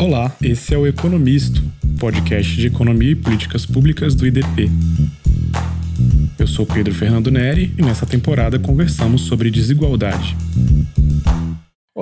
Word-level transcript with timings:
Olá, 0.00 0.34
esse 0.42 0.72
é 0.72 0.78
o 0.78 0.86
Economisto, 0.86 1.62
podcast 1.98 2.56
de 2.56 2.68
economia 2.68 3.10
e 3.10 3.14
políticas 3.14 3.66
públicas 3.66 4.14
do 4.14 4.26
IDP. 4.26 4.70
Eu 6.38 6.46
sou 6.46 6.64
Pedro 6.64 6.94
Fernando 6.94 7.30
Neri 7.30 7.74
e 7.76 7.82
nessa 7.82 8.06
temporada 8.06 8.58
conversamos 8.58 9.20
sobre 9.20 9.50
desigualdade. 9.50 10.34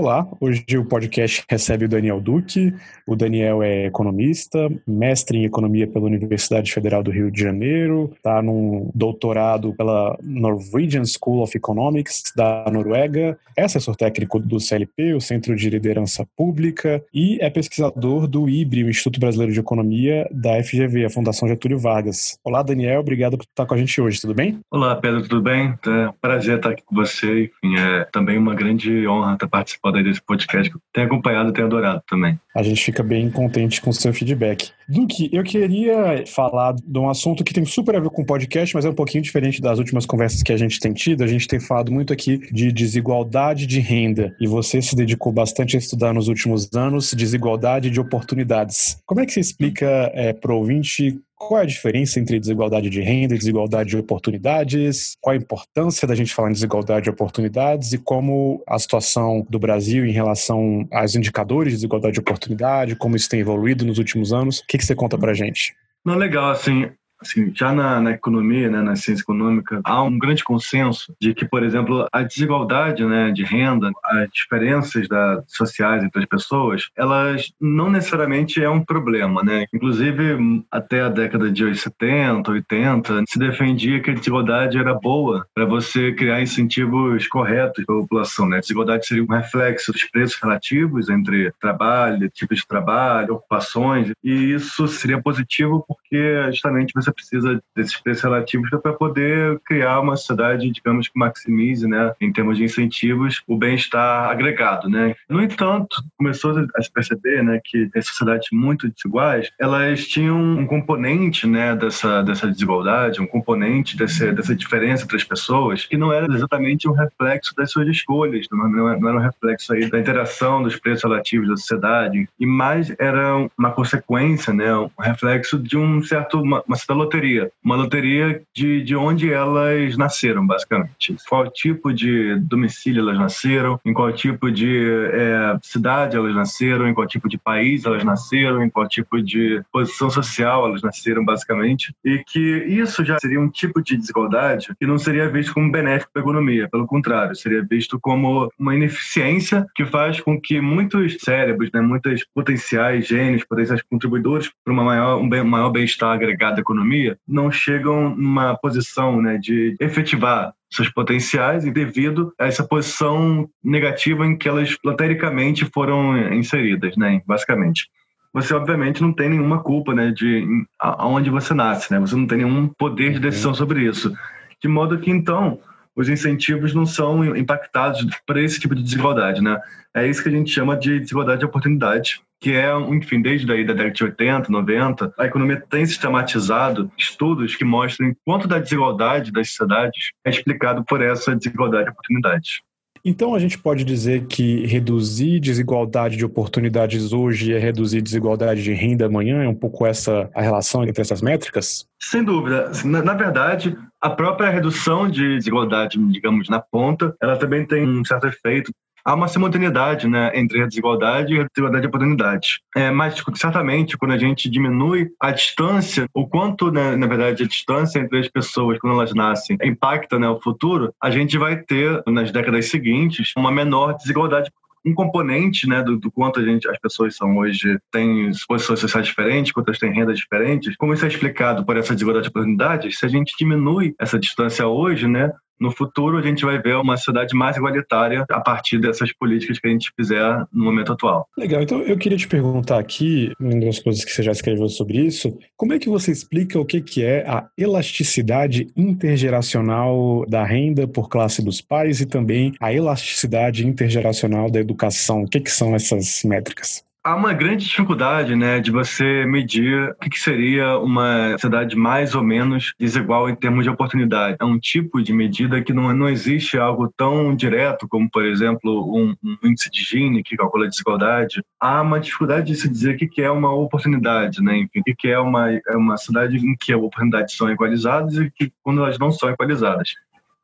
Olá, 0.08 0.26
hoje 0.40 0.64
o 0.78 0.86
podcast 0.86 1.44
recebe 1.50 1.84
o 1.84 1.88
Daniel 1.88 2.18
Duque. 2.18 2.72
O 3.06 3.14
Daniel 3.14 3.62
é 3.62 3.84
economista, 3.84 4.70
mestre 4.86 5.36
em 5.36 5.44
economia 5.44 5.86
pela 5.86 6.06
Universidade 6.06 6.72
Federal 6.72 7.02
do 7.02 7.10
Rio 7.10 7.30
de 7.30 7.38
Janeiro, 7.38 8.10
está 8.16 8.40
num 8.40 8.90
doutorado 8.94 9.74
pela 9.74 10.18
Norwegian 10.22 11.04
School 11.04 11.42
of 11.42 11.54
Economics 11.54 12.32
da 12.34 12.64
Noruega, 12.72 13.38
é 13.54 13.64
assessor 13.64 13.96
técnico 13.96 14.38
do 14.38 14.58
CLP, 14.58 15.12
o 15.12 15.20
Centro 15.20 15.54
de 15.54 15.68
Liderança 15.68 16.26
Pública, 16.34 17.04
e 17.12 17.36
é 17.42 17.50
pesquisador 17.50 18.26
do 18.26 18.48
IBRE, 18.48 18.84
o 18.84 18.88
Instituto 18.88 19.20
Brasileiro 19.20 19.52
de 19.52 19.60
Economia 19.60 20.26
da 20.30 20.62
FGV, 20.62 21.04
a 21.04 21.10
Fundação 21.10 21.46
Getúlio 21.46 21.78
Vargas. 21.78 22.38
Olá, 22.42 22.62
Daniel, 22.62 23.00
obrigado 23.00 23.36
por 23.36 23.44
estar 23.44 23.66
com 23.66 23.74
a 23.74 23.78
gente 23.78 24.00
hoje, 24.00 24.22
tudo 24.22 24.32
bem? 24.32 24.58
Olá, 24.70 24.96
Pedro, 24.96 25.20
tudo 25.28 25.42
bem? 25.42 25.74
É 25.86 26.08
um 26.08 26.14
prazer 26.18 26.56
estar 26.56 26.70
aqui 26.70 26.82
com 26.86 26.94
você. 26.94 27.44
Enfim, 27.44 27.78
é 27.78 28.04
também 28.10 28.38
uma 28.38 28.54
grande 28.54 29.06
honra 29.06 29.34
estar 29.34 29.48
participando 29.48 29.97
participado 29.98 30.02
desse 30.02 30.22
podcast, 30.22 30.70
que 30.70 30.76
eu 30.76 30.80
tenho 30.92 31.06
acompanhado 31.06 31.50
e 31.50 31.52
tenho 31.52 31.66
adorado 31.66 32.02
também. 32.08 32.38
A 32.56 32.62
gente 32.62 32.82
fica 32.82 33.02
bem 33.02 33.30
contente 33.30 33.80
com 33.80 33.90
o 33.90 33.92
seu 33.92 34.12
feedback. 34.12 34.70
Duque, 34.88 35.28
eu 35.32 35.42
queria 35.44 36.24
falar 36.26 36.74
de 36.74 36.98
um 36.98 37.08
assunto 37.08 37.44
que 37.44 37.52
tem 37.52 37.64
super 37.64 37.96
a 37.96 38.00
ver 38.00 38.10
com 38.10 38.22
o 38.22 38.26
podcast, 38.26 38.74
mas 38.74 38.84
é 38.84 38.90
um 38.90 38.94
pouquinho 38.94 39.22
diferente 39.22 39.60
das 39.60 39.78
últimas 39.78 40.06
conversas 40.06 40.42
que 40.42 40.52
a 40.52 40.56
gente 40.56 40.80
tem 40.80 40.92
tido. 40.92 41.22
A 41.22 41.26
gente 41.26 41.46
tem 41.46 41.60
falado 41.60 41.92
muito 41.92 42.12
aqui 42.12 42.38
de 42.52 42.72
desigualdade 42.72 43.66
de 43.66 43.80
renda, 43.80 44.34
e 44.40 44.46
você 44.46 44.80
se 44.80 44.96
dedicou 44.96 45.32
bastante 45.32 45.76
a 45.76 45.78
estudar 45.78 46.12
nos 46.12 46.28
últimos 46.28 46.68
anos 46.74 47.12
desigualdade 47.12 47.90
de 47.90 48.00
oportunidades. 48.00 48.98
Como 49.06 49.20
é 49.20 49.26
que 49.26 49.32
você 49.32 49.40
explica 49.40 50.10
é, 50.14 50.32
para 50.32 50.52
o 50.52 50.56
ouvinte 50.56 51.20
qual 51.38 51.60
é 51.60 51.62
a 51.62 51.66
diferença 51.66 52.18
entre 52.18 52.40
desigualdade 52.40 52.90
de 52.90 53.00
renda 53.00 53.34
e 53.34 53.38
desigualdade 53.38 53.90
de 53.90 53.96
oportunidades? 53.96 55.16
Qual 55.20 55.32
a 55.32 55.36
importância 55.36 56.06
da 56.06 56.14
gente 56.14 56.34
falar 56.34 56.50
em 56.50 56.52
desigualdade 56.52 57.04
de 57.04 57.10
oportunidades 57.10 57.92
e 57.92 57.98
como 57.98 58.62
a 58.66 58.78
situação 58.78 59.46
do 59.48 59.58
Brasil 59.58 60.04
em 60.04 60.12
relação 60.12 60.86
aos 60.92 61.14
indicadores 61.14 61.72
de 61.72 61.76
desigualdade 61.78 62.14
de 62.14 62.20
oportunidade, 62.20 62.96
como 62.96 63.14
isso 63.14 63.28
tem 63.28 63.40
evoluído 63.40 63.86
nos 63.86 63.98
últimos 63.98 64.32
anos? 64.32 64.58
O 64.58 64.66
que, 64.66 64.76
que 64.76 64.84
você 64.84 64.94
conta 64.94 65.16
para 65.16 65.32
gente? 65.32 65.74
Não, 66.04 66.16
legal, 66.16 66.50
assim, 66.50 66.90
Assim, 67.20 67.52
já 67.54 67.72
na, 67.72 68.00
na, 68.00 68.12
economia, 68.12 68.70
né, 68.70 68.80
na 68.80 68.96
ciência 68.96 69.22
econômica, 69.22 69.80
há 69.84 70.02
um 70.02 70.18
grande 70.18 70.44
consenso 70.44 71.14
de 71.20 71.34
que, 71.34 71.44
por 71.44 71.62
exemplo, 71.62 72.06
a 72.12 72.22
desigualdade 72.22 73.04
né, 73.04 73.30
de 73.30 73.42
renda, 73.42 73.90
as 74.04 74.28
diferenças 74.30 75.08
da, 75.08 75.42
sociais 75.46 76.02
entre 76.04 76.22
as 76.22 76.28
pessoas, 76.28 76.88
elas 76.96 77.52
não 77.60 77.90
necessariamente 77.90 78.62
é 78.62 78.70
um 78.70 78.84
problema. 78.84 79.42
Né? 79.42 79.66
Inclusive, 79.74 80.64
até 80.70 81.02
a 81.02 81.08
década 81.08 81.50
de 81.50 81.74
70, 81.74 82.50
80, 82.50 83.24
se 83.28 83.38
defendia 83.38 84.00
que 84.00 84.10
a 84.10 84.14
desigualdade 84.14 84.78
era 84.78 84.94
boa 84.94 85.46
para 85.54 85.64
você 85.64 86.12
criar 86.12 86.40
incentivos 86.40 87.26
corretos 87.26 87.84
para 87.84 87.96
a 87.96 88.00
população. 88.00 88.48
Né? 88.48 88.58
A 88.58 88.60
desigualdade 88.60 89.06
seria 89.06 89.24
um 89.24 89.34
reflexo 89.34 89.92
dos 89.92 90.04
preços 90.04 90.38
relativos 90.40 91.08
entre 91.08 91.52
trabalho, 91.60 92.30
tipos 92.30 92.58
de 92.58 92.66
trabalho, 92.66 93.34
ocupações, 93.34 94.12
e 94.22 94.52
isso 94.52 94.86
seria 94.86 95.20
positivo 95.20 95.84
porque 95.86 96.50
justamente 96.50 96.92
você 96.94 97.07
você 97.08 97.12
precisa 97.12 97.62
desses 97.74 97.96
preços 98.00 98.22
relativos 98.22 98.70
para 98.70 98.92
poder 98.92 99.58
criar 99.64 100.00
uma 100.00 100.16
sociedade, 100.16 100.70
digamos 100.70 101.08
que 101.08 101.18
maximize, 101.18 101.86
né, 101.86 102.12
em 102.20 102.32
termos 102.32 102.58
de 102.58 102.64
incentivos, 102.64 103.42
o 103.46 103.56
bem-estar 103.56 104.30
agregado, 104.30 104.88
né. 104.88 105.14
No 105.28 105.42
entanto, 105.42 106.02
começou 106.16 106.54
a 106.76 106.82
se 106.82 106.90
perceber, 106.90 107.42
né, 107.42 107.60
que 107.64 107.90
as 107.94 108.06
sociedades 108.06 108.48
muito 108.52 108.88
desiguais, 108.88 109.50
elas 109.58 110.06
tinham 110.06 110.38
um 110.38 110.66
componente, 110.66 111.46
né, 111.46 111.74
dessa 111.74 112.22
dessa 112.22 112.48
desigualdade, 112.48 113.20
um 113.20 113.26
componente 113.26 113.96
desse, 113.96 114.30
dessa 114.32 114.54
diferença 114.54 115.04
entre 115.04 115.16
as 115.16 115.24
pessoas 115.24 115.84
que 115.84 115.96
não 115.96 116.12
era 116.12 116.32
exatamente 116.32 116.88
um 116.88 116.92
reflexo 116.92 117.54
das 117.54 117.70
suas 117.70 117.88
escolhas, 117.88 118.46
não, 118.50 118.68
não, 118.68 118.88
era 119.08 119.16
um 119.16 119.20
reflexo 119.20 119.72
aí 119.72 119.88
da 119.88 119.98
interação 119.98 120.62
dos 120.62 120.76
preços 120.76 121.04
relativos 121.04 121.48
da 121.48 121.56
sociedade, 121.56 122.28
e 122.38 122.46
mais 122.46 122.92
era 122.98 123.48
uma 123.56 123.70
consequência, 123.70 124.52
né, 124.52 124.74
um 124.74 124.90
reflexo 125.00 125.58
de 125.58 125.76
um 125.76 126.02
certo 126.02 126.40
uma, 126.40 126.62
uma 126.66 126.76
loteria. 126.98 127.50
Uma 127.64 127.76
loteria 127.76 128.42
de, 128.54 128.82
de 128.82 128.96
onde 128.96 129.32
elas 129.32 129.96
nasceram, 129.96 130.46
basicamente. 130.46 131.16
Qual 131.28 131.50
tipo 131.50 131.92
de 131.92 132.36
domicílio 132.36 133.02
elas 133.02 133.18
nasceram, 133.18 133.80
em 133.84 133.92
qual 133.92 134.12
tipo 134.12 134.50
de 134.50 134.88
é, 135.12 135.58
cidade 135.62 136.16
elas 136.16 136.34
nasceram, 136.34 136.88
em 136.88 136.94
qual 136.94 137.06
tipo 137.06 137.28
de 137.28 137.38
país 137.38 137.84
elas 137.84 138.04
nasceram, 138.04 138.62
em 138.62 138.70
qual 138.70 138.88
tipo 138.88 139.22
de 139.22 139.62
posição 139.72 140.10
social 140.10 140.66
elas 140.66 140.82
nasceram, 140.82 141.24
basicamente. 141.24 141.94
E 142.04 142.22
que 142.26 142.64
isso 142.66 143.04
já 143.04 143.18
seria 143.18 143.40
um 143.40 143.48
tipo 143.48 143.82
de 143.82 143.96
desigualdade 143.96 144.68
que 144.78 144.86
não 144.86 144.98
seria 144.98 145.28
visto 145.28 145.54
como 145.54 145.70
benéfico 145.70 146.12
para 146.12 146.22
a 146.22 146.24
economia. 146.24 146.68
Pelo 146.68 146.86
contrário, 146.86 147.34
seria 147.34 147.62
visto 147.62 147.98
como 148.00 148.50
uma 148.58 148.74
ineficiência 148.74 149.66
que 149.74 149.84
faz 149.84 150.20
com 150.20 150.40
que 150.40 150.60
muitos 150.60 151.16
cérebros, 151.20 151.70
né, 151.72 151.80
muitos 151.80 152.24
potenciais 152.34 153.06
gênios, 153.06 153.44
potenciais 153.44 153.82
contribuidores 153.82 154.50
para 154.64 154.72
uma 154.72 154.84
maior, 154.84 155.20
um 155.20 155.28
bem, 155.28 155.42
maior 155.44 155.70
bem-estar 155.70 156.12
agregado 156.14 156.56
à 156.56 156.60
economia, 156.60 156.87
economia 156.88 157.18
não 157.26 157.50
chegam 157.50 158.14
numa 158.16 158.56
posição 158.56 159.20
né, 159.20 159.38
de 159.38 159.76
efetivar 159.78 160.52
seus 160.70 160.90
potenciais 160.90 161.64
e 161.64 161.70
devido 161.70 162.32
a 162.38 162.46
essa 162.46 162.64
posição 162.64 163.48
negativa 163.62 164.26
em 164.26 164.36
que 164.36 164.48
elas 164.48 164.76
lotericamente 164.84 165.64
foram 165.66 166.32
inseridas, 166.32 166.96
né, 166.96 167.22
basicamente. 167.26 167.88
Você 168.32 168.52
obviamente 168.54 169.02
não 169.02 169.12
tem 169.12 169.30
nenhuma 169.30 169.62
culpa, 169.62 169.94
né, 169.94 170.10
de 170.10 170.46
aonde 170.78 171.30
você 171.30 171.54
nasce, 171.54 171.90
né? 171.90 171.98
Você 171.98 172.14
não 172.14 172.26
tem 172.26 172.38
nenhum 172.38 172.68
poder 172.68 173.12
de 173.14 173.20
decisão 173.20 173.54
sobre 173.54 173.82
isso. 173.82 174.12
De 174.60 174.68
modo 174.68 174.98
que 174.98 175.10
então 175.10 175.58
os 175.98 176.08
incentivos 176.08 176.72
não 176.72 176.86
são 176.86 177.36
impactados 177.36 178.06
por 178.24 178.36
esse 178.36 178.60
tipo 178.60 178.72
de 178.72 178.84
desigualdade, 178.84 179.42
né? 179.42 179.60
É 179.92 180.06
isso 180.06 180.22
que 180.22 180.28
a 180.28 180.32
gente 180.32 180.48
chama 180.48 180.76
de 180.76 181.00
desigualdade 181.00 181.40
de 181.40 181.44
oportunidade, 181.44 182.20
que 182.40 182.52
é, 182.52 182.72
enfim, 182.72 183.20
desde 183.20 183.50
aí 183.50 183.66
da 183.66 183.72
década 183.72 183.94
de 183.94 184.04
80, 184.04 184.52
90, 184.52 185.12
a 185.18 185.26
economia 185.26 185.60
tem 185.68 185.84
sistematizado 185.84 186.88
estudos 186.96 187.56
que 187.56 187.64
mostram 187.64 188.14
quanto 188.24 188.46
da 188.46 188.60
desigualdade 188.60 189.32
das 189.32 189.48
sociedades 189.48 190.12
é 190.24 190.30
explicado 190.30 190.84
por 190.84 191.02
essa 191.02 191.34
desigualdade 191.34 191.86
de 191.86 191.90
oportunidades. 191.90 192.60
Então 193.08 193.34
a 193.34 193.38
gente 193.38 193.56
pode 193.56 193.84
dizer 193.84 194.26
que 194.26 194.66
reduzir 194.66 195.40
desigualdade 195.40 196.14
de 196.14 196.26
oportunidades 196.26 197.10
hoje 197.10 197.54
é 197.54 197.58
reduzir 197.58 198.02
desigualdade 198.02 198.62
de 198.62 198.74
renda 198.74 199.06
amanhã? 199.06 199.42
É 199.42 199.48
um 199.48 199.54
pouco 199.54 199.86
essa 199.86 200.28
a 200.34 200.42
relação 200.42 200.84
entre 200.84 201.00
essas 201.00 201.22
métricas? 201.22 201.86
Sem 201.98 202.22
dúvida. 202.22 202.70
Na, 202.84 203.02
na 203.02 203.14
verdade, 203.14 203.74
a 203.98 204.10
própria 204.10 204.50
redução 204.50 205.08
de 205.08 205.36
desigualdade, 205.36 205.98
digamos, 206.12 206.50
na 206.50 206.60
ponta, 206.60 207.16
ela 207.22 207.38
também 207.38 207.64
tem 207.64 207.88
um 207.88 208.04
certo 208.04 208.26
efeito 208.26 208.70
há 209.08 209.14
uma 209.14 209.26
simultaneidade 209.26 210.06
né, 210.06 210.30
entre 210.34 210.62
a 210.62 210.66
desigualdade 210.66 211.34
e 211.34 211.40
a 211.40 211.44
desigualdade 211.44 211.80
de 211.80 211.88
oportunidade. 211.88 212.60
É, 212.76 212.90
mas, 212.90 213.14
certamente, 213.34 213.96
quando 213.96 214.12
a 214.12 214.18
gente 214.18 214.50
diminui 214.50 215.08
a 215.18 215.30
distância, 215.30 216.06
o 216.12 216.28
quanto, 216.28 216.70
né, 216.70 216.94
na 216.94 217.06
verdade, 217.06 217.42
a 217.42 217.46
distância 217.46 218.00
entre 218.00 218.18
as 218.18 218.28
pessoas, 218.28 218.78
quando 218.78 218.92
elas 218.92 219.14
nascem, 219.14 219.56
impacta 219.64 220.18
né, 220.18 220.28
o 220.28 220.38
futuro, 220.38 220.92
a 221.02 221.10
gente 221.10 221.38
vai 221.38 221.56
ter, 221.56 222.02
nas 222.06 222.30
décadas 222.30 222.68
seguintes, 222.68 223.32
uma 223.34 223.50
menor 223.50 223.94
desigualdade 223.94 224.50
um 224.86 224.94
componente 224.94 225.68
né, 225.68 225.82
do, 225.82 225.98
do, 225.98 226.10
quanto 226.10 226.40
a 226.40 226.44
gente, 226.44 226.68
as 226.68 226.78
pessoas 226.78 227.16
são 227.16 227.36
hoje, 227.36 227.78
têm 227.90 228.30
posições 228.46 228.78
sociais 228.78 229.06
diferentes, 229.06 229.52
quantas 229.52 229.78
têm 229.78 229.92
rendas 229.92 230.18
diferentes. 230.18 230.76
Como 230.76 230.94
isso 230.94 231.04
é 231.04 231.08
explicado 231.08 231.64
por 231.64 231.76
essa 231.76 231.94
desigualdade 231.94 232.24
de 232.24 232.30
oportunidades, 232.30 232.98
se 232.98 233.04
a 233.04 233.08
gente 233.08 233.34
diminui 233.38 233.94
essa 233.98 234.18
distância 234.18 234.66
hoje, 234.66 235.06
né, 235.06 235.32
no 235.60 235.70
futuro 235.70 236.18
a 236.18 236.22
gente 236.22 236.44
vai 236.44 236.60
ver 236.60 236.76
uma 236.76 236.96
sociedade 236.96 237.34
mais 237.34 237.56
igualitária 237.56 238.24
a 238.30 238.40
partir 238.40 238.78
dessas 238.78 239.12
políticas 239.12 239.58
que 239.58 239.66
a 239.66 239.70
gente 239.70 239.92
fizer 239.96 240.46
no 240.52 240.64
momento 240.64 240.92
atual. 240.92 241.26
Legal, 241.36 241.62
então 241.62 241.80
eu 241.82 241.96
queria 241.96 242.18
te 242.18 242.28
perguntar 242.28 242.78
aqui, 242.78 243.32
uma 243.40 243.58
das 243.60 243.78
coisas 243.78 244.04
que 244.04 244.10
você 244.10 244.22
já 244.22 244.32
escreveu 244.32 244.68
sobre 244.68 244.98
isso, 244.98 245.36
como 245.56 245.72
é 245.72 245.78
que 245.78 245.88
você 245.88 246.10
explica 246.10 246.58
o 246.58 246.64
que, 246.64 246.80
que 246.80 247.04
é 247.04 247.28
a 247.28 247.48
elasticidade 247.56 248.66
intergeracional 248.76 250.24
da 250.28 250.44
renda 250.44 250.86
por 250.86 251.08
classe 251.08 251.42
dos 251.42 251.60
pais 251.60 252.00
e 252.00 252.06
também 252.06 252.52
a 252.60 252.72
elasticidade 252.72 253.66
intergeracional 253.66 254.50
da 254.50 254.60
educação? 254.60 255.22
O 255.22 255.28
que, 255.28 255.40
que 255.40 255.50
são 255.50 255.74
essas 255.74 256.22
métricas? 256.24 256.87
Há 257.08 257.14
uma 257.14 257.32
grande 257.32 257.64
dificuldade 257.64 258.36
né, 258.36 258.60
de 258.60 258.70
você 258.70 259.24
medir 259.24 259.92
o 259.92 260.10
que 260.10 260.20
seria 260.20 260.76
uma 260.76 261.30
sociedade 261.32 261.74
mais 261.74 262.14
ou 262.14 262.22
menos 262.22 262.74
desigual 262.78 263.30
em 263.30 263.34
termos 263.34 263.64
de 263.64 263.70
oportunidade. 263.70 264.36
É 264.38 264.44
um 264.44 264.58
tipo 264.58 265.02
de 265.02 265.10
medida 265.10 265.62
que 265.62 265.72
não, 265.72 265.90
não 265.94 266.06
existe 266.06 266.58
algo 266.58 266.92
tão 266.94 267.34
direto 267.34 267.88
como, 267.88 268.10
por 268.10 268.26
exemplo, 268.26 268.94
um, 268.94 269.16
um 269.24 269.38
índice 269.42 269.70
de 269.70 269.82
Gini 269.84 270.22
que 270.22 270.36
calcula 270.36 270.66
a 270.66 270.68
desigualdade. 270.68 271.42
Há 271.58 271.80
uma 271.80 271.98
dificuldade 271.98 272.48
de 272.48 272.56
se 272.56 272.68
dizer 272.68 272.96
o 272.96 272.98
que 272.98 273.22
é 273.22 273.30
uma 273.30 273.54
oportunidade, 273.54 274.42
né? 274.42 274.58
Enfim, 274.58 274.80
o 274.80 274.94
que 274.94 275.08
é 275.08 275.18
uma, 275.18 275.50
é 275.50 275.76
uma 275.78 275.96
sociedade 275.96 276.36
em 276.36 276.54
que 276.60 276.74
as 276.74 276.78
oportunidades 276.78 277.34
são 277.34 277.50
equalizadas 277.50 278.18
e 278.18 278.30
que 278.30 278.52
quando 278.62 278.84
elas 278.84 278.98
não 278.98 279.10
são 279.10 279.30
equalizadas. 279.30 279.94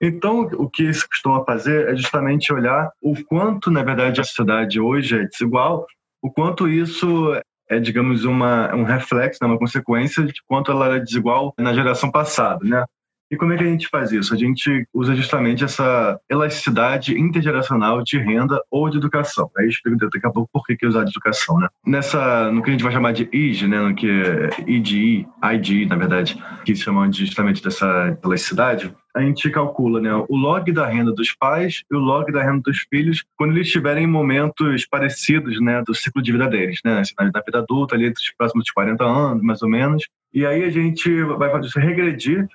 Então, 0.01 0.49
o 0.55 0.71
que 0.71 0.91
se 0.95 1.07
costuma 1.07 1.45
fazer 1.45 1.89
é 1.89 1.95
justamente 1.95 2.55
olhar 2.55 2.91
o 3.03 3.15
quanto, 3.25 3.71
na 3.71 3.83
verdade, 3.83 4.23
a 4.23 4.25
sociedade 4.25 4.81
hoje 4.81 5.19
é 5.19 5.27
desigual 5.27 5.87
o 6.25 6.31
quanto 6.31 6.67
isso 6.67 7.39
é, 7.69 7.79
digamos, 7.79 8.25
uma, 8.25 8.75
um 8.75 8.83
reflexo, 8.83 9.39
né, 9.43 9.49
uma 9.49 9.59
consequência 9.59 10.25
de 10.25 10.33
quanto 10.47 10.71
ela 10.71 10.87
era 10.87 11.01
desigual 11.01 11.53
na 11.59 11.75
geração 11.75 12.11
passada, 12.11 12.61
né? 12.63 12.83
E 13.31 13.37
como 13.37 13.53
é 13.53 13.57
que 13.57 13.65
a 13.65 13.67
gente 13.67 13.89
faz 13.89 14.13
isso? 14.13 14.33
A 14.33 14.37
gente 14.37 14.87
usa 14.95 15.15
justamente 15.15 15.65
essa 15.65 16.19
elasticidade 16.31 17.19
intergeracional 17.19 18.03
de 18.03 18.19
renda 18.19 18.63
ou 18.71 18.89
de 18.89 18.99
educação. 18.99 19.51
Aí 19.57 19.67
explico 19.67 19.99
daqui 19.99 20.27
a 20.27 20.31
pouco 20.31 20.49
por 20.53 20.65
que, 20.65 20.77
que 20.77 20.87
usar 20.87 21.05
de 21.05 21.11
educação, 21.11 21.59
né? 21.59 21.69
Nessa, 21.87 22.51
no 22.53 22.63
que 22.63 22.69
a 22.71 22.73
gente 22.73 22.85
vai 22.85 22.93
chamar 22.93 23.13
de 23.13 23.29
IG, 23.33 23.67
né? 23.67 23.81
No 23.81 23.95
que 23.95 24.09
é 24.09 24.71
IDI, 24.71 25.27
IDI, 25.43 25.87
na 25.87 25.97
verdade, 25.97 26.43
que 26.65 26.77
chamam 26.77 27.11
justamente 27.13 27.63
dessa 27.63 28.17
elasticidade, 28.23 28.95
a 29.15 29.21
gente 29.21 29.49
calcula 29.51 30.01
né, 30.01 30.13
o 30.29 30.37
log 30.37 30.71
da 30.73 30.87
renda 30.87 31.13
dos 31.13 31.33
pais 31.33 31.85
e 31.91 31.95
o 31.95 32.01
log 32.01 32.33
da 32.33 32.43
renda 32.43 32.63
dos 32.63 32.81
filhos 32.91 33.25
quando 33.37 33.53
eles 33.53 33.69
estiverem 33.69 34.05
em 34.05 34.09
momentos 34.09 34.85
parecidos 34.87 35.61
né, 35.61 35.83
do 35.87 35.95
ciclo 35.95 36.21
de 36.21 36.33
vida 36.33 36.49
deles, 36.49 36.81
né, 36.85 36.99
assim, 36.99 37.15
na 37.19 37.41
vida 37.41 37.59
adulta, 37.59 37.95
ali 37.95 38.07
entre 38.07 38.21
os 38.21 38.33
próximos 38.37 38.71
40 38.71 39.05
anos, 39.05 39.43
mais 39.43 39.63
ou 39.63 39.69
menos. 39.69 40.09
E 40.33 40.45
aí 40.45 40.65
a 40.65 40.71
gente 40.71 41.23
vai 41.23 41.49
fazer 41.49 41.67
isso, 41.69 41.79
regredir 41.79 42.49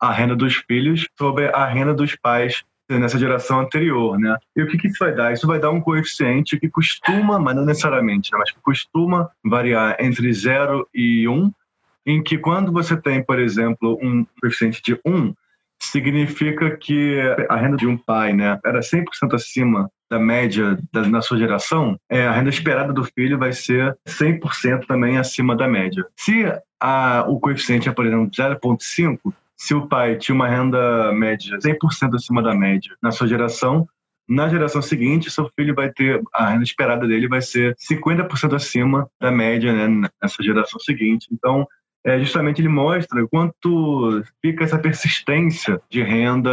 a 0.00 0.10
renda 0.10 0.34
dos 0.34 0.56
filhos 0.56 1.06
sobre 1.18 1.48
a 1.48 1.66
renda 1.66 1.92
dos 1.92 2.16
pais 2.16 2.64
nessa 2.88 3.18
geração 3.18 3.60
anterior, 3.60 4.18
né? 4.18 4.36
E 4.54 4.62
o 4.62 4.68
que, 4.68 4.78
que 4.78 4.86
isso 4.86 4.98
vai 5.00 5.12
dar? 5.12 5.32
Isso 5.32 5.46
vai 5.46 5.58
dar 5.58 5.70
um 5.70 5.80
coeficiente 5.80 6.58
que 6.58 6.68
costuma, 6.68 7.38
mas 7.38 7.56
não 7.56 7.64
necessariamente, 7.64 8.32
né? 8.32 8.38
mas 8.38 8.52
que 8.52 8.60
costuma 8.60 9.28
variar 9.44 9.96
entre 9.98 10.32
0 10.32 10.88
e 10.94 11.26
1, 11.26 11.32
um, 11.32 11.52
em 12.06 12.22
que 12.22 12.38
quando 12.38 12.70
você 12.70 12.96
tem, 12.96 13.22
por 13.22 13.40
exemplo, 13.40 13.98
um 14.00 14.24
coeficiente 14.40 14.80
de 14.82 14.94
1, 15.04 15.12
um, 15.12 15.34
significa 15.80 16.76
que 16.76 17.20
a 17.48 17.56
renda 17.56 17.76
de 17.76 17.86
um 17.86 17.96
pai 17.96 18.32
né, 18.32 18.58
era 18.64 18.80
100% 18.80 19.34
acima 19.34 19.90
da 20.10 20.18
média 20.18 20.78
da, 20.92 21.02
na 21.08 21.20
sua 21.20 21.38
geração, 21.38 21.98
é, 22.08 22.26
a 22.26 22.32
renda 22.32 22.50
esperada 22.50 22.92
do 22.92 23.04
filho 23.04 23.38
vai 23.38 23.52
ser 23.52 23.96
100% 24.08 24.86
também 24.86 25.18
acima 25.18 25.56
da 25.56 25.66
média. 25.66 26.06
Se 26.16 26.44
a, 26.80 27.24
o 27.28 27.40
coeficiente 27.40 27.88
é, 27.88 27.92
por 27.92 28.06
exemplo, 28.06 28.30
0,5, 28.30 29.32
se 29.56 29.74
o 29.74 29.86
pai 29.88 30.16
tinha 30.16 30.34
uma 30.34 30.48
renda 30.48 31.12
média 31.12 31.58
100% 31.58 32.14
acima 32.14 32.42
da 32.42 32.54
média 32.54 32.94
na 33.02 33.10
sua 33.10 33.26
geração, 33.26 33.88
na 34.28 34.48
geração 34.48 34.82
seguinte, 34.82 35.30
seu 35.30 35.48
filho 35.56 35.74
vai 35.74 35.90
ter, 35.90 36.20
a 36.34 36.50
renda 36.50 36.64
esperada 36.64 37.06
dele 37.06 37.28
vai 37.28 37.40
ser 37.40 37.76
50% 37.76 38.54
acima 38.54 39.08
da 39.20 39.30
média 39.30 39.72
né, 39.72 40.08
nessa 40.20 40.42
geração 40.42 40.80
seguinte. 40.80 41.28
Então, 41.32 41.66
é, 42.06 42.20
justamente 42.20 42.60
ele 42.60 42.68
mostra 42.68 43.26
quanto 43.26 44.22
fica 44.40 44.62
essa 44.62 44.78
persistência 44.78 45.80
de 45.90 46.02
renda 46.02 46.50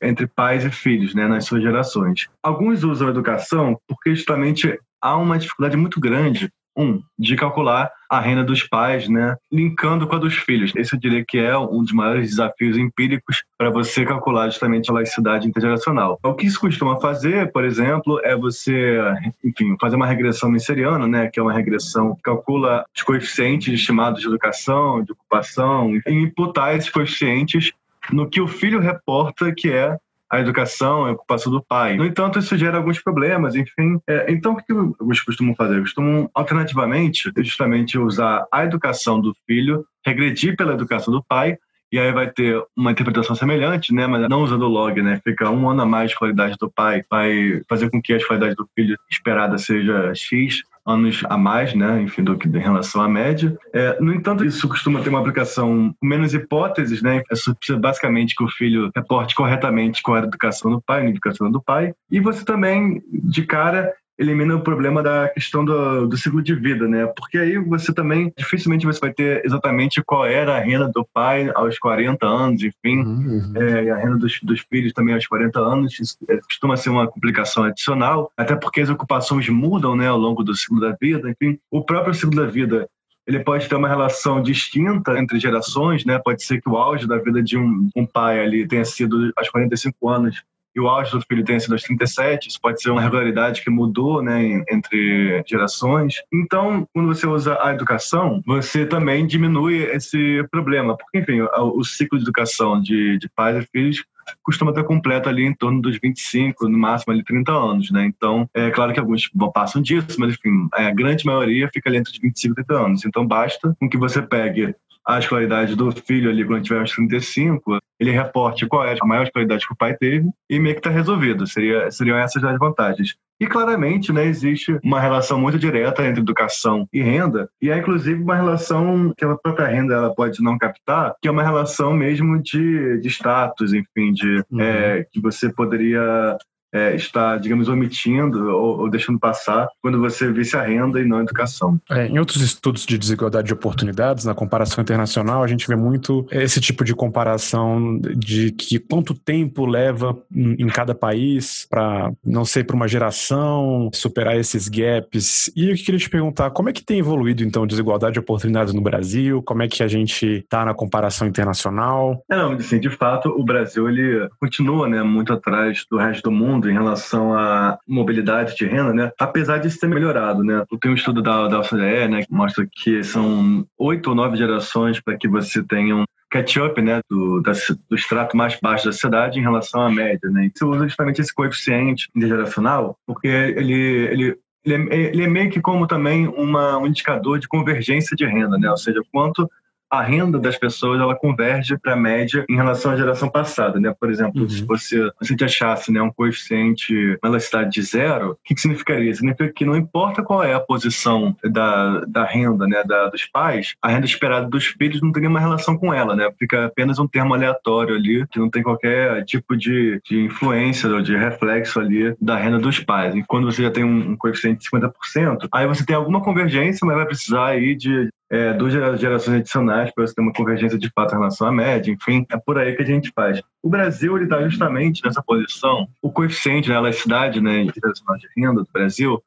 entre 0.00 0.28
pais 0.28 0.64
e 0.64 0.70
filhos 0.70 1.12
né, 1.12 1.26
nas 1.26 1.44
suas 1.44 1.60
gerações. 1.60 2.28
Alguns 2.40 2.84
usam 2.84 3.08
a 3.08 3.10
educação 3.10 3.76
porque 3.88 4.14
justamente 4.14 4.78
há 5.02 5.16
uma 5.16 5.38
dificuldade 5.38 5.76
muito 5.76 5.98
grande 5.98 6.48
um, 6.76 7.02
de 7.18 7.36
calcular 7.36 7.90
a 8.08 8.20
renda 8.20 8.44
dos 8.44 8.62
pais, 8.62 9.08
né, 9.08 9.36
linkando 9.50 10.06
com 10.06 10.16
a 10.16 10.18
dos 10.18 10.34
filhos. 10.34 10.72
Esse 10.76 10.94
eu 10.94 11.00
diria 11.00 11.24
que 11.26 11.38
é 11.38 11.56
um 11.56 11.82
dos 11.82 11.92
maiores 11.92 12.30
desafios 12.30 12.76
empíricos 12.76 13.42
para 13.56 13.70
você 13.70 14.04
calcular 14.04 14.46
justamente 14.46 14.90
a 14.90 14.94
laicidade 14.94 15.48
intergeracional. 15.48 16.18
O 16.22 16.34
que 16.34 16.46
isso 16.46 16.60
costuma 16.60 17.00
fazer, 17.00 17.50
por 17.52 17.64
exemplo, 17.64 18.20
é 18.22 18.36
você, 18.36 18.98
enfim, 19.44 19.76
fazer 19.80 19.96
uma 19.96 20.06
regressão 20.06 20.50
menseriana, 20.50 21.06
né, 21.06 21.28
que 21.28 21.40
é 21.40 21.42
uma 21.42 21.52
regressão 21.52 22.14
que 22.14 22.22
calcula 22.22 22.84
os 22.94 23.02
coeficientes 23.02 23.72
estimados 23.72 24.20
de 24.20 24.26
educação, 24.26 25.02
de 25.02 25.12
ocupação, 25.12 25.94
e 25.96 26.02
imputar 26.06 26.76
esses 26.76 26.90
coeficientes 26.90 27.72
no 28.10 28.28
que 28.28 28.40
o 28.40 28.48
filho 28.48 28.80
reporta 28.80 29.52
que 29.56 29.70
é 29.70 29.96
a 30.32 30.40
educação, 30.40 31.04
a 31.04 31.10
ocupação 31.10 31.52
do 31.52 31.62
pai. 31.62 31.94
No 31.94 32.06
entanto, 32.06 32.38
isso 32.38 32.56
gera 32.56 32.78
alguns 32.78 32.98
problemas, 32.98 33.54
enfim. 33.54 34.00
É, 34.08 34.32
então, 34.32 34.54
o 34.54 34.56
que 34.56 34.72
alguns 34.72 35.20
costumam 35.20 35.54
fazer? 35.54 35.78
Costumam, 35.80 36.30
alternativamente, 36.32 37.30
justamente 37.36 37.98
usar 37.98 38.46
a 38.50 38.64
educação 38.64 39.20
do 39.20 39.34
filho, 39.46 39.84
regredir 40.04 40.56
pela 40.56 40.72
educação 40.72 41.12
do 41.12 41.22
pai, 41.22 41.58
e 41.92 41.98
aí 41.98 42.10
vai 42.10 42.30
ter 42.30 42.58
uma 42.74 42.90
interpretação 42.90 43.36
semelhante, 43.36 43.92
né? 43.92 44.06
Mas 44.06 44.26
não 44.26 44.42
usando 44.42 44.62
o 44.62 44.68
log, 44.68 45.02
né? 45.02 45.20
Fica 45.22 45.50
um 45.50 45.68
ano 45.68 45.82
a 45.82 45.86
mais 45.86 46.10
de 46.12 46.16
qualidade 46.16 46.56
do 46.58 46.70
pai, 46.70 47.04
vai 47.10 47.60
fazer 47.68 47.90
com 47.90 48.00
que 48.00 48.14
a 48.14 48.26
qualidade 48.26 48.54
do 48.54 48.66
filho 48.74 48.96
esperada 49.10 49.58
seja 49.58 50.14
X 50.14 50.62
anos 50.86 51.22
a 51.28 51.36
mais, 51.36 51.74
né, 51.74 52.02
enfim, 52.02 52.22
do 52.22 52.36
que 52.36 52.48
em 52.48 52.58
relação 52.58 53.02
à 53.02 53.08
média. 53.08 53.56
É, 53.72 54.00
no 54.00 54.12
entanto, 54.12 54.44
isso 54.44 54.68
costuma 54.68 55.00
ter 55.00 55.08
uma 55.08 55.20
aplicação 55.20 55.94
com 56.00 56.06
menos 56.06 56.34
hipóteses, 56.34 57.02
né? 57.02 57.22
Precisa 57.28 57.78
basicamente 57.78 58.34
que 58.34 58.44
o 58.44 58.48
filho 58.48 58.90
reporte 58.94 59.34
corretamente 59.34 60.02
era 60.08 60.20
a 60.20 60.28
educação 60.28 60.70
do 60.70 60.80
pai, 60.80 61.06
a 61.06 61.08
educação 61.08 61.50
do 61.50 61.62
pai. 61.62 61.92
E 62.10 62.20
você 62.20 62.44
também, 62.44 63.02
de 63.10 63.44
cara, 63.46 63.92
elimina 64.22 64.56
o 64.56 64.62
problema 64.62 65.02
da 65.02 65.28
questão 65.28 65.64
do, 65.64 66.06
do 66.06 66.16
ciclo 66.16 66.42
de 66.42 66.54
vida, 66.54 66.86
né? 66.86 67.06
Porque 67.06 67.38
aí 67.38 67.58
você 67.58 67.92
também, 67.92 68.32
dificilmente 68.36 68.86
você 68.86 69.00
vai 69.00 69.12
ter 69.12 69.44
exatamente 69.44 70.02
qual 70.02 70.24
era 70.24 70.56
a 70.56 70.60
renda 70.60 70.88
do 70.88 71.06
pai 71.12 71.50
aos 71.54 71.78
40 71.78 72.26
anos, 72.26 72.62
enfim, 72.62 72.98
uhum. 72.98 73.52
é, 73.56 73.84
e 73.84 73.90
a 73.90 73.96
renda 73.96 74.16
dos, 74.16 74.38
dos, 74.42 74.60
filhos 74.60 74.92
também 74.92 75.14
aos 75.14 75.26
40 75.26 75.58
anos. 75.58 75.98
Isso 75.98 76.16
é, 76.28 76.38
costuma 76.38 76.76
ser 76.76 76.90
uma 76.90 77.06
complicação 77.06 77.64
adicional, 77.64 78.30
até 78.36 78.54
porque 78.54 78.80
as 78.80 78.88
ocupações 78.88 79.48
mudam, 79.48 79.96
né, 79.96 80.08
ao 80.08 80.18
longo 80.18 80.42
do 80.42 80.54
ciclo 80.54 80.80
da 80.80 80.96
vida, 81.00 81.28
enfim. 81.28 81.58
O 81.70 81.82
próprio 81.82 82.14
ciclo 82.14 82.36
da 82.36 82.46
vida 82.46 82.88
ele 83.26 83.38
pode 83.40 83.68
ter 83.68 83.76
uma 83.76 83.88
relação 83.88 84.42
distinta 84.42 85.16
entre 85.18 85.38
gerações, 85.38 86.04
né? 86.04 86.18
Pode 86.18 86.42
ser 86.42 86.60
que 86.60 86.68
o 86.68 86.76
auge 86.76 87.06
da 87.06 87.18
vida 87.18 87.40
de 87.40 87.56
um, 87.56 87.88
um 87.94 88.04
pai 88.04 88.40
ali 88.40 88.66
tenha 88.66 88.84
sido 88.84 89.32
aos 89.36 89.48
45 89.48 90.08
anos 90.08 90.42
e 90.74 90.80
o 90.80 90.88
auge 90.88 91.10
do 91.12 91.20
filho 91.20 91.44
tenha 91.44 91.60
sido 91.60 91.72
aos 91.72 91.82
37, 91.82 92.48
isso 92.48 92.60
pode 92.60 92.80
ser 92.80 92.90
uma 92.90 93.00
regularidade 93.00 93.62
que 93.62 93.70
mudou 93.70 94.22
né, 94.22 94.64
entre 94.70 95.42
gerações. 95.46 96.16
Então, 96.32 96.86
quando 96.92 97.08
você 97.08 97.26
usa 97.26 97.58
a 97.60 97.72
educação, 97.72 98.42
você 98.46 98.86
também 98.86 99.26
diminui 99.26 99.82
esse 99.82 100.44
problema, 100.50 100.96
porque, 100.96 101.18
enfim, 101.18 101.40
o, 101.40 101.84
ciclo 101.84 102.18
de 102.18 102.24
educação 102.24 102.80
de, 102.80 103.18
de 103.18 103.28
pais 103.28 103.64
e 103.64 103.68
filhos 103.70 104.04
costuma 104.42 104.70
estar 104.70 104.84
completo 104.84 105.28
ali 105.28 105.44
em 105.44 105.54
torno 105.54 105.80
dos 105.80 105.98
25, 106.00 106.68
no 106.68 106.78
máximo 106.78 107.12
ali 107.12 107.24
30 107.24 107.52
anos, 107.52 107.90
né? 107.90 108.04
Então, 108.06 108.48
é 108.54 108.70
claro 108.70 108.92
que 108.92 109.00
alguns 109.00 109.28
passam 109.52 109.82
disso, 109.82 110.16
mas 110.18 110.34
enfim, 110.34 110.68
a 110.72 110.90
grande 110.90 111.26
maioria 111.26 111.68
fica 111.72 111.90
ali 111.90 111.98
entre 111.98 112.12
os 112.12 112.18
25 112.18 112.52
e 112.52 112.64
30 112.64 112.74
anos. 112.74 113.04
Então, 113.04 113.26
basta 113.26 113.76
com 113.78 113.88
que 113.88 113.98
você 113.98 114.22
pegue 114.22 114.74
a 115.06 115.18
escolaridade 115.18 115.74
do 115.74 115.90
filho 115.92 116.30
ali 116.30 116.44
quando 116.44 116.62
tiver 116.62 116.80
uns 116.80 116.92
35, 116.92 117.78
ele 117.98 118.10
reporte 118.10 118.66
qual 118.66 118.84
é 118.84 118.96
a 119.00 119.06
maior 119.06 119.24
escolaridade 119.24 119.66
que 119.66 119.72
o 119.72 119.76
pai 119.76 119.96
teve 119.96 120.28
e 120.48 120.58
meio 120.58 120.74
que 120.74 120.80
está 120.80 120.90
resolvido. 120.90 121.46
Seria, 121.46 121.90
seriam 121.90 122.16
essas 122.18 122.42
as 122.44 122.58
vantagens. 122.58 123.16
E 123.40 123.46
claramente, 123.48 124.12
né, 124.12 124.24
existe 124.24 124.78
uma 124.84 125.00
relação 125.00 125.40
muito 125.40 125.58
direta 125.58 126.06
entre 126.06 126.20
educação 126.20 126.86
e 126.92 127.02
renda, 127.02 127.48
e 127.60 127.72
há 127.72 127.78
inclusive 127.78 128.22
uma 128.22 128.36
relação 128.36 129.12
que 129.16 129.24
a 129.24 129.34
própria 129.34 129.66
renda 129.66 129.94
ela 129.94 130.14
pode 130.14 130.40
não 130.40 130.56
captar, 130.56 131.16
que 131.20 131.26
é 131.26 131.30
uma 131.30 131.42
relação 131.42 131.92
mesmo 131.92 132.40
de, 132.40 133.00
de 133.00 133.08
status, 133.08 133.72
enfim, 133.72 134.12
de 134.12 134.44
uhum. 134.48 134.60
é, 134.60 135.04
que 135.10 135.20
você 135.20 135.52
poderia 135.52 136.38
é, 136.72 136.94
está, 136.94 137.36
digamos, 137.36 137.68
omitindo 137.68 138.48
ou, 138.48 138.80
ou, 138.80 138.90
deixando 138.90 139.18
passar 139.18 139.68
quando 139.80 140.00
você 140.00 140.32
visse 140.32 140.56
a 140.56 140.62
renda 140.62 141.00
e 141.00 141.04
não 141.04 141.18
a 141.18 141.22
educação. 141.22 141.78
É, 141.90 142.06
em 142.06 142.18
outros 142.18 142.40
estudos 142.40 142.86
de 142.86 142.96
desigualdade 142.96 143.48
de 143.48 143.52
oportunidades, 143.52 144.24
na 144.24 144.34
comparação 144.34 144.80
internacional, 144.82 145.42
a 145.42 145.46
gente 145.46 145.68
vê 145.68 145.76
muito 145.76 146.26
esse 146.30 146.60
tipo 146.60 146.84
de 146.84 146.94
comparação 146.94 148.00
de 148.16 148.52
que 148.52 148.78
quanto 148.78 149.14
tempo 149.14 149.66
leva 149.66 150.16
em 150.34 150.66
cada 150.68 150.94
país 150.94 151.66
para, 151.68 152.12
não 152.24 152.44
sei, 152.44 152.64
para 152.64 152.76
uma 152.76 152.88
geração 152.88 153.90
superar 153.92 154.36
esses 154.36 154.68
gaps. 154.68 155.52
E 155.54 155.70
eu 155.70 155.76
queria 155.76 155.98
te 155.98 156.08
perguntar, 156.08 156.50
como 156.50 156.68
é 156.68 156.72
que 156.72 156.84
tem 156.84 156.98
evoluído, 156.98 157.42
então, 157.42 157.64
a 157.64 157.66
desigualdade 157.66 158.14
de 158.14 158.20
oportunidades 158.20 158.72
no 158.72 158.80
Brasil? 158.80 159.42
Como 159.42 159.62
é 159.62 159.68
que 159.68 159.82
a 159.82 159.88
gente 159.88 160.26
está 160.26 160.64
na 160.64 160.74
comparação 160.74 161.26
internacional? 161.26 162.24
É, 162.30 162.36
não, 162.36 162.52
assim, 162.52 162.80
de 162.80 162.90
fato, 162.90 163.28
o 163.28 163.44
Brasil 163.44 163.88
ele 163.88 164.28
continua 164.40 164.88
né, 164.88 165.02
muito 165.02 165.32
atrás 165.32 165.84
do 165.90 165.98
resto 165.98 166.22
do 166.22 166.30
mundo 166.30 166.61
mundo 166.62 166.70
em 166.70 166.72
relação 166.72 167.34
à 167.34 167.78
mobilidade 167.86 168.56
de 168.56 168.66
renda, 168.66 168.92
né? 168.92 169.10
Apesar 169.18 169.58
de 169.58 169.78
ter 169.78 169.88
melhorado, 169.88 170.44
né? 170.44 170.64
Tem 170.80 170.90
um 170.90 170.94
estudo 170.94 171.20
da, 171.20 171.48
da 171.48 171.60
OCDE, 171.60 172.08
né, 172.08 172.22
que 172.22 172.32
mostra 172.32 172.66
que 172.70 173.02
são 173.02 173.66
oito 173.78 174.10
ou 174.10 174.14
nove 174.14 174.36
gerações 174.36 175.00
para 175.00 175.16
que 175.16 175.28
você 175.28 175.62
tenha 175.62 175.96
um 175.96 176.04
catch-up 176.30 176.80
né, 176.80 177.00
do, 177.10 177.42
da, 177.42 177.52
do 177.90 177.96
extrato 177.96 178.36
mais 178.36 178.58
baixo 178.60 178.86
da 178.86 178.92
sociedade 178.92 179.38
em 179.38 179.42
relação 179.42 179.82
à 179.82 179.90
média. 179.90 180.30
Né? 180.30 180.50
Você 180.54 180.64
usa 180.64 180.84
justamente 180.84 181.20
esse 181.20 181.34
coeficiente 181.34 182.08
intergeracional 182.14 182.96
porque 183.06 183.28
ele, 183.28 183.74
ele, 183.74 184.38
ele, 184.64 184.88
é, 184.90 184.96
ele 185.10 185.24
é 185.24 185.28
meio 185.28 185.50
que 185.50 185.60
como 185.60 185.86
também 185.86 186.26
uma, 186.28 186.78
um 186.78 186.86
indicador 186.86 187.38
de 187.38 187.48
convergência 187.48 188.16
de 188.16 188.24
renda, 188.24 188.56
né? 188.56 188.70
ou 188.70 188.78
seja, 188.78 189.02
quanto 189.12 189.46
a 189.92 190.00
renda 190.00 190.38
das 190.38 190.56
pessoas 190.56 190.98
ela 190.98 191.14
converge 191.14 191.76
para 191.76 191.92
a 191.92 191.96
média 191.96 192.46
em 192.48 192.56
relação 192.56 192.92
à 192.92 192.96
geração 192.96 193.28
passada, 193.28 193.78
né? 193.78 193.94
Por 194.00 194.10
exemplo, 194.10 194.40
uhum. 194.40 194.48
se 194.48 194.64
você, 194.64 195.10
se 195.20 195.36
te 195.36 195.44
achasse 195.44 195.92
né, 195.92 196.00
um 196.00 196.10
coeficiente 196.10 197.18
na 197.22 197.28
elasticidade 197.28 197.70
de 197.70 197.82
zero, 197.82 198.30
o 198.30 198.38
que, 198.42 198.54
que 198.54 198.60
significaria? 198.62 199.14
Significa 199.14 199.52
que 199.52 199.66
não 199.66 199.76
importa 199.76 200.22
qual 200.22 200.42
é 200.42 200.54
a 200.54 200.60
posição 200.60 201.36
da, 201.44 202.06
da 202.06 202.24
renda 202.24 202.66
né, 202.66 202.82
da, 202.84 203.10
dos 203.10 203.26
pais, 203.26 203.74
a 203.82 203.88
renda 203.88 204.06
esperada 204.06 204.48
dos 204.48 204.64
filhos 204.64 205.02
não 205.02 205.12
tem 205.12 205.20
nenhuma 205.20 205.40
relação 205.40 205.76
com 205.76 205.92
ela, 205.92 206.16
né? 206.16 206.30
Fica 206.38 206.64
apenas 206.64 206.98
um 206.98 207.06
termo 207.06 207.34
aleatório 207.34 207.94
ali, 207.94 208.26
que 208.28 208.38
não 208.38 208.48
tem 208.48 208.62
qualquer 208.62 209.22
tipo 209.26 209.54
de, 209.54 210.00
de 210.08 210.22
influência 210.22 210.88
ou 210.88 211.02
de 211.02 211.14
reflexo 211.14 211.78
ali 211.78 212.16
da 212.18 212.38
renda 212.38 212.58
dos 212.58 212.80
pais. 212.80 213.14
E 213.14 213.22
quando 213.24 213.44
você 213.44 213.62
já 213.62 213.70
tem 213.70 213.84
um, 213.84 214.12
um 214.12 214.16
coeficiente 214.16 214.60
de 214.60 214.70
50%, 214.70 215.48
aí 215.52 215.66
você 215.66 215.84
tem 215.84 215.94
alguma 215.94 216.22
convergência, 216.22 216.86
mas 216.86 216.96
vai 216.96 217.04
precisar 217.04 217.48
aí 217.48 217.74
de 217.74 218.08
é, 218.32 218.54
duas 218.54 218.72
gerações 218.72 219.40
adicionais 219.40 219.92
para 219.92 220.06
você 220.06 220.14
ter 220.14 220.22
uma 220.22 220.32
convergência 220.32 220.78
de 220.78 220.90
fato 220.90 221.12
em 221.12 221.18
relação 221.18 221.46
à 221.46 221.52
média, 221.52 221.92
enfim, 221.92 222.24
é 222.30 222.38
por 222.38 222.56
aí 222.56 222.74
que 222.74 222.82
a 222.82 222.86
gente 222.86 223.12
faz. 223.14 223.42
O 223.62 223.68
Brasil 223.68 224.16
está 224.22 224.42
justamente 224.42 225.04
nessa 225.04 225.22
posição. 225.22 225.86
O 226.00 226.10
coeficiente, 226.10 226.70
né, 226.70 226.76
a 226.76 226.78
elasticidade 226.78 227.42
né, 227.42 227.60
internacional 227.60 228.16
de 228.16 228.26
renda 228.34 228.62
do 228.62 228.68
Brasil, 228.72 229.22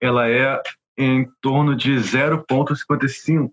ela 0.00 0.30
é 0.30 0.62
em 0.96 1.28
torno 1.42 1.74
de 1.74 1.96
0,55 1.96 3.50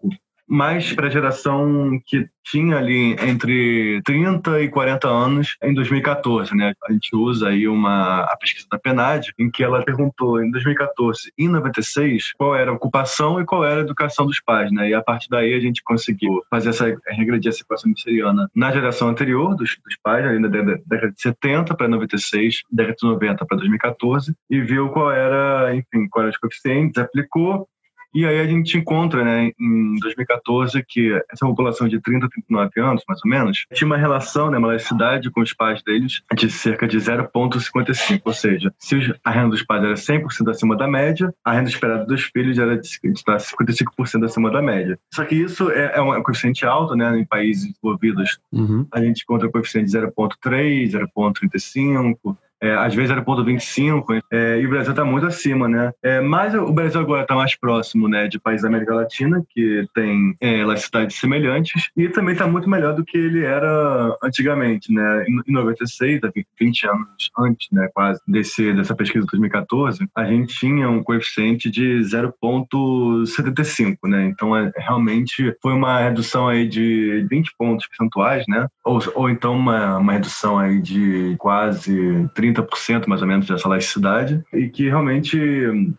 mais 0.48 0.94
para 0.94 1.08
a 1.08 1.10
geração 1.10 2.00
que 2.06 2.28
tinha 2.44 2.78
ali 2.78 3.16
entre 3.22 4.02
30 4.04 4.62
e 4.62 4.70
40 4.70 5.08
anos 5.08 5.56
em 5.64 5.74
2014, 5.74 6.56
né? 6.56 6.74
A 6.84 6.92
gente 6.92 7.16
usa 7.16 7.50
aí 7.50 7.68
uma 7.68 8.22
a 8.24 8.38
pesquisa 8.38 8.68
da 8.70 8.78
PNAD, 8.78 9.34
em 9.40 9.50
que 9.50 9.64
ela 9.64 9.84
perguntou 9.84 10.44
em 10.44 10.52
2014 10.52 11.32
e 11.38 11.48
96 11.48 12.34
qual 12.38 12.56
era 12.56 12.72
a 12.72 12.74
ocupação 12.74 13.40
e 13.40 13.46
qual 13.46 13.64
era 13.64 13.82
a 13.82 13.84
educação 13.84 14.26
dos 14.26 14.42
pais, 14.42 14.72
né? 14.72 14.90
E 14.90 14.94
a 14.94 15.02
partir 15.02 15.30
daí 15.30 15.54
a 15.54 15.60
gente 15.60 15.82
conseguiu 15.84 16.44
fazer 16.50 16.70
essa 16.70 16.94
regredir 17.08 17.50
a 17.50 17.54
situação 17.54 17.90
misseriana 17.90 18.50
na 18.56 18.72
geração 18.72 19.08
anterior 19.08 19.56
dos, 19.56 19.78
dos 19.84 19.96
pais, 20.04 20.26
ali 20.26 20.40
na 20.40 20.48
década 20.48 21.12
de 21.12 21.22
70 21.22 21.76
para 21.76 21.88
96, 21.88 22.64
década 22.72 22.96
de 23.00 23.08
90 23.08 23.46
para 23.46 23.58
2014, 23.58 24.36
e 24.50 24.62
viu 24.62 24.90
qual 24.90 25.12
era, 25.12 25.74
enfim, 25.76 26.08
qual 26.10 26.24
era 26.24 26.32
os 26.32 26.38
coeficientes, 26.38 26.98
aplicou 26.98 27.68
e 28.14 28.26
aí 28.26 28.40
a 28.40 28.46
gente 28.46 28.78
encontra, 28.78 29.24
né, 29.24 29.52
em 29.60 29.96
2014, 30.00 30.84
que 30.88 31.12
essa 31.32 31.46
população 31.46 31.88
de 31.88 32.00
30 32.00 32.26
a 32.26 32.30
39 32.30 32.82
anos, 32.82 33.04
mais 33.08 33.20
ou 33.24 33.30
menos, 33.30 33.66
tinha 33.74 33.86
uma 33.86 33.98
relação, 33.98 34.52
né, 34.52 34.58
uma 34.58 34.70
elasticidade 34.70 35.32
com 35.32 35.42
os 35.42 35.54
pais 35.54 35.82
deles 35.84 36.22
de 36.36 36.50
cerca 36.50 36.88
de 36.88 36.98
0,55. 36.98 38.22
Ou 38.26 38.34
seja, 38.34 38.74
se 38.78 39.16
a 39.24 39.32
renda 39.32 39.50
dos 39.50 39.64
pais 39.64 39.84
era 39.84 39.94
100% 39.94 40.50
acima 40.50 40.76
da 40.76 40.88
média, 40.88 41.34
a 41.44 41.54
renda 41.54 41.70
esperada 41.70 42.06
dos 42.06 42.24
filhos 42.24 42.58
era 42.58 42.78
de 42.78 42.88
55% 42.88 44.26
acima 44.26 44.52
da 44.52 44.62
média. 44.62 45.00
Só 45.14 45.26
que 45.26 45.36
isso 45.36 45.70
é, 45.72 45.94
é 45.96 46.02
um 46.02 46.22
coeficiente 46.22 46.66
alto, 46.66 46.96
né, 46.96 47.18
em 47.18 47.26
países 47.26 47.68
desenvolvidos. 47.68 48.40
Uhum. 48.52 48.88
A 48.92 49.02
gente 49.02 49.24
encontra 49.24 49.50
coeficiente 49.50 49.92
de 49.92 49.98
0,3, 49.98 50.92
0,35, 50.92 52.38
é, 52.64 52.74
às 52.76 52.96
vezes 52.96 53.12
era 53.12 53.22
ponto 53.22 53.44
25, 53.44 54.14
é, 54.32 54.62
e 54.62 54.66
o 54.66 54.70
Brasil 54.70 54.92
está 54.92 55.04
muito 55.04 55.26
acima, 55.28 55.68
né? 55.68 55.92
É, 56.02 56.22
mas 56.22 56.56
o 56.56 56.72
Brasil 56.72 57.02
agora 57.02 57.24
está 57.24 57.36
mais 57.36 57.58
próximo, 57.58 58.08
né, 58.08 58.30
de 58.30 58.40
países 58.40 58.62
da 58.62 58.70
América 58.70 58.96
Latina, 58.96 59.44
que 59.50 59.86
tem 59.94 60.34
é, 60.40 60.60
elasticidades 60.60 61.20
semelhantes, 61.20 61.90
e 61.98 62.08
também 62.08 62.32
está 62.32 62.48
muito 62.48 62.70
melhor 62.70 62.96
do 62.96 63.04
que 63.04 63.18
ele 63.18 63.44
era 63.44 64.16
antigamente, 64.24 64.94
né? 64.94 65.26
Em, 65.28 65.44
96, 65.52 66.22
20 66.58 66.88
anos 66.88 67.30
antes, 67.38 67.68
né, 67.72 67.90
quase, 67.94 68.22
desse, 68.26 68.72
dessa 68.72 68.96
pesquisa 68.96 69.26
de 69.26 69.32
2014, 69.32 70.08
a 70.16 70.24
gente 70.24 70.56
tinha 70.56 70.90
um 70.90 71.04
coeficiente 71.04 71.70
de 71.70 72.00
0,75, 72.00 73.98
né? 74.06 74.26
Então, 74.28 74.56
é, 74.56 74.72
realmente 74.78 75.54
foi 75.62 75.74
uma 75.74 76.00
redução 76.00 76.48
aí 76.48 76.66
de 76.66 77.28
20 77.30 77.54
pontos 77.58 77.86
percentuais, 77.88 78.46
né? 78.48 78.68
Ou, 78.86 79.02
ou 79.16 79.30
então 79.30 79.54
uma, 79.58 79.98
uma 79.98 80.14
redução 80.14 80.58
aí 80.58 80.82
de 80.82 81.36
quase 81.38 82.30
30 82.34 82.53
30% 82.54 83.08
mais 83.08 83.22
ou 83.22 83.28
menos 83.28 83.48
dessa 83.48 83.68
laicidade 83.68 84.44
e 84.54 84.70
que 84.70 84.90
realmente 84.90 85.40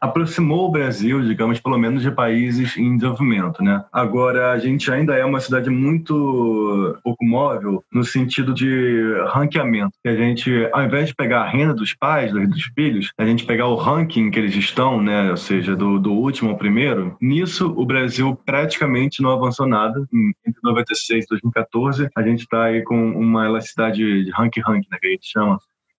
aproximou 0.01 0.69
o 0.69 0.71
Brasil, 0.71 1.23
digamos, 1.23 1.61
pelo 1.61 1.79
menos 1.79 2.03
de 2.03 2.11
países 2.11 2.77
em 2.77 2.97
desenvolvimento, 2.97 3.63
né? 3.63 3.85
Agora, 3.93 4.53
a 4.53 4.59
gente 4.59 4.91
ainda 4.91 5.15
é 5.15 5.25
uma 5.25 5.41
cidade 5.41 5.71
muito 5.71 6.97
pouco 7.03 7.25
móvel 7.25 7.85
no 7.93 8.05
sentido 8.05 8.53
de 8.53 9.15
ranqueamento. 9.29 9.93
Que 10.03 10.09
a 10.09 10.17
gente, 10.17 10.69
ao 10.73 10.85
invés 10.85 11.09
de 11.09 11.15
pegar 11.15 11.43
a 11.43 11.49
renda 11.49 11.75
dos 11.75 11.95
pais, 11.95 12.33
dos 12.33 12.63
filhos, 12.75 13.13
a 13.19 13.25
gente 13.25 13.45
pegar 13.45 13.67
o 13.67 13.77
ranking 13.77 14.31
que 14.31 14.39
eles 14.39 14.55
estão, 14.55 15.03
né? 15.03 15.31
Ou 15.31 15.37
seja, 15.37 15.77
do, 15.77 15.99
do 15.99 16.13
último 16.13 16.51
ao 16.51 16.57
primeiro. 16.57 17.17
Nisso, 17.21 17.73
o 17.77 17.85
Brasil 17.85 18.39
praticamente 18.45 19.23
não 19.23 19.31
avançou 19.31 19.67
nada. 19.67 20.05
Entre 20.47 20.61
96 20.63 21.25
e 21.25 21.29
2014, 21.29 22.09
a 22.15 22.23
gente 22.23 22.41
está 22.41 22.65
aí 22.65 22.83
com 22.83 23.11
uma 23.13 23.47
elasticidade 23.47 24.25
de 24.25 24.31
rank-rank, 24.31 24.87
né? 24.91 24.99
Que 25.01 25.07
a 25.07 25.11
gente 25.11 25.31
chama 25.31 25.59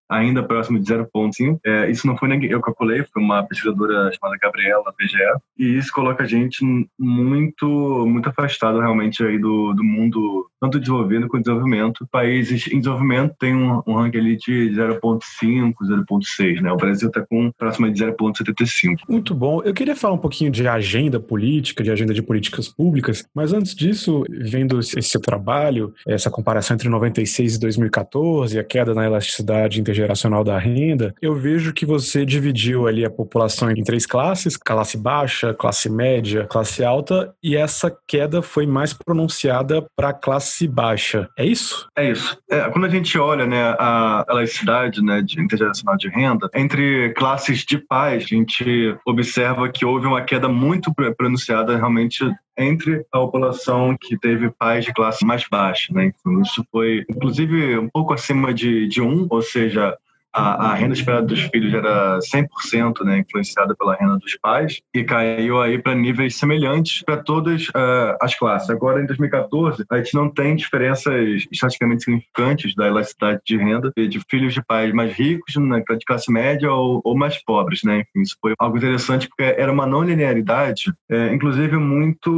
ainda 0.10 0.44
próximo 0.44 0.80
de 0.80 0.94
0,5. 0.94 1.60
É, 1.66 1.90
isso 1.90 2.08
não 2.08 2.18
foi 2.18 2.28
nem 2.28 2.44
eu 2.46 2.62
calculei, 2.62 3.04
foi 3.12 3.22
uma 3.22 3.44
pesquisadora 3.44 4.12
chamada 4.14 4.38
Gabriela 4.42 4.94
BGE, 4.98 5.18
e 5.58 5.78
isso 5.78 5.92
coloca 5.92 6.24
a 6.24 6.28
gente 6.28 6.64
muito 7.00 8.06
muito 8.08 8.30
afastado 8.30 8.80
realmente 8.80 9.24
aí 9.24 9.38
do, 9.38 9.74
do 9.74 9.84
mundo 9.84 10.50
tanto 10.66 10.80
desenvolvido 10.80 11.28
quanto 11.28 11.44
desenvolvimento. 11.44 12.08
Países 12.12 12.68
em 12.68 12.80
desenvolvimento 12.80 13.36
têm 13.40 13.56
um, 13.56 13.82
um 13.86 13.94
ranking 13.94 14.18
ali 14.18 14.38
de 14.38 14.72
0,5, 14.72 15.74
0,6, 15.84 16.62
né? 16.62 16.72
O 16.72 16.78
Brasil 16.78 17.08
está 17.08 17.22
com 17.22 17.52
próximo 17.52 17.92
de 17.92 18.04
0,75. 18.04 18.98
Muito 19.08 19.36
bom. 19.36 19.62
Eu 19.64 19.74
queria 19.74 19.96
falar 19.96 20.16
um 20.16 20.20
pouquinho 20.20 20.52
de 20.52 20.68
agenda 20.68 21.20
política, 21.20 21.84
de 21.84 21.92
agenda 21.92 22.14
de 22.14 22.22
políticas 22.22 22.68
públicas, 22.68 23.26
mas 23.34 23.54
antes 23.54 23.76
disso, 23.76 24.24
vendo 24.30 24.80
esse 24.80 25.02
seu 25.02 25.22
trabalho, 25.22 25.94
essa 26.08 26.30
comparação 26.32 26.76
entre 26.76 26.90
96 26.90 27.56
e 27.56 27.60
2014, 27.60 28.60
a 28.60 28.64
queda 28.64 28.94
na 28.94 29.06
elasticidade 29.06 29.80
intergeracional 29.80 30.44
da 30.44 30.58
renda, 30.58 31.14
eu 31.22 31.36
vejo 31.36 31.74
que 31.74 31.86
você 31.86 32.26
dividiu 32.26 32.88
ali 32.88 33.06
a 33.06 33.10
população 33.10 33.70
em 33.72 33.84
três 33.84 34.06
classes, 34.06 34.58
classe 34.58 34.98
baixa, 34.98 35.54
classe 35.54 35.90
média, 35.90 36.46
classe 36.50 36.84
alta, 36.84 37.34
e 37.44 37.56
essa 37.56 37.96
queda 38.08 38.42
foi 38.42 38.66
mais 38.66 38.94
pronunciada 38.94 39.86
para 39.96 40.10
a 40.10 40.14
classe 40.14 40.55
classe 40.56 40.68
baixa. 40.68 41.30
É 41.38 41.46
isso? 41.46 41.88
É 41.98 42.10
isso. 42.10 42.38
É, 42.50 42.70
quando 42.70 42.86
a 42.86 42.90
gente 42.90 43.18
olha 43.18 43.46
né, 43.46 43.76
a 43.78 44.26
elasticidade 44.30 45.02
né, 45.02 45.22
de 45.22 45.42
intergeracional 45.42 45.98
de 45.98 46.08
renda, 46.08 46.50
entre 46.54 47.14
classes 47.14 47.66
de 47.66 47.78
pais, 47.78 48.24
a 48.24 48.28
gente 48.28 48.98
observa 49.06 49.70
que 49.70 49.86
houve 49.86 50.08
uma 50.08 50.22
queda 50.22 50.48
muito 50.48 50.94
pronunciada 51.18 51.76
realmente 51.76 52.24
entre 52.58 53.06
a 53.12 53.20
população 53.20 53.98
que 54.00 54.18
teve 54.18 54.50
pais 54.50 54.86
de 54.86 54.94
classe 54.94 55.26
mais 55.26 55.44
baixa. 55.50 55.94
Né? 55.94 56.06
Então, 56.06 56.42
isso 56.42 56.66
foi, 56.72 57.04
inclusive, 57.10 57.78
um 57.78 57.90
pouco 57.90 58.14
acima 58.14 58.54
de, 58.54 58.88
de 58.88 59.02
um, 59.02 59.28
ou 59.30 59.42
seja, 59.42 59.96
a, 60.36 60.72
a, 60.72 60.74
renda 60.74 60.94
esperada 60.94 61.26
dos 61.26 61.40
filhos 61.44 61.74
era 61.74 62.20
100% 62.20 63.06
né, 63.06 63.20
influenciada 63.20 63.74
pela 63.74 63.96
renda 63.96 64.18
dos 64.18 64.38
pais 64.38 64.82
e 64.94 65.02
caiu 65.02 65.62
aí 65.62 65.82
para 65.82 65.96
níveis 65.96 66.36
semelhantes 66.36 67.02
para 67.04 67.18
todas 67.18 67.70
uh, 67.70 68.18
as 68.20 68.36
classes. 68.36 68.70
Agora, 68.70 69.02
em 69.02 69.06
2014, 69.06 69.86
a 69.90 69.98
gente 69.98 70.14
não 70.14 70.30
tem 70.30 70.54
diferenças 70.56 71.48
estatisticamente 71.50 72.04
significantes 72.04 72.76
da 72.76 72.88
elasticidade 72.88 73.40
de 73.46 73.56
renda 73.56 73.94
de 73.96 74.20
filhos 74.30 74.54
de 74.54 74.62
pais 74.62 74.94
mais 74.94 75.14
ricos, 75.14 75.56
né, 75.56 75.82
de 75.98 76.06
classe 76.06 76.30
média 76.30 76.70
ou, 76.70 77.00
ou, 77.06 77.16
mais 77.16 77.42
pobres. 77.42 77.84
Né? 77.84 78.02
Enfim, 78.02 78.22
isso 78.22 78.36
foi 78.42 78.54
algo 78.60 78.78
interessante 78.78 79.30
porque 79.30 79.44
era 79.44 79.72
uma 79.72 79.86
não 79.86 80.04
linearidade, 80.04 80.94
é, 81.10 81.34
inclusive 81.34 81.78
muito, 81.78 82.32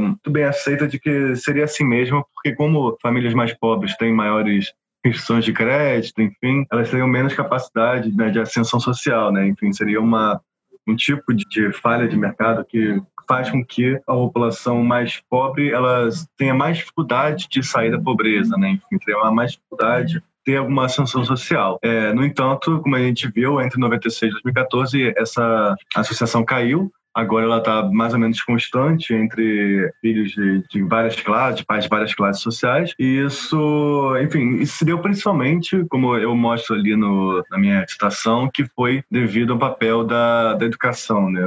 muito 0.00 0.30
bem 0.30 0.44
aceita 0.44 0.88
de 0.88 0.98
que 0.98 1.36
seria 1.36 1.64
assim 1.64 1.84
mesmo, 1.84 2.24
porque 2.34 2.56
como 2.56 2.96
famílias 3.02 3.34
mais 3.34 3.52
pobres 3.52 3.94
têm 3.98 4.14
maiores 4.14 4.72
restrições 5.04 5.44
de 5.44 5.52
crédito, 5.52 6.20
enfim, 6.22 6.66
elas 6.72 6.90
teriam 6.90 7.06
menos 7.06 7.34
capacidade 7.34 8.10
né, 8.16 8.30
de 8.30 8.40
ascensão 8.40 8.80
social, 8.80 9.30
né? 9.30 9.46
Enfim, 9.46 9.72
seria 9.72 10.00
uma, 10.00 10.40
um 10.86 10.96
tipo 10.96 11.34
de, 11.34 11.44
de 11.44 11.72
falha 11.72 12.08
de 12.08 12.16
mercado 12.16 12.64
que 12.64 13.00
faz 13.28 13.50
com 13.50 13.64
que 13.64 13.96
a 14.06 14.12
população 14.12 14.82
mais 14.82 15.22
pobre 15.30 15.70
elas 15.70 16.26
tenha 16.36 16.54
mais 16.54 16.78
dificuldade 16.78 17.46
de 17.50 17.62
sair 17.62 17.90
da 17.90 18.00
pobreza, 18.00 18.56
né? 18.56 18.70
Enfim, 18.70 18.98
teria 18.98 19.30
mais 19.30 19.52
dificuldade 19.52 20.22
ter 20.44 20.56
alguma 20.56 20.84
ascensão 20.84 21.24
social. 21.24 21.78
É, 21.82 22.12
no 22.12 22.24
entanto, 22.24 22.80
como 22.80 22.94
a 22.94 22.98
gente 22.98 23.30
viu, 23.30 23.60
entre 23.60 23.80
96 23.80 24.30
e 24.30 24.32
2014, 24.34 25.14
essa 25.16 25.74
associação 25.96 26.44
caiu, 26.44 26.92
Agora 27.14 27.44
ela 27.44 27.58
está 27.58 27.82
mais 27.84 28.12
ou 28.12 28.18
menos 28.18 28.42
constante 28.42 29.14
entre 29.14 29.92
filhos 30.00 30.32
de, 30.32 30.62
de, 30.68 30.82
várias 30.82 31.20
classes, 31.20 31.62
pais 31.62 31.84
de 31.84 31.90
várias 31.90 32.14
classes 32.14 32.42
sociais. 32.42 32.92
E 32.98 33.24
isso, 33.24 34.16
enfim, 34.20 34.56
isso 34.56 34.78
se 34.78 34.84
deu 34.84 34.98
principalmente, 34.98 35.84
como 35.88 36.16
eu 36.16 36.34
mostro 36.34 36.74
ali 36.74 36.96
no, 36.96 37.44
na 37.50 37.58
minha 37.58 37.86
citação, 37.86 38.50
que 38.52 38.64
foi 38.74 39.04
devido 39.08 39.52
ao 39.52 39.58
papel 39.58 40.04
da, 40.04 40.54
da 40.54 40.66
educação, 40.66 41.30
né? 41.30 41.42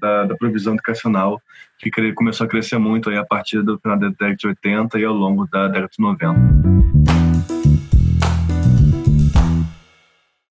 da, 0.00 0.24
da 0.24 0.36
provisão 0.36 0.72
educacional, 0.72 1.42
que 1.78 1.90
começou 2.12 2.46
a 2.46 2.48
crescer 2.48 2.78
muito 2.78 3.10
aí 3.10 3.18
a 3.18 3.24
partir 3.24 3.62
do 3.62 3.78
final 3.78 3.98
da 3.98 4.08
década 4.08 4.36
de 4.36 4.46
80 4.46 4.98
e 4.98 5.04
ao 5.04 5.12
longo 5.12 5.46
da 5.46 5.68
década 5.68 5.90
de 5.92 6.02
90. 6.02 7.25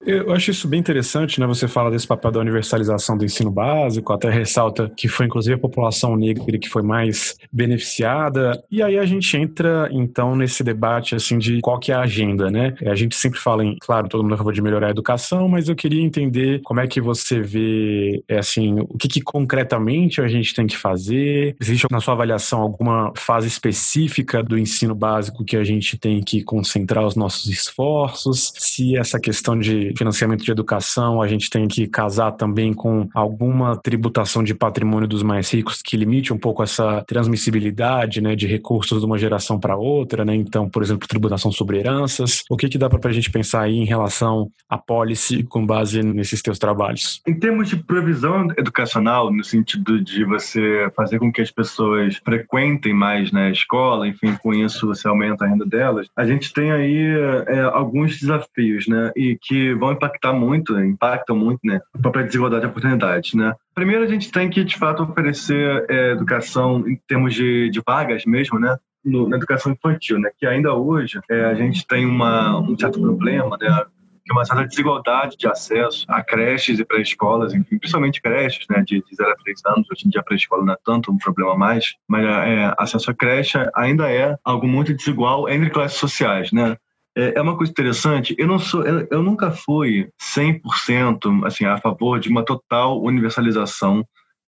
Eu 0.06 0.32
acho 0.34 0.52
isso 0.52 0.68
bem 0.68 0.80
interessante, 0.80 1.40
né? 1.40 1.48
Você 1.48 1.68
fala 1.68 1.90
desse 1.90 2.06
papel 2.06 2.30
da 2.30 2.40
universalização 2.40 3.18
do 3.18 3.26
ensino 3.26 3.50
básico, 3.50 4.14
até 4.14 4.30
ressalta 4.30 4.92
que 4.96 5.08
foi 5.08 5.26
inclusive 5.26 5.56
a 5.56 5.58
população 5.58 6.16
negra 6.16 6.60
que 6.60 6.70
foi 6.70 6.84
mais 6.84 7.36
beneficiada. 7.52 8.64
E 8.70 8.84
aí 8.84 9.00
a 9.00 9.06
gente 9.06 9.36
entra 9.36 9.90
então 9.92 10.36
nesse 10.36 10.64
debate 10.64 11.16
assim 11.16 11.40
de 11.40 11.60
qual 11.60 11.80
que 11.80 11.92
é 11.92 11.96
a 11.96 12.02
agenda, 12.02 12.52
né? 12.52 12.76
A 12.86 12.94
gente 12.94 13.16
sempre 13.16 13.40
fala 13.40 13.66
em, 13.66 13.76
claro, 13.80 14.08
todo 14.08 14.22
mundo 14.22 14.34
é 14.34 14.36
a 14.36 14.38
favor 14.38 14.54
de 14.54 14.62
melhorar 14.62 14.88
a 14.88 14.92
educação, 14.92 15.48
mas 15.48 15.68
eu 15.68 15.76
queria 15.76 16.04
entender 16.04 16.62
como 16.64 16.80
é 16.80 16.88
que 16.88 17.02
você 17.02 17.42
vê, 17.42 18.24
é 18.28 18.38
assim, 18.38 18.76
o 18.82 18.98
que, 19.00 19.08
que 19.08 19.22
concretamente 19.22 20.22
a 20.22 20.28
gente 20.28 20.54
tem 20.54 20.68
que 20.68 20.78
fazer? 20.78 21.56
Existe 21.60 21.88
na 21.90 22.00
sua 22.00 22.14
avaliação 22.14 22.62
alguma 22.62 23.12
fase 23.16 23.48
específica 23.48 24.44
do 24.44 24.56
ensino 24.56 24.94
básico 24.94 25.44
que 25.44 25.58
a 25.58 25.64
gente 25.64 25.98
tem 25.98 26.22
que 26.22 26.44
concentrar 26.44 27.06
os 27.08 27.16
nossos 27.16 27.48
esforços? 27.48 28.54
Se 28.56 28.96
essa 28.96 29.20
questão 29.20 29.58
de 29.58 29.95
financiamento 29.96 30.44
de 30.44 30.52
educação, 30.52 31.22
a 31.22 31.28
gente 31.28 31.50
tem 31.50 31.68
que 31.68 31.88
casar 31.88 32.32
também 32.32 32.74
com 32.74 33.08
alguma 33.14 33.76
tributação 33.78 34.44
de 34.44 34.54
patrimônio 34.54 35.08
dos 35.08 35.24
mais 35.24 35.52
ricos 35.52 35.82
que 35.82 35.98
limite 35.98 36.34
um 36.34 36.38
pouco 36.38 36.64
essa 36.64 37.04
transmissibilidade 37.08 38.22
né, 38.22 38.36
de 38.36 38.48
recursos 38.48 39.00
de 39.00 39.06
uma 39.06 39.18
geração 39.18 39.60
para 39.60 39.76
outra, 39.76 40.26
né? 40.26 40.36
Então, 40.36 40.70
por 40.70 40.82
exemplo, 40.84 41.08
tributação 41.08 41.52
sobre 41.52 41.80
heranças. 41.80 42.44
O 42.50 42.58
que, 42.58 42.70
que 42.70 42.78
dá 42.78 42.90
para 42.90 43.10
a 43.10 43.14
gente 43.14 43.32
pensar 43.32 43.62
aí 43.62 43.76
em 43.76 43.86
relação 43.86 44.50
à 44.70 44.78
policy 44.78 45.44
com 45.44 45.66
base 45.66 46.02
nesses 46.04 46.42
teus 46.42 46.60
trabalhos? 46.60 47.22
Em 47.28 47.34
termos 47.34 47.70
de 47.70 47.78
provisão 47.78 48.48
educacional, 48.58 49.32
no 49.32 49.44
sentido 49.44 50.02
de 50.02 50.24
você 50.26 50.90
fazer 50.96 51.20
com 51.20 51.32
que 51.32 51.42
as 51.42 51.52
pessoas 51.52 52.18
frequentem 52.24 52.94
mais 52.94 53.32
na 53.32 53.42
né, 53.42 53.52
escola, 53.52 54.08
enfim, 54.08 54.36
com 54.42 54.54
isso 54.54 54.88
você 54.88 55.08
aumenta 55.08 55.46
a 55.46 55.48
renda 55.48 55.66
delas, 55.66 56.08
a 56.16 56.26
gente 56.26 56.54
tem 56.54 56.72
aí 56.72 57.08
é, 57.48 57.62
alguns 57.62 58.20
desafios, 58.20 58.88
né? 58.88 59.12
E 59.16 59.38
que 59.42 59.74
vão 59.86 59.94
impactar 59.94 60.34
muito, 60.34 60.80
impactam 60.80 61.36
muito, 61.36 61.60
né, 61.64 61.80
a 61.94 62.00
própria 62.00 62.26
desigualdade 62.26 62.62
de 62.62 62.68
oportunidades, 62.68 63.34
né. 63.34 63.54
Primeiro, 63.74 64.04
a 64.04 64.08
gente 64.08 64.32
tem 64.32 64.50
que, 64.50 64.64
de 64.64 64.78
fato, 64.78 65.04
oferecer 65.04 65.86
é, 65.90 66.12
educação 66.12 66.88
em 66.88 67.00
termos 67.08 67.34
de, 67.34 67.70
de 67.70 67.82
vagas 67.86 68.26
mesmo, 68.26 68.60
né, 68.60 68.78
no, 69.04 69.30
na 69.30 69.38
educação 69.38 69.72
infantil, 69.72 70.20
né, 70.20 70.30
que 70.38 70.46
ainda 70.46 70.74
hoje 70.74 71.20
é, 71.30 71.46
a 71.46 71.54
gente 71.54 71.86
tem 71.86 72.06
uma, 72.06 72.60
um 72.60 72.78
certo 72.78 73.00
problema, 73.00 73.58
né, 73.60 73.86
que 74.26 74.32
é 74.32 74.34
uma 74.34 74.44
certa 74.44 74.66
desigualdade 74.66 75.38
de 75.38 75.48
acesso 75.48 76.04
a 76.10 76.24
creches 76.24 76.80
e 76.80 76.84
pré-escolas, 76.84 77.54
enfim, 77.54 77.78
principalmente 77.78 78.20
creches, 78.20 78.66
né, 78.68 78.84
de, 78.84 79.04
de 79.04 79.16
0 79.16 79.30
a 79.30 79.36
3 79.36 79.62
anos. 79.68 79.88
Hoje 79.92 80.08
em 80.08 80.10
dia 80.10 80.22
a 80.22 80.24
pré-escola 80.24 80.66
não 80.66 80.74
é 80.74 80.78
tanto 80.84 81.12
um 81.12 81.18
problema 81.18 81.56
mais, 81.56 81.94
mas 82.08 82.26
é, 82.26 82.74
acesso 82.76 83.12
a 83.12 83.14
creche 83.14 83.60
ainda 83.76 84.12
é 84.12 84.36
algo 84.44 84.68
muito 84.68 84.96
desigual 84.96 85.48
entre 85.48 85.70
classes 85.70 86.00
sociais, 86.00 86.52
né? 86.52 86.76
É, 87.18 87.34
é 87.38 87.42
uma 87.42 87.56
coisa 87.56 87.72
interessante, 87.72 88.36
eu 88.38 88.48
não 88.48 88.60
sou, 88.60 88.86
eu, 88.86 89.08
eu 89.10 89.24
nunca 89.24 89.50
fui 89.52 90.10
100% 90.22 91.46
assim, 91.46 91.66
a 91.66 91.78
favor 91.78 92.20
de 92.20 92.30
uma 92.30 92.44
total 92.44 93.02
universalização 93.02 94.06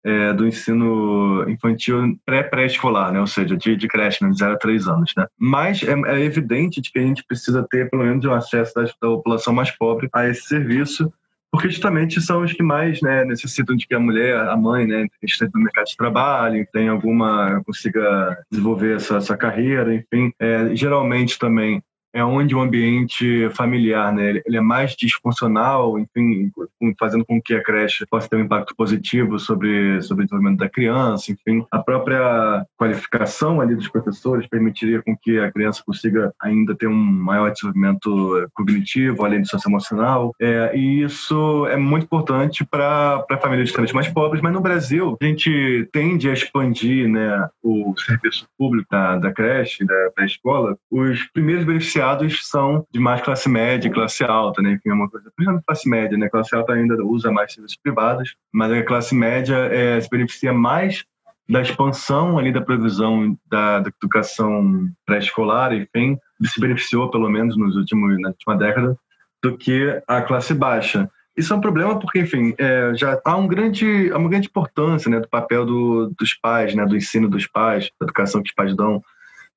é, 0.05 0.33
do 0.35 0.47
ensino 0.47 1.49
infantil 1.49 2.19
pré-pré-escolar, 2.27 3.11
né? 3.11 3.21
ou 3.21 3.27
seja, 3.27 3.57
de, 3.57 3.75
de 3.75 3.89
creche, 3.89 4.23
né? 4.23 4.31
de 4.31 4.39
0 4.39 4.53
a 4.53 4.59
3 4.59 4.87
anos. 4.87 5.13
Né? 5.17 5.27
Mas 5.39 5.83
é, 5.83 5.93
é, 5.93 6.21
evidente 6.21 6.81
de 6.81 6.93
que 6.93 6.99
a 6.99 7.03
gente 7.03 7.25
precisa 7.27 7.67
ter, 7.71 7.89
pelo 7.89 8.05
menos, 8.05 8.25
um 8.25 8.33
acesso 8.33 8.75
da, 8.75 8.83
da 8.83 8.91
população 9.01 9.55
mais 9.55 9.71
pobre 9.71 10.09
a 10.13 10.29
esse 10.29 10.43
serviço, 10.43 11.11
porque 11.51 11.71
justamente 11.71 12.21
são 12.21 12.43
os 12.43 12.53
que 12.53 12.63
mais 12.63 13.01
né, 13.01 13.25
necessitam 13.25 13.77
de 13.77 13.87
que 13.87 13.95
a 13.95 14.01
mulher, 14.01 14.37
a 14.37 14.57
mãe, 14.57 14.87
né, 14.87 15.07
esteja 15.23 15.51
no 15.55 15.63
mercado 15.63 15.87
de 15.87 15.97
trabalho, 15.97 16.67
tenha 16.73 16.91
alguma, 16.91 17.63
consiga 17.65 18.37
desenvolver 18.51 18.97
essa, 18.97 19.17
essa 19.17 19.37
carreira, 19.37 19.95
enfim. 19.95 20.33
É, 20.39 20.75
geralmente 20.75 21.39
também 21.39 21.83
é 22.15 22.25
onde 22.25 22.55
o 22.55 22.61
ambiente 22.61 23.51
familiar, 23.51 24.13
né, 24.15 24.41
ele 24.47 24.57
é 24.57 24.61
mais 24.61 24.95
disfuncional, 24.95 25.99
enfim, 25.99 26.51
fazendo 26.99 27.25
com 27.25 27.43
que 27.43 27.55
a 27.55 27.63
creche 27.63 28.07
possa 28.07 28.29
ter 28.29 28.37
um 28.37 28.45
impacto 28.45 28.73
positivo 28.77 29.37
sobre, 29.39 30.01
sobre 30.01 30.23
o 30.23 30.27
desenvolvimento 30.27 30.61
da 30.61 30.69
criança, 30.69 31.33
enfim, 31.33 31.67
a 31.73 31.81
própria 31.81 32.65
qualificação 32.79 33.61
ali 33.61 33.75
dos 33.75 33.89
professores 33.89 34.47
permitiria 34.47 35.03
com 35.03 35.17
que 35.17 35.41
a 35.41 35.51
criança 35.51 35.83
consiga 35.85 36.33
ainda 36.41 36.75
ter 36.77 36.87
um 36.87 36.95
maior 36.95 37.51
desenvolvimento 37.51 38.49
cognitivo, 38.55 39.25
além 39.25 39.41
do 39.41 39.49
socioemocional, 39.49 40.33
é, 40.41 40.71
e 40.77 41.03
isso 41.03 41.67
é 41.67 41.77
muito 41.77 42.05
importante 42.05 42.65
para 42.65 43.27
famílias 43.43 43.69
extremamente 43.69 43.95
mais 43.95 44.09
pobres, 44.09 44.41
mas 44.41 44.53
no 44.53 44.61
Brasil 44.61 45.17
a 45.21 45.25
gente 45.25 45.89
tende 45.93 46.31
a 46.31 46.33
expandir, 46.33 47.09
né, 47.09 47.49
o 47.61 47.93
serviço 47.99 48.47
público 48.57 48.87
da, 48.89 49.17
da 49.17 49.33
creche, 49.33 49.85
da, 49.85 50.11
da 50.17 50.25
escola, 50.25 50.77
os 50.93 51.25
primeiros 51.33 51.65
beneficiários 51.65 52.04
são 52.43 52.87
de 52.91 53.01
mais 53.01 53.21
classe 53.23 53.49
média 53.49 53.91
classe 53.91 54.25
alta, 54.25 54.63
né? 54.63 54.73
Enfim, 54.73 54.91
é 54.91 54.93
uma 54.93 55.09
coisa, 55.09 55.31
principalmente 55.35 55.65
classe 55.67 55.89
média, 55.89 56.19
né? 56.19 56.29
Classe 56.29 56.55
alta 56.55 56.73
ainda 56.73 56.95
usa 57.05 57.31
mais 57.31 57.53
serviços 57.53 57.79
privados, 57.83 58.35
mas 58.53 58.73
a 58.73 58.83
classe 58.83 59.15
média 59.15 59.57
é, 59.57 60.01
se 60.01 60.09
beneficia 60.09 60.53
mais 60.53 61.05
da 61.49 61.61
expansão 61.61 62.39
ali 62.39 62.53
da 62.53 62.61
previsão 62.61 63.37
da, 63.51 63.81
da 63.81 63.91
educação 64.03 64.89
pré-escolar, 65.05 65.73
enfim, 65.75 66.19
se 66.43 66.61
beneficiou 66.61 67.11
pelo 67.11 67.29
menos 67.29 67.57
nos 67.57 67.77
últimos 67.77 68.19
na 68.21 68.29
última 68.29 68.57
década 68.57 68.97
do 69.43 69.57
que 69.57 70.01
a 70.09 70.23
classe 70.23 70.55
baixa. 70.55 71.09
Isso 71.37 71.53
é 71.53 71.57
um 71.57 71.61
problema 71.61 71.99
porque, 71.99 72.21
enfim, 72.21 72.55
é, 72.59 72.93
já 72.95 73.21
há 73.25 73.37
um 73.37 73.49
grande, 73.49 74.11
uma 74.13 74.29
grande 74.29 74.47
importância 74.47 75.11
né, 75.11 75.21
do 75.21 75.29
papel 75.29 75.67
do, 75.67 76.15
dos 76.19 76.33
pais, 76.35 76.75
né, 76.75 76.87
do 76.87 76.97
ensino 76.97 77.29
dos 77.29 77.47
pais, 77.47 77.91
da 78.01 78.07
educação 78.07 78.43
que 78.43 78.51
os 78.51 78.55
pais 78.55 78.75
dão 78.75 79.03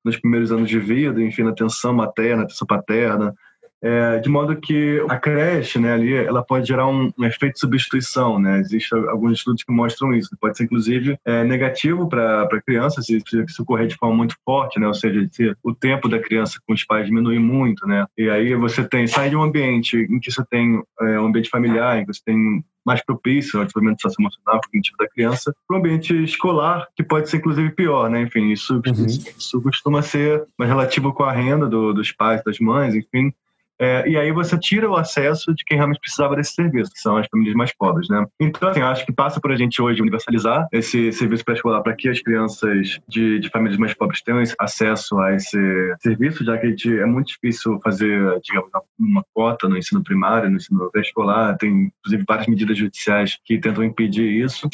nos 0.08 0.17
primeiros 0.17 0.52
anos 0.52 0.70
de 0.70 0.80
vida, 0.80 1.22
enfim, 1.22 1.43
na 1.43 1.52
atenção 1.52 1.93
materna, 1.93 2.43
atenção 2.43 2.65
paterna, 2.65 3.36
é, 3.82 4.20
de 4.20 4.30
modo 4.30 4.56
que 4.56 5.04
a 5.08 5.18
creche, 5.18 5.80
né, 5.80 5.94
ali, 5.94 6.13
ela 6.13 6.44
pode 6.44 6.68
gerar 6.68 6.88
um, 6.88 7.12
um 7.18 7.26
efeito 7.26 7.54
de 7.54 7.60
substituição, 7.60 8.40
né? 8.40 8.60
Existem 8.60 9.00
alguns 9.08 9.34
estudos 9.34 9.63
que 9.63 9.72
mostram 9.72 10.13
isso. 10.13 10.36
Pode 10.40 10.58
ser, 10.58 10.63
inclusive, 10.63 11.18
é, 11.24 11.44
negativo 11.44 12.08
para 12.10 12.44
a 12.44 12.62
criança 12.62 13.02
se, 13.02 13.22
se, 13.28 13.62
ocorrer 13.62 13.88
de 13.88 13.96
forma 13.96 14.16
muito 14.16 14.36
forte, 14.44 14.80
né? 14.80 14.88
Ou 14.88 14.94
seja, 14.94 15.28
se 15.32 15.56
o 15.63 15.74
tempo 15.74 16.10
da 16.10 16.20
criança 16.20 16.60
com 16.66 16.74
os 16.74 16.84
pais 16.84 17.06
diminui 17.06 17.40
muito, 17.40 17.86
né? 17.88 18.06
E 18.18 18.30
aí 18.30 18.56
você 18.56 18.84
tem, 18.84 19.06
sai 19.06 19.30
de 19.30 19.36
um 19.36 19.44
ambiente 19.44 19.96
em 19.96 20.20
que 20.20 20.32
você 20.32 20.44
tem 20.50 20.82
é, 21.02 21.20
um 21.20 21.28
ambiente 21.28 21.50
familiar, 21.50 21.98
em 21.98 22.06
que 22.06 22.13
você 22.13 22.22
tem 22.26 22.63
mais 22.86 23.04
propício 23.04 23.60
ao 23.60 23.66
desenvolvimento 23.66 24.02
socioemocional 24.02 24.62
cognitivo 24.62 24.98
da 24.98 25.10
criança 25.10 25.54
para 25.68 25.76
o 25.76 25.80
ambiente 25.80 26.24
escolar, 26.24 26.88
que 26.96 27.04
pode 27.04 27.30
ser 27.30 27.38
inclusive 27.38 27.70
pior, 27.72 28.10
né? 28.10 28.22
Enfim, 28.22 28.50
isso, 28.50 28.76
uhum. 28.76 29.06
isso 29.06 29.62
costuma 29.62 30.02
ser 30.02 30.46
mais 30.58 30.72
relativo 30.72 31.13
com 31.13 31.24
a 31.24 31.32
renda 31.34 31.68
do, 31.68 31.94
dos 31.94 32.13
pais, 32.13 32.42
das 32.44 32.60
mães, 32.60 32.96
enfim. 32.96 33.34
É, 33.80 34.08
e 34.10 34.18
aí 34.18 34.32
você 34.32 34.58
tira 34.58 34.90
o 34.90 34.96
acesso 34.96 35.54
de 35.54 35.63
quem 35.63 35.78
realmente 35.78 36.00
precisava 36.00 36.36
desse 36.36 36.54
serviço, 36.54 36.92
que 36.92 37.00
são 37.00 37.18
as 37.18 37.28
famílias 37.30 37.56
mais 37.56 37.76
pobres, 37.76 38.10
né? 38.10 38.26
Então, 38.40 38.70
assim, 38.70 38.82
acho 38.82 39.06
que 39.06 39.13
passa 39.13 39.40
por 39.40 39.52
a 39.52 39.56
gente 39.56 39.82
hoje 39.82 40.02
universalizar 40.02 40.68
esse 40.72 41.12
serviço 41.12 41.46
pré-escolar 41.46 41.84
para 41.84 41.96
que 41.96 42.10
as 42.10 42.22
crianças 42.22 43.00
de, 43.08 43.40
de, 43.40 43.50
famílias 43.50 43.78
mais 43.78 43.94
pobres 43.94 44.22
tenham 44.22 44.42
acesso 44.60 45.20
a 45.20 45.36
esse 45.36 45.58
serviço, 46.02 46.44
já 46.44 46.58
que 46.58 46.76
é 47.00 47.06
muito 47.06 47.28
difícil 47.28 47.80
fazer, 47.84 48.40
digamos, 48.42 48.70
uma 49.00 49.24
cota 49.34 49.70
no 49.70 49.78
ensino 49.78 50.04
primário, 50.04 50.50
no 50.50 50.58
ensino 50.58 50.90
pré-escolar, 50.92 51.58
tem, 51.58 51.92
inclusive, 52.00 52.26
várias 52.28 52.48
medidas 52.48 52.78
judiciais 52.78 53.38
que 53.44 53.60
tentam 53.60 53.84
impedir 53.84 54.44
isso. 54.44 54.68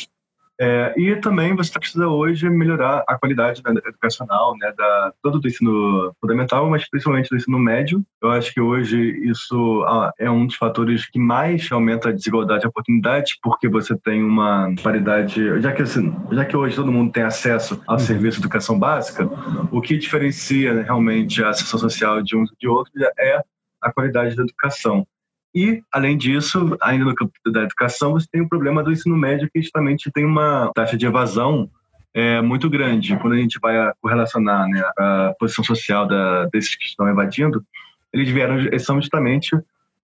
É, 0.60 0.94
e 0.98 1.16
também 1.16 1.56
você 1.56 1.78
precisa 1.80 2.08
hoje 2.08 2.48
melhorar 2.50 3.04
a 3.08 3.18
qualidade 3.18 3.62
educacional, 3.66 4.56
né, 4.58 4.72
da, 4.78 5.14
todo 5.22 5.40
do 5.40 5.48
ensino 5.48 6.14
fundamental, 6.22 6.70
mas 6.70 6.88
principalmente 6.88 7.30
do 7.30 7.36
ensino 7.36 7.58
médio. 7.58 8.04
Eu 8.22 8.32
acho 8.32 8.54
que 8.54 8.62
hoje 8.62 9.00
isso 9.24 9.84
ah, 9.88 10.14
é 10.20 10.30
um 10.30 10.46
dos 10.46 10.56
fatores 10.56 11.10
que 11.10 11.20
mais 11.20 11.72
aumenta 11.72 12.10
a 12.10 12.12
desigualdade 12.12 12.62
de 12.62 12.68
oportunidades, 12.68 13.38
porque 13.42 13.68
você 13.68 13.98
tem 13.98 14.24
uma 14.24 14.74
paridade, 14.84 15.60
já 15.60 15.72
que, 15.72 15.82
assim, 15.82 16.16
já 16.32 16.46
que 16.46 16.56
hoje 16.56 16.76
todo 16.76 16.92
mundo 16.92 17.12
tem 17.12 17.24
acesso 17.24 17.82
ao 17.88 17.96
uhum. 17.96 18.00
serviço 18.00 18.38
de 18.38 18.46
educação 18.46 18.78
básica, 18.78 19.28
o 19.72 19.82
que 19.82 19.98
diferencia 19.98 20.74
né, 20.74 20.84
realmente 20.84 21.44
a 21.44 21.50
assistência 21.50 21.80
social 21.80 22.22
de 22.22 22.34
e 22.34 22.46
de 22.60 22.68
outros 22.68 22.94
é 23.20 23.42
a 23.82 23.92
qualidade 23.92 24.36
da 24.36 24.44
educação. 24.44 25.06
E, 25.56 25.84
além 25.92 26.18
disso, 26.18 26.76
ainda 26.82 27.06
no 27.06 27.14
campo 27.14 27.34
da 27.46 27.64
educação, 27.64 28.14
você 28.14 28.28
tem 28.32 28.42
o 28.42 28.50
problema 28.50 28.84
do 28.84 28.92
ensino 28.92 29.16
médio, 29.16 29.50
que 29.54 29.62
justamente 29.62 30.12
tem 30.12 30.26
uma 30.26 30.72
taxa 30.74 30.98
de 30.98 31.06
evasão 31.06 31.70
é, 32.14 32.42
muito 32.42 32.70
grande. 32.70 33.16
Quando 33.18 33.34
a 33.34 33.38
gente 33.38 33.60
vai 33.60 33.92
correlacionar 34.02 34.68
né, 34.68 34.84
a 34.98 35.36
posição 35.40 35.64
social 35.64 36.08
da, 36.08 36.46
desses 36.46 36.76
que 36.76 36.86
estão 36.86 37.08
evadindo, 37.08 37.64
eles 38.12 38.30
vieram, 38.30 38.58
são 38.80 39.00
justamente 39.00 39.56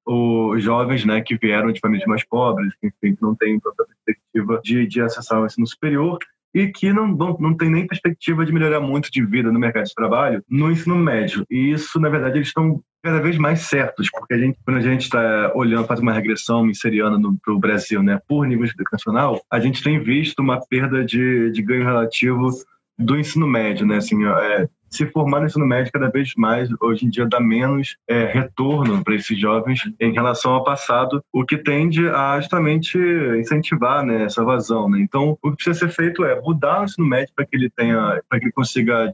os 0.06 0.64
jovens 0.64 1.06
né, 1.06 1.22
que 1.22 1.36
vieram 1.36 1.72
de 1.72 1.80
famílias 1.80 2.08
mais 2.08 2.24
pobres, 2.24 2.74
que 2.80 2.88
enfim, 2.88 3.18
não 3.22 3.36
têm 3.36 3.60
tanta 3.60 3.86
perspectiva 3.86 4.60
de, 4.64 4.88
de 4.88 5.02
acessar 5.02 5.40
o 5.40 5.46
ensino 5.46 5.68
superior 5.68 6.18
e 6.54 6.68
que 6.68 6.92
não, 6.92 7.08
não, 7.08 7.38
não 7.40 7.56
tem 7.56 7.70
nem 7.70 7.88
perspectiva 7.88 8.46
de 8.46 8.52
melhorar 8.52 8.80
muito 8.80 9.12
de 9.12 9.24
vida 9.24 9.52
no 9.52 9.60
mercado 9.60 9.86
de 9.86 9.94
trabalho 9.94 10.44
no 10.50 10.72
ensino 10.72 10.96
médio. 10.96 11.46
E 11.50 11.72
isso, 11.72 12.00
na 12.00 12.10
verdade, 12.10 12.38
eles 12.38 12.48
estão 12.48 12.82
cada 13.04 13.22
vez 13.22 13.38
mais 13.38 13.62
certos, 13.62 14.10
porque 14.12 14.34
a 14.34 14.38
gente, 14.38 14.58
quando 14.66 14.78
a 14.78 14.82
gente 14.82 15.04
está 15.04 15.52
olhando, 15.56 15.88
faz 15.88 16.00
uma 16.00 16.12
regressão 16.12 16.66
misseriana 16.66 17.18
para 17.44 17.54
o 17.54 17.60
Brasil, 17.60 18.04
né, 18.04 18.20
por 18.28 18.46
nível 18.46 18.66
educacional, 18.66 19.42
a 19.50 19.60
gente 19.60 19.82
tem 19.82 20.00
visto 20.00 20.40
uma 20.40 20.60
perda 20.68 21.04
de, 21.04 21.50
de 21.52 21.62
ganho 21.62 21.86
relativo 21.86 22.50
do 22.98 23.18
ensino 23.18 23.48
médio, 23.48 23.86
né, 23.86 23.98
assim, 23.98 24.26
é, 24.26 24.68
se 24.90 25.06
formar 25.08 25.40
no 25.40 25.46
ensino 25.46 25.66
médio 25.66 25.92
cada 25.92 26.10
vez 26.10 26.34
mais, 26.36 26.70
hoje 26.82 27.06
em 27.06 27.10
dia, 27.10 27.26
dá 27.26 27.40
menos 27.40 27.98
é, 28.08 28.26
retorno 28.26 29.04
para 29.04 29.16
esses 29.16 29.40
jovens 29.40 29.82
em 30.00 30.14
relação 30.14 30.54
ao 30.54 30.64
passado, 30.64 31.24
o 31.34 31.46
que 31.46 31.58
tende 31.58 32.08
a 32.10 32.40
justamente 32.40 32.98
incentivar 33.38 34.06
né, 34.06 34.24
essa 34.24 34.44
vazão. 34.44 34.90
Né? 34.90 35.00
Então, 35.00 35.38
o 35.42 35.52
que 35.52 35.58
precisa 35.58 35.88
ser 35.88 35.90
feito 35.90 36.24
é 36.24 36.40
mudar 36.42 36.82
o 36.82 36.84
ensino 36.86 37.08
médio 37.08 37.34
para 37.36 37.46
que 37.46 37.56
ele 37.56 37.70
tenha, 37.70 38.22
para 38.28 38.40
que 38.40 38.46
ele 38.46 38.52
consiga 38.52 39.12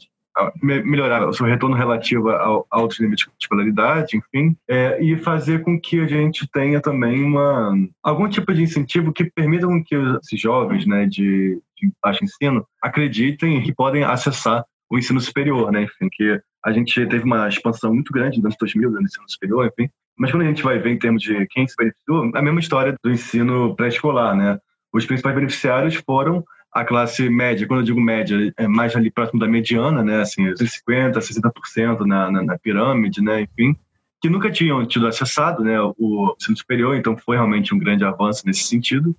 melhorar 0.61 1.27
o 1.27 1.33
seu 1.33 1.45
retorno 1.45 1.75
relativo 1.75 2.29
ao 2.29 2.67
alto 2.69 3.01
nível 3.01 3.15
de 3.15 3.25
escolaridade, 3.39 4.17
enfim, 4.17 4.55
é, 4.67 5.01
e 5.01 5.17
fazer 5.17 5.61
com 5.61 5.79
que 5.79 6.01
a 6.01 6.07
gente 6.07 6.47
tenha 6.51 6.81
também 6.81 7.23
uma, 7.23 7.73
algum 8.03 8.27
tipo 8.27 8.53
de 8.53 8.61
incentivo 8.61 9.13
que 9.13 9.23
permita 9.23 9.65
com 9.65 9.81
que 9.81 9.95
esses 9.95 10.39
jovens 10.39 10.85
né, 10.85 11.05
de, 11.05 11.61
de 11.77 11.91
baixo 12.03 12.23
ensino 12.23 12.65
acreditem 12.81 13.63
que 13.63 13.73
podem 13.73 14.03
acessar 14.03 14.65
o 14.89 14.98
ensino 14.98 15.19
superior, 15.19 15.71
né? 15.71 15.84
Enfim, 15.84 16.10
que 16.12 16.39
a 16.63 16.71
gente 16.71 16.93
teve 17.08 17.24
uma 17.24 17.48
expansão 17.48 17.93
muito 17.93 18.12
grande 18.12 18.38
nos 18.38 18.45
anos 18.45 18.58
2000 18.60 18.91
no 18.91 19.02
ensino 19.02 19.30
superior, 19.30 19.65
enfim. 19.67 19.89
Mas 20.17 20.32
quando 20.32 20.43
a 20.43 20.48
gente 20.48 20.63
vai 20.63 20.80
ver 20.80 20.91
em 20.91 21.00
termos 21.00 21.21
de 21.21 21.45
quem 21.48 21.67
se 21.67 21.76
beneficiou, 21.78 22.32
a 22.34 22.41
mesma 22.41 22.60
história 22.60 22.95
do 23.04 23.12
ensino 23.12 23.76
pré-escolar, 23.76 24.36
né? 24.36 24.60
Os 24.93 25.06
principais 25.06 25.36
beneficiários 25.36 25.95
foram 25.95 26.43
a 26.76 26.84
classe 26.84 27.30
média, 27.30 27.65
quando 27.65 27.80
eu 27.80 27.86
digo 27.86 28.02
média, 28.02 28.54
é 28.58 28.67
mais 28.67 28.93
ali 28.98 29.10
próximo 29.10 29.39
da 29.39 29.48
mediana, 29.48 30.04
né, 30.04 30.19
assim, 30.19 30.43
50%, 30.43 31.13
60% 31.13 32.02
na, 32.02 32.30
na, 32.30 32.43
na 32.43 32.58
pirâmide, 32.58 33.21
né, 33.21 33.43
enfim, 33.43 33.74
que 34.21 34.30
nunca 34.30 34.52
tinham 34.52 34.86
tido 34.86 35.08
acessado, 35.08 35.63
né, 35.63 35.80
o 35.98 36.36
ensino 36.38 36.58
superior, 36.58 36.98
então 36.98 37.15
foi 37.15 37.38
realmente 37.38 37.74
um 37.74 37.80
grande 37.80 38.04
avanço 38.04 38.43
nesse 38.45 38.63
sentido, 38.63 39.15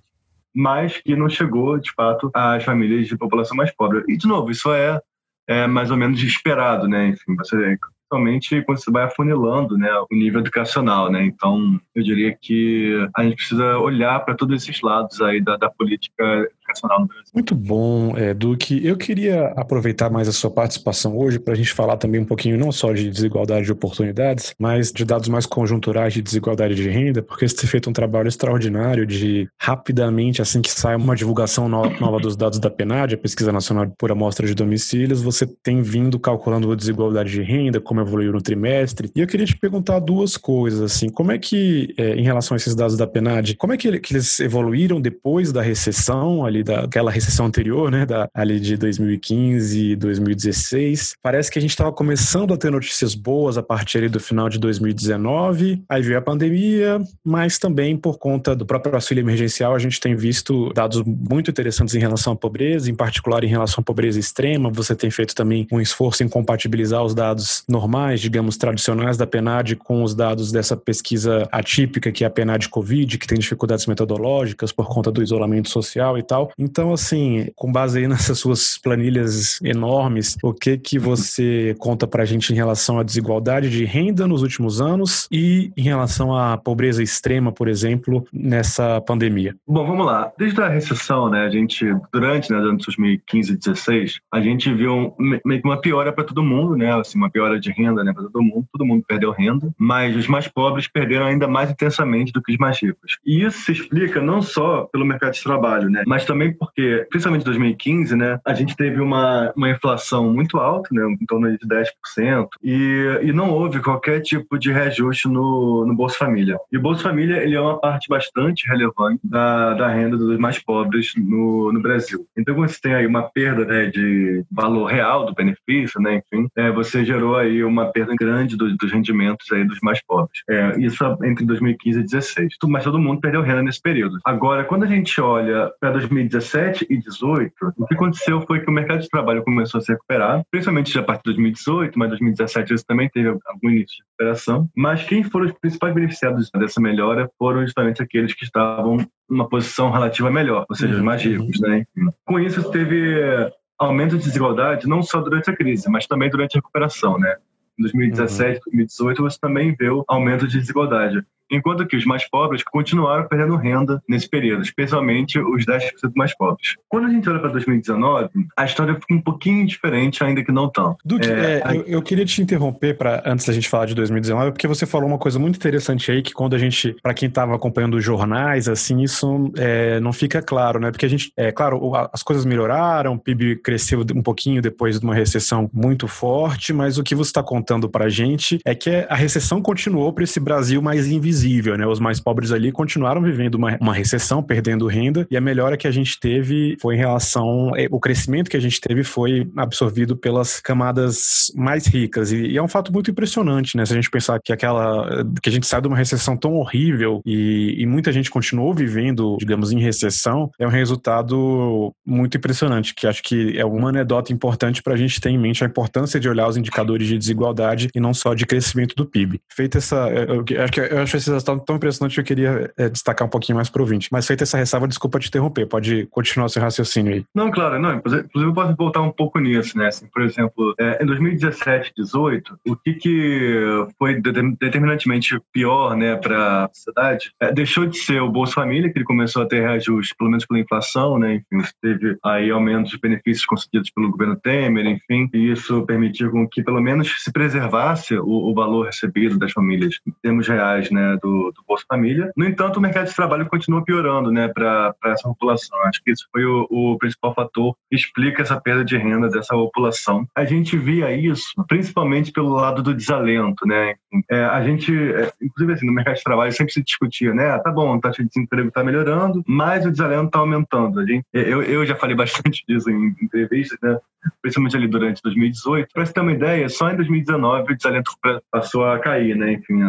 mas 0.55 0.97
que 0.97 1.15
não 1.15 1.27
chegou, 1.27 1.79
de 1.79 1.91
fato, 1.93 2.29
às 2.31 2.63
famílias 2.63 3.07
de 3.07 3.17
população 3.17 3.57
mais 3.57 3.71
pobre. 3.71 4.03
E, 4.07 4.15
de 4.15 4.27
novo, 4.27 4.51
isso 4.51 4.71
é, 4.71 5.01
é 5.47 5.67
mais 5.67 5.89
ou 5.91 5.97
menos 5.97 6.21
esperado, 6.21 6.87
né, 6.87 7.07
enfim, 7.07 7.35
você 7.35 7.77
principalmente 8.07 8.61
quando 8.63 8.79
você 8.79 8.91
vai 8.91 9.03
afunilando 9.03 9.77
né, 9.77 9.89
o 10.09 10.15
nível 10.15 10.39
educacional. 10.39 11.11
Né? 11.11 11.25
Então, 11.25 11.79
eu 11.93 12.03
diria 12.03 12.35
que 12.39 13.07
a 13.15 13.23
gente 13.23 13.35
precisa 13.35 13.77
olhar 13.77 14.19
para 14.21 14.35
todos 14.35 14.63
esses 14.63 14.81
lados 14.81 15.21
aí 15.21 15.41
da, 15.41 15.57
da 15.57 15.69
política 15.69 16.49
educacional 16.67 17.01
no 17.01 17.07
Brasil. 17.07 17.31
Muito 17.33 17.55
bom, 17.55 18.17
é, 18.17 18.33
Duque. 18.33 18.85
Eu 18.85 18.97
queria 18.97 19.47
aproveitar 19.55 20.09
mais 20.09 20.27
a 20.27 20.31
sua 20.31 20.51
participação 20.51 21.17
hoje 21.17 21.39
para 21.39 21.53
a 21.53 21.55
gente 21.55 21.71
falar 21.73 21.97
também 21.97 22.21
um 22.21 22.25
pouquinho 22.25 22.57
não 22.57 22.71
só 22.71 22.93
de 22.93 23.09
desigualdade 23.09 23.65
de 23.65 23.71
oportunidades, 23.71 24.53
mas 24.59 24.91
de 24.91 25.05
dados 25.05 25.29
mais 25.29 25.45
conjunturais 25.45 26.13
de 26.13 26.21
desigualdade 26.21 26.75
de 26.75 26.89
renda, 26.89 27.21
porque 27.21 27.47
você 27.47 27.55
tem 27.55 27.67
feito 27.67 27.89
um 27.89 27.93
trabalho 27.93 28.27
extraordinário 28.27 29.05
de 29.05 29.47
rapidamente, 29.59 30.41
assim 30.41 30.61
que 30.61 30.71
sai 30.71 30.95
uma 30.95 31.15
divulgação 31.15 31.67
nova 31.69 32.19
dos 32.19 32.35
dados 32.35 32.59
da 32.59 32.69
PNAD, 32.69 33.15
a 33.15 33.17
Pesquisa 33.17 33.51
Nacional 33.51 33.91
por 33.97 34.11
Amostra 34.11 34.45
de 34.45 34.53
Domicílios, 34.53 35.21
você 35.21 35.45
tem 35.45 35.81
vindo 35.81 36.19
calculando 36.19 36.71
a 36.71 36.75
desigualdade 36.75 37.31
de 37.31 37.41
renda, 37.41 37.79
como 37.79 38.01
evoluiu 38.01 38.31
no 38.31 38.41
trimestre. 38.41 39.09
E 39.15 39.21
eu 39.21 39.27
queria 39.27 39.45
te 39.45 39.57
perguntar 39.57 39.99
duas 39.99 40.37
coisas, 40.37 40.81
assim, 40.81 41.09
como 41.09 41.31
é 41.31 41.37
que, 41.37 41.93
é, 41.97 42.15
em 42.15 42.23
relação 42.23 42.55
a 42.55 42.57
esses 42.57 42.75
dados 42.75 42.97
da 42.97 43.07
PNAD, 43.07 43.55
como 43.55 43.73
é 43.73 43.77
que, 43.77 43.99
que 43.99 44.13
eles 44.13 44.39
evoluíram 44.39 44.99
depois 44.99 45.51
da 45.51 45.61
recessão 45.61 46.45
ali 46.45 46.56
ali 46.57 46.63
daquela 46.63 47.11
recessão 47.11 47.45
anterior, 47.45 47.91
né, 47.91 48.05
da, 48.05 48.27
ali 48.33 48.59
de 48.59 48.75
2015 48.77 49.91
e 49.91 49.95
2016. 49.95 51.15
Parece 51.21 51.51
que 51.51 51.59
a 51.59 51.61
gente 51.61 51.71
estava 51.71 51.91
começando 51.91 52.53
a 52.53 52.57
ter 52.57 52.71
notícias 52.71 53.13
boas 53.13 53.57
a 53.57 53.63
partir 53.63 53.99
ali 53.99 54.09
do 54.09 54.19
final 54.19 54.49
de 54.49 54.59
2019, 54.59 55.83
aí 55.87 56.01
veio 56.01 56.17
a 56.17 56.21
pandemia, 56.21 56.99
mas 57.23 57.57
também 57.57 57.95
por 57.95 58.17
conta 58.17 58.55
do 58.55 58.65
próprio 58.65 58.95
auxílio 58.95 59.21
emergencial 59.21 59.75
a 59.75 59.79
gente 59.79 59.99
tem 59.99 60.15
visto 60.15 60.71
dados 60.73 61.03
muito 61.05 61.51
interessantes 61.51 61.93
em 61.95 61.99
relação 61.99 62.33
à 62.33 62.35
pobreza, 62.35 62.89
em 62.89 62.95
particular 62.95 63.43
em 63.43 63.47
relação 63.47 63.81
à 63.81 63.83
pobreza 63.83 64.19
extrema. 64.19 64.69
Você 64.71 64.95
tem 64.95 65.09
feito 65.11 65.35
também 65.35 65.67
um 65.71 65.79
esforço 65.79 66.23
em 66.23 66.29
compatibilizar 66.29 67.03
os 67.03 67.13
dados 67.13 67.63
normais, 67.67 68.19
digamos, 68.19 68.57
tradicionais 68.57 69.17
da 69.17 69.27
PNAD 69.27 69.75
com 69.75 70.03
os 70.03 70.15
dados 70.15 70.51
dessa 70.51 70.75
pesquisa 70.75 71.47
atípica 71.51 72.11
que 72.11 72.23
é 72.23 72.27
a 72.27 72.29
PNAD 72.29 72.69
Covid, 72.69 73.17
que 73.17 73.27
tem 73.27 73.37
dificuldades 73.37 73.85
metodológicas 73.85 74.71
por 74.71 74.87
conta 74.87 75.11
do 75.11 75.21
isolamento 75.21 75.69
social 75.69 76.17
e 76.17 76.23
tal. 76.23 76.46
Então, 76.57 76.93
assim, 76.93 77.47
com 77.55 77.71
base 77.71 77.99
aí 77.99 78.07
nessas 78.07 78.39
suas 78.39 78.77
planilhas 78.77 79.59
enormes, 79.61 80.37
o 80.43 80.53
que 80.53 80.77
que 80.77 80.99
você 80.99 81.75
conta 81.79 82.07
pra 82.07 82.25
gente 82.25 82.51
em 82.51 82.55
relação 82.55 82.99
à 82.99 83.03
desigualdade 83.03 83.69
de 83.69 83.85
renda 83.85 84.27
nos 84.27 84.41
últimos 84.41 84.81
anos 84.81 85.27
e 85.31 85.71
em 85.75 85.83
relação 85.83 86.35
à 86.35 86.57
pobreza 86.57 87.01
extrema, 87.01 87.51
por 87.51 87.67
exemplo, 87.67 88.25
nessa 88.31 89.01
pandemia? 89.01 89.55
Bom, 89.67 89.85
vamos 89.85 90.05
lá. 90.05 90.31
Desde 90.37 90.61
a 90.61 90.67
recessão, 90.67 91.29
né, 91.29 91.45
a 91.45 91.49
gente, 91.49 91.85
durante, 92.11 92.51
né, 92.51 92.57
anos 92.57 92.85
2015 92.85 93.49
e 93.49 93.53
2016, 93.53 94.19
a 94.31 94.41
gente 94.41 94.73
viu 94.73 95.13
meio 95.17 95.61
que 95.61 95.67
uma 95.67 95.81
piora 95.81 96.11
para 96.11 96.23
todo 96.23 96.43
mundo, 96.43 96.75
né, 96.75 96.93
assim, 96.93 97.17
uma 97.17 97.29
piora 97.29 97.59
de 97.59 97.71
renda, 97.71 98.03
né, 98.03 98.13
para 98.13 98.23
todo 98.23 98.41
mundo. 98.41 98.65
Todo 98.71 98.85
mundo 98.85 99.03
perdeu 99.07 99.31
renda, 99.31 99.73
mas 99.77 100.15
os 100.15 100.27
mais 100.27 100.47
pobres 100.47 100.87
perderam 100.87 101.25
ainda 101.25 101.47
mais 101.47 101.71
intensamente 101.71 102.31
do 102.31 102.41
que 102.41 102.51
os 102.51 102.57
mais 102.57 102.81
ricos. 102.81 103.17
E 103.25 103.43
isso 103.43 103.59
se 103.61 103.71
explica 103.71 104.21
não 104.21 104.41
só 104.41 104.87
pelo 104.91 105.05
mercado 105.05 105.33
de 105.33 105.43
trabalho, 105.43 105.89
né, 105.89 106.03
mas 106.05 106.25
também 106.25 106.36
porque, 106.57 107.05
principalmente 107.09 107.41
em 107.41 107.45
2015, 107.45 108.15
né, 108.15 108.39
a 108.45 108.53
gente 108.53 108.75
teve 108.75 109.01
uma, 109.01 109.51
uma 109.55 109.69
inflação 109.69 110.33
muito 110.33 110.57
alta, 110.57 110.89
né, 110.91 111.03
em 111.19 111.25
torno 111.25 111.49
de 111.51 111.67
10%, 111.67 112.47
e, 112.63 113.19
e 113.23 113.33
não 113.33 113.51
houve 113.51 113.79
qualquer 113.81 114.21
tipo 114.21 114.57
de 114.57 114.71
reajuste 114.71 115.27
no, 115.27 115.85
no 115.85 115.95
Bolsa 115.95 116.17
Família. 116.17 116.57
E 116.71 116.77
o 116.77 116.81
Bolsa 116.81 117.03
Família 117.03 117.37
ele 117.37 117.55
é 117.55 117.61
uma 117.61 117.79
parte 117.79 118.07
bastante 118.09 118.67
relevante 118.67 119.19
da, 119.23 119.73
da 119.73 119.87
renda 119.87 120.17
dos 120.17 120.37
mais 120.37 120.59
pobres 120.59 121.13
no, 121.17 121.71
no 121.71 121.81
Brasil. 121.81 122.25
Então, 122.37 122.55
quando 122.55 122.69
você 122.69 122.79
tem 122.81 122.93
aí 122.93 123.05
uma 123.05 123.23
perda 123.23 123.65
né, 123.65 123.85
de 123.87 124.43
valor 124.51 124.85
real 124.85 125.25
do 125.25 125.33
benefício, 125.33 126.01
né, 126.01 126.21
enfim, 126.31 126.47
é, 126.55 126.71
você 126.71 127.03
gerou 127.05 127.35
aí 127.35 127.63
uma 127.63 127.87
perda 127.91 128.13
grande 128.15 128.55
do, 128.55 128.75
dos 128.75 128.91
rendimentos 128.91 129.51
aí 129.51 129.63
dos 129.63 129.79
mais 129.81 130.01
pobres. 130.05 130.41
É, 130.49 130.79
isso 130.79 131.03
entre 131.23 131.45
2015 131.45 131.99
e 131.99 132.01
2016. 132.01 132.53
Mas 132.67 132.83
todo 132.83 132.99
mundo 132.99 133.21
perdeu 133.21 133.41
renda 133.41 133.63
nesse 133.63 133.81
período. 133.81 134.19
Agora, 134.25 134.63
quando 134.63 134.83
a 134.83 134.87
gente 134.87 135.19
olha 135.21 135.71
para 135.79 135.91
2016, 135.91 136.26
2017 136.27 136.85
e 136.89 136.95
2018, 136.95 137.73
o 137.77 137.85
que 137.85 137.93
aconteceu 137.93 138.41
foi 138.41 138.59
que 138.59 138.69
o 138.69 138.73
mercado 138.73 139.01
de 139.01 139.09
trabalho 139.09 139.43
começou 139.43 139.79
a 139.79 139.81
se 139.81 139.91
recuperar, 139.91 140.43
principalmente 140.51 140.97
a 140.97 141.03
partir 141.03 141.23
de 141.23 141.35
2018, 141.35 141.97
mas 141.97 142.09
2017 142.09 142.73
isso 142.73 142.85
também 142.85 143.09
teve 143.09 143.29
algum 143.29 143.69
início 143.69 143.97
de 143.97 144.03
recuperação. 144.03 144.69
Mas 144.75 145.03
quem 145.03 145.23
foram 145.23 145.47
os 145.47 145.53
principais 145.53 145.93
beneficiados 145.93 146.49
dessa 146.51 146.81
melhora 146.81 147.29
foram 147.37 147.61
justamente 147.61 148.01
aqueles 148.01 148.33
que 148.33 148.43
estavam 148.43 148.97
numa 149.29 149.47
posição 149.47 149.91
relativa 149.91 150.29
melhor, 150.29 150.65
ou 150.69 150.75
seja, 150.75 150.95
os 150.95 151.01
mais 151.01 151.23
uhum. 151.23 151.31
ricos, 151.31 151.59
né? 151.61 151.85
Com 152.25 152.39
isso, 152.39 152.69
teve 152.71 153.51
aumento 153.77 154.17
de 154.17 154.23
desigualdade 154.23 154.87
não 154.87 155.03
só 155.03 155.21
durante 155.21 155.49
a 155.49 155.55
crise, 155.55 155.89
mas 155.89 156.07
também 156.07 156.29
durante 156.29 156.57
a 156.57 156.59
recuperação, 156.59 157.17
né? 157.19 157.35
Em 157.77 157.83
2017, 157.83 158.61
2018, 158.65 159.21
você 159.21 159.37
também 159.39 159.75
viu 159.75 160.03
aumento 160.07 160.47
de 160.47 160.59
desigualdade 160.59 161.23
enquanto 161.51 161.85
que 161.85 161.95
os 161.95 162.05
mais 162.05 162.27
pobres 162.29 162.63
continuaram 162.63 163.27
perdendo 163.27 163.55
renda 163.55 164.01
nesse 164.07 164.29
período, 164.29 164.63
especialmente 164.63 165.39
os 165.39 165.65
10% 165.65 166.11
mais 166.15 166.35
pobres. 166.35 166.75
Quando 166.89 167.07
a 167.07 167.09
gente 167.09 167.29
olha 167.29 167.39
para 167.39 167.49
2019, 167.49 168.29
a 168.55 168.65
história 168.65 168.95
fica 168.95 169.13
um 169.13 169.21
pouquinho 169.21 169.65
diferente, 169.65 170.23
ainda 170.23 170.43
que 170.43 170.51
não 170.51 170.69
tanto. 170.69 170.97
Duque, 171.05 171.29
é, 171.29 171.61
é, 171.65 171.77
eu, 171.77 171.83
eu, 171.83 172.01
queria 172.01 172.25
te 172.25 172.41
interromper 172.41 172.97
para 172.97 173.23
antes 173.25 173.45
da 173.45 173.53
gente 173.53 173.69
falar 173.69 173.85
de 173.85 173.95
2019, 173.95 174.51
porque 174.51 174.67
você 174.67 174.85
falou 174.85 175.07
uma 175.07 175.17
coisa 175.17 175.39
muito 175.39 175.55
interessante 175.55 176.11
aí, 176.11 176.21
que 176.21 176.33
quando 176.33 176.55
a 176.55 176.59
gente, 176.59 176.95
para 177.01 177.13
quem 177.13 177.29
estava 177.29 177.55
acompanhando 177.55 177.95
os 177.95 178.03
jornais, 178.03 178.67
assim, 178.67 179.01
isso 179.01 179.51
é, 179.57 179.99
não 179.99 180.13
fica 180.13 180.41
claro, 180.41 180.79
né? 180.79 180.91
Porque 180.91 181.05
a 181.05 181.09
gente, 181.09 181.31
é 181.37 181.51
claro, 181.51 181.91
as 182.11 182.23
coisas 182.23 182.45
melhoraram, 182.45 183.13
o 183.13 183.19
PIB 183.19 183.57
cresceu 183.57 184.05
um 184.15 184.21
pouquinho 184.21 184.61
depois 184.61 184.99
de 184.99 185.05
uma 185.05 185.15
recessão 185.15 185.69
muito 185.73 186.07
forte, 186.07 186.73
mas 186.73 186.97
o 186.97 187.03
que 187.03 187.15
você 187.15 187.29
está 187.29 187.43
contando 187.43 187.89
para 187.89 188.05
a 188.05 188.09
gente 188.09 188.59
é 188.65 188.75
que 188.75 189.05
a 189.09 189.15
recessão 189.15 189.61
continuou 189.61 190.11
para 190.13 190.23
esse 190.23 190.39
Brasil 190.39 190.81
mais 190.81 191.07
invisível 191.07 191.36
invisível, 191.37 191.77
né? 191.77 191.85
Os 191.85 191.99
mais 191.99 192.19
pobres 192.19 192.51
ali 192.51 192.71
continuaram 192.71 193.21
vivendo 193.21 193.55
uma, 193.55 193.77
uma 193.79 193.93
recessão, 193.93 194.41
perdendo 194.41 194.87
renda, 194.87 195.27
e 195.29 195.37
a 195.37 195.41
melhora 195.41 195.77
que 195.77 195.87
a 195.87 195.91
gente 195.91 196.19
teve 196.19 196.77
foi 196.81 196.95
em 196.95 196.97
relação. 196.97 197.71
É, 197.75 197.87
o 197.91 197.99
crescimento 197.99 198.49
que 198.49 198.57
a 198.57 198.59
gente 198.59 198.79
teve 198.81 199.03
foi 199.03 199.49
absorvido 199.55 200.15
pelas 200.15 200.59
camadas 200.59 201.51
mais 201.55 201.85
ricas. 201.85 202.31
E, 202.31 202.47
e, 202.47 202.57
é 202.57 202.63
um 202.63 202.67
fato 202.67 202.91
muito 202.91 203.11
impressionante, 203.11 203.77
né? 203.77 203.85
Se 203.85 203.93
a 203.93 203.95
gente 203.95 204.09
pensar 204.09 204.39
que 204.43 204.51
aquela. 204.51 205.25
que 205.41 205.49
a 205.49 205.51
gente 205.51 205.67
sai 205.67 205.81
de 205.81 205.87
uma 205.87 205.97
recessão 205.97 206.35
tão 206.35 206.55
horrível 206.55 207.21
e, 207.25 207.75
e 207.77 207.85
muita 207.85 208.11
gente 208.11 208.29
continuou 208.29 208.73
vivendo, 208.73 209.37
digamos, 209.39 209.71
em 209.71 209.79
recessão, 209.79 210.49
é 210.59 210.65
um 210.65 210.71
resultado 210.71 211.93
muito 212.05 212.37
impressionante, 212.37 212.93
que 212.93 213.07
acho 213.07 213.21
que 213.23 213.57
é 213.57 213.65
uma 213.65 213.89
anedota 213.89 214.33
importante 214.33 214.81
para 214.81 214.93
a 214.93 214.97
gente 214.97 215.19
ter 215.21 215.29
em 215.29 215.37
mente 215.37 215.63
a 215.63 215.67
importância 215.67 216.19
de 216.19 216.27
olhar 216.27 216.47
os 216.47 216.57
indicadores 216.57 217.07
de 217.07 217.17
desigualdade 217.17 217.89
e 217.93 217.99
não 217.99 218.13
só 218.13 218.33
de 218.33 218.45
crescimento 218.45 218.95
do 218.95 219.05
PIB. 219.05 219.39
Feita 219.49 219.77
essa. 219.77 220.09
Eu, 220.09 220.43
eu, 220.49 220.87
eu 220.89 221.01
acho 221.01 221.17
resultado 221.33 221.63
tão 221.65 221.75
impressionante 221.75 222.15
que 222.15 222.21
eu 222.21 222.25
queria 222.25 222.71
é, 222.77 222.89
destacar 222.89 223.27
um 223.27 223.29
pouquinho 223.29 223.55
mais 223.55 223.69
para 223.69 223.81
o. 223.81 223.87
Mas 224.11 224.27
feita 224.27 224.43
essa 224.43 224.57
ressalva, 224.57 224.87
desculpa 224.87 225.19
te 225.19 225.29
interromper, 225.29 225.65
pode 225.65 226.07
continuar 226.07 226.49
seu 226.49 226.61
raciocínio 226.61 227.13
aí. 227.13 227.25
Não, 227.33 227.49
claro, 227.49 227.79
não. 227.79 227.95
Inclusive, 227.95 228.27
eu 228.35 228.53
posso 228.53 228.75
voltar 228.75 229.01
um 229.01 229.11
pouco 229.11 229.39
nisso, 229.39 229.77
né? 229.77 229.87
Assim, 229.87 230.07
por 230.07 230.21
exemplo, 230.21 230.75
é, 230.79 231.01
em 231.01 231.05
2017, 231.05 231.93
18, 231.95 232.59
o 232.67 232.75
que, 232.75 232.93
que 232.93 233.87
foi 233.97 234.21
determinantemente 234.21 235.39
pior, 235.53 235.95
né, 235.95 236.15
para 236.15 236.65
a 236.65 236.69
sociedade, 236.73 237.31
é, 237.39 237.51
deixou 237.51 237.85
de 237.85 237.97
ser 237.97 238.21
o 238.21 238.29
Bolsa 238.29 238.53
Família, 238.53 238.91
que 238.91 238.97
ele 238.97 239.05
começou 239.05 239.43
a 239.43 239.45
ter 239.45 239.61
reajuste, 239.61 240.15
pelo 240.17 240.29
menos 240.29 240.45
pela 240.45 240.59
inflação, 240.59 241.17
né? 241.17 241.35
Enfim, 241.35 241.71
teve 241.81 242.17
aí 242.23 242.51
aumento 242.51 242.89
de 242.89 242.99
benefícios 242.99 243.45
concedidos 243.45 243.89
pelo 243.89 244.11
governo 244.11 244.35
Temer, 244.35 244.85
enfim, 244.85 245.29
e 245.33 245.51
isso 245.51 245.85
permitiu 245.85 246.31
que 246.51 246.63
pelo 246.63 246.81
menos 246.81 247.23
se 247.23 247.31
preservasse 247.31 248.15
o, 248.17 248.25
o 248.25 248.53
valor 248.53 248.87
recebido 248.87 249.37
das 249.37 249.51
famílias 249.51 249.95
em 250.05 250.11
termos 250.21 250.47
reais, 250.47 250.91
né, 250.91 251.16
do, 251.17 251.51
do 251.51 251.63
Bolsa 251.67 251.83
Família. 251.87 252.31
No 252.35 252.45
entanto, 252.45 252.77
o 252.77 252.81
mercado 252.81 253.07
de 253.07 253.15
trabalho 253.15 253.47
continua 253.47 253.83
piorando, 253.83 254.31
né, 254.31 254.47
para 254.47 254.93
essa 255.05 255.27
população. 255.27 255.77
Acho 255.83 256.03
que 256.03 256.11
isso 256.11 256.27
foi 256.31 256.45
o, 256.45 256.67
o 256.69 256.97
principal 256.97 257.33
fator 257.33 257.75
que 257.89 257.95
explica 257.95 258.41
essa 258.41 258.59
perda 258.59 258.83
de 258.83 258.97
renda 258.97 259.29
dessa 259.29 259.53
população. 259.53 260.27
A 260.35 260.45
gente 260.45 260.77
via 260.77 261.11
isso 261.11 261.47
principalmente 261.67 262.31
pelo 262.31 262.49
lado 262.49 262.81
do 262.81 262.93
desalento, 262.93 263.65
né? 263.65 263.95
É, 264.29 264.43
a 264.45 264.63
gente, 264.63 264.91
é, 264.91 265.31
inclusive 265.41 265.73
assim, 265.73 265.85
no 265.85 265.93
mercado 265.93 266.15
de 266.15 266.23
trabalho 266.23 266.51
sempre 266.51 266.73
se 266.73 266.83
discutia, 266.83 267.33
né? 267.33 267.51
Ah, 267.51 267.59
tá 267.59 267.71
bom, 267.71 267.93
a 267.93 267.99
taxa 267.99 268.23
de 268.23 268.29
desemprego 268.29 268.69
está 268.69 268.83
melhorando, 268.83 269.43
mas 269.47 269.85
o 269.85 269.91
desalento 269.91 270.27
está 270.27 270.39
aumentando. 270.39 270.99
A 270.99 271.05
gente, 271.05 271.25
eu, 271.33 271.61
eu 271.63 271.85
já 271.85 271.95
falei 271.95 272.15
bastante 272.17 272.63
disso 272.67 272.89
em 272.89 273.15
entrevistas, 273.21 273.77
né? 273.81 273.97
Principalmente 274.41 274.75
ali 274.75 274.87
durante 274.87 275.21
2018. 275.21 275.89
Para 275.93 276.05
você 276.05 276.13
ter 276.13 276.21
uma 276.21 276.33
ideia, 276.33 276.69
só 276.69 276.89
em 276.89 276.95
2019 276.95 277.73
o 277.73 277.75
desalento 277.77 278.11
passou 278.51 278.85
a 278.85 278.99
cair, 278.99 279.35
né? 279.35 279.53
Enfim, 279.53 279.83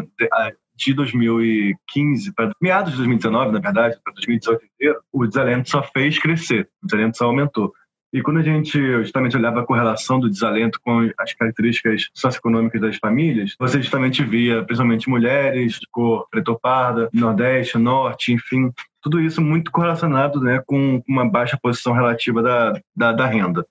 de 0.78 0.94
2015 0.94 2.32
para 2.32 2.52
meados 2.60 2.92
de 2.92 2.98
2019, 2.98 3.52
na 3.52 3.58
verdade, 3.58 3.98
para 4.02 4.12
2018 4.14 4.64
inteiro, 4.64 5.00
o 5.12 5.26
desalento 5.26 5.68
só 5.68 5.82
fez 5.82 6.18
crescer, 6.18 6.68
o 6.82 6.86
desalento 6.86 7.18
só 7.18 7.24
aumentou. 7.26 7.72
E 8.10 8.22
quando 8.22 8.38
a 8.38 8.42
gente 8.42 8.80
justamente 9.02 9.36
olhava 9.36 9.60
a 9.60 9.66
correlação 9.66 10.18
do 10.18 10.30
desalento 10.30 10.80
com 10.82 11.10
as 11.18 11.34
características 11.34 12.08
socioeconômicas 12.14 12.80
das 12.80 12.96
famílias, 12.96 13.54
você 13.58 13.82
justamente 13.82 14.24
via 14.24 14.64
principalmente 14.64 15.10
mulheres 15.10 15.74
de 15.74 15.86
cor 15.90 16.26
preto 16.30 16.52
ou 16.52 16.58
parda, 16.58 17.10
nordeste, 17.12 17.76
norte, 17.76 18.32
enfim, 18.32 18.72
tudo 19.02 19.20
isso 19.20 19.42
muito 19.42 19.70
correlacionado 19.70 20.40
né, 20.40 20.62
com 20.64 21.02
uma 21.06 21.28
baixa 21.28 21.58
posição 21.60 21.92
relativa 21.92 22.42
da, 22.42 22.80
da, 22.96 23.12
da 23.12 23.26
renda. 23.26 23.66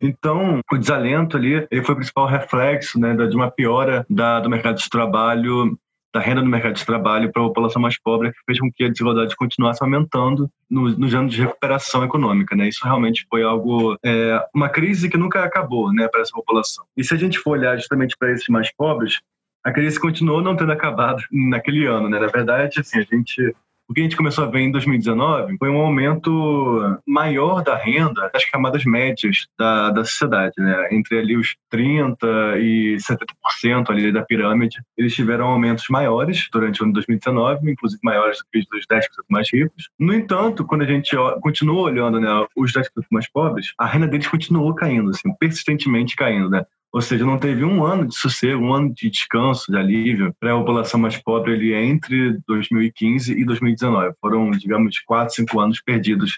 Então, 0.00 0.60
o 0.72 0.78
desalento 0.78 1.36
ali 1.36 1.66
ele 1.70 1.82
foi 1.82 1.92
o 1.92 1.96
principal 1.96 2.26
reflexo 2.26 2.98
né, 2.98 3.14
de 3.14 3.36
uma 3.36 3.50
piora 3.50 4.06
da, 4.08 4.40
do 4.40 4.48
mercado 4.48 4.78
de 4.78 4.88
trabalho 4.88 5.76
da 6.18 6.24
renda 6.24 6.42
no 6.42 6.50
mercado 6.50 6.74
de 6.74 6.84
trabalho 6.84 7.30
para 7.32 7.42
a 7.42 7.46
população 7.46 7.80
mais 7.80 7.98
pobre, 7.98 8.32
que 8.32 8.38
fez 8.44 8.58
com 8.58 8.70
que 8.70 8.84
a 8.84 8.88
desigualdade 8.88 9.36
continuasse 9.36 9.82
aumentando 9.82 10.50
nos, 10.68 10.98
nos 10.98 11.14
anos 11.14 11.32
de 11.32 11.40
recuperação 11.40 12.04
econômica. 12.04 12.56
Né? 12.56 12.68
Isso 12.68 12.84
realmente 12.84 13.24
foi 13.30 13.44
algo, 13.44 13.96
é, 14.04 14.44
uma 14.52 14.68
crise 14.68 15.08
que 15.08 15.16
nunca 15.16 15.44
acabou 15.44 15.92
né, 15.92 16.08
para 16.08 16.20
essa 16.20 16.32
população. 16.32 16.84
E 16.96 17.04
se 17.04 17.14
a 17.14 17.16
gente 17.16 17.38
for 17.38 17.52
olhar 17.52 17.76
justamente 17.76 18.16
para 18.18 18.32
esses 18.32 18.48
mais 18.48 18.74
pobres, 18.74 19.20
a 19.64 19.72
crise 19.72 20.00
continuou 20.00 20.42
não 20.42 20.56
tendo 20.56 20.72
acabado 20.72 21.22
naquele 21.30 21.86
ano. 21.86 22.08
Né? 22.08 22.18
Na 22.18 22.26
verdade, 22.26 22.80
assim, 22.80 22.98
a 22.98 23.02
gente 23.02 23.54
o 23.88 23.94
que 23.94 24.00
a 24.00 24.02
gente 24.02 24.16
começou 24.16 24.44
a 24.44 24.50
ver 24.50 24.60
em 24.60 24.70
2019 24.70 25.56
foi 25.58 25.70
um 25.70 25.80
aumento 25.80 27.00
maior 27.06 27.62
da 27.62 27.74
renda 27.74 28.30
das 28.32 28.44
camadas 28.44 28.84
médias 28.84 29.46
da, 29.58 29.90
da 29.90 30.04
sociedade, 30.04 30.54
né? 30.58 30.88
Entre 30.92 31.18
ali 31.18 31.36
os 31.36 31.56
30% 31.72 32.16
e 32.60 32.96
70% 32.96 33.90
ali 33.90 34.12
da 34.12 34.22
pirâmide, 34.22 34.82
eles 34.96 35.14
tiveram 35.14 35.46
aumentos 35.46 35.86
maiores 35.88 36.48
durante 36.52 36.82
o 36.82 36.84
ano 36.84 36.92
de 36.92 36.96
2019, 36.96 37.70
inclusive 37.70 38.00
maiores 38.04 38.38
do 38.38 38.44
que 38.52 38.58
os 38.58 38.66
dos 38.66 38.86
10% 38.86 39.06
mais 39.30 39.50
ricos. 39.50 39.88
No 39.98 40.12
entanto, 40.12 40.66
quando 40.66 40.82
a 40.82 40.86
gente 40.86 41.16
continua 41.40 41.82
olhando 41.82 42.20
né, 42.20 42.28
os 42.54 42.72
10% 42.72 42.84
mais 43.10 43.30
pobres, 43.30 43.72
a 43.78 43.86
renda 43.86 44.06
deles 44.06 44.28
continuou 44.28 44.74
caindo, 44.74 45.10
assim, 45.10 45.32
persistentemente 45.40 46.14
caindo, 46.14 46.50
né? 46.50 46.64
Ou 46.92 47.02
seja, 47.02 47.24
não 47.24 47.38
teve 47.38 47.64
um 47.64 47.84
ano 47.84 48.06
de 48.06 48.16
sossego, 48.16 48.62
um 48.62 48.72
ano 48.72 48.94
de 48.94 49.10
descanso, 49.10 49.70
de 49.70 49.76
alívio 49.76 50.34
para 50.40 50.54
a 50.54 50.58
população 50.58 50.98
mais 50.98 51.16
pobre 51.18 51.52
ali 51.52 51.74
entre 51.74 52.38
2015 52.46 53.32
e 53.32 53.44
2019. 53.44 54.14
Foram, 54.20 54.50
digamos, 54.52 54.98
quatro, 55.00 55.34
cinco 55.34 55.60
anos 55.60 55.82
perdidos 55.82 56.34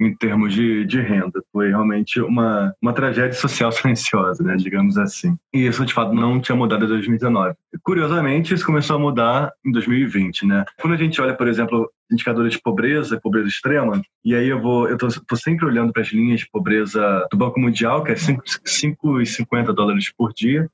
em 0.00 0.14
termos 0.14 0.52
de, 0.54 0.84
de 0.84 1.00
renda. 1.00 1.42
Foi 1.52 1.68
realmente 1.68 2.20
uma, 2.20 2.74
uma 2.80 2.92
tragédia 2.92 3.32
social 3.32 3.70
silenciosa, 3.72 4.42
né, 4.42 4.56
digamos 4.56 4.98
assim. 4.98 5.36
E 5.52 5.66
isso, 5.66 5.84
de 5.84 5.94
fato, 5.94 6.12
não 6.14 6.40
tinha 6.40 6.56
mudado 6.56 6.84
em 6.84 6.88
2019. 6.88 7.54
Curiosamente, 7.82 8.54
isso 8.54 8.64
começou 8.64 8.96
a 8.96 8.98
mudar 8.98 9.52
em 9.64 9.72
2020, 9.72 10.46
né? 10.46 10.64
Quando 10.80 10.94
a 10.94 10.96
gente 10.96 11.20
olha, 11.20 11.34
por 11.34 11.48
exemplo, 11.48 11.90
indicadores 12.10 12.52
de 12.52 12.60
pobreza, 12.60 13.20
pobreza 13.20 13.48
extrema, 13.48 14.00
e 14.24 14.34
aí 14.34 14.48
eu 14.48 14.60
vou, 14.60 14.88
eu 14.88 14.96
tô, 14.96 15.08
tô 15.26 15.36
sempre 15.36 15.66
olhando 15.66 15.92
para 15.92 16.02
as 16.02 16.08
linhas 16.08 16.40
de 16.40 16.50
pobreza 16.50 17.26
do 17.30 17.36
Banco 17.36 17.60
Mundial, 17.60 18.02
que 18.02 18.12
é 18.12 18.14
5,50 18.14 19.72
dólares 19.72 20.12
por 20.16 20.32
dia, 20.32 20.68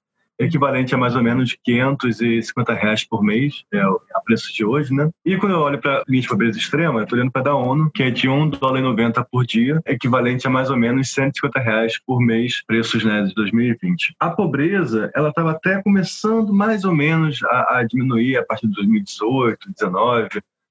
equivalente 0.44 0.94
a 0.94 0.98
mais 0.98 1.14
ou 1.14 1.22
menos 1.22 1.56
550 1.64 2.74
reais 2.74 3.04
por 3.04 3.22
mês, 3.22 3.64
é 3.72 3.80
a 3.80 4.20
preço 4.24 4.52
de 4.52 4.64
hoje, 4.64 4.92
né? 4.92 5.10
E 5.24 5.36
quando 5.36 5.52
eu 5.52 5.60
olho 5.60 5.78
para 5.78 6.02
linha 6.08 6.22
de 6.22 6.28
pobreza 6.28 6.58
extrema, 6.58 7.00
eu 7.00 7.04
estou 7.04 7.18
olhando 7.18 7.32
para 7.32 7.40
a 7.40 7.44
da 7.44 7.54
ONU, 7.54 7.90
que 7.94 8.02
é 8.02 8.10
de 8.10 8.28
1 8.28 8.50
dólar 8.50 8.80
e 8.80 8.82
90 8.82 9.24
por 9.30 9.44
dia, 9.44 9.80
equivalente 9.86 10.46
a 10.46 10.50
mais 10.50 10.70
ou 10.70 10.76
menos 10.76 11.12
150 11.12 11.60
reais 11.60 11.98
por 12.04 12.20
mês, 12.20 12.62
preços 12.64 13.04
né, 13.04 13.22
de 13.22 13.34
2020. 13.34 14.14
A 14.18 14.30
pobreza, 14.30 15.10
ela 15.14 15.28
estava 15.30 15.52
até 15.52 15.82
começando 15.82 16.52
mais 16.52 16.84
ou 16.84 16.94
menos 16.94 17.42
a, 17.44 17.78
a 17.78 17.84
diminuir 17.84 18.36
a 18.36 18.44
partir 18.44 18.66
de 18.66 18.74
2018, 18.74 19.58
2019, 19.66 20.28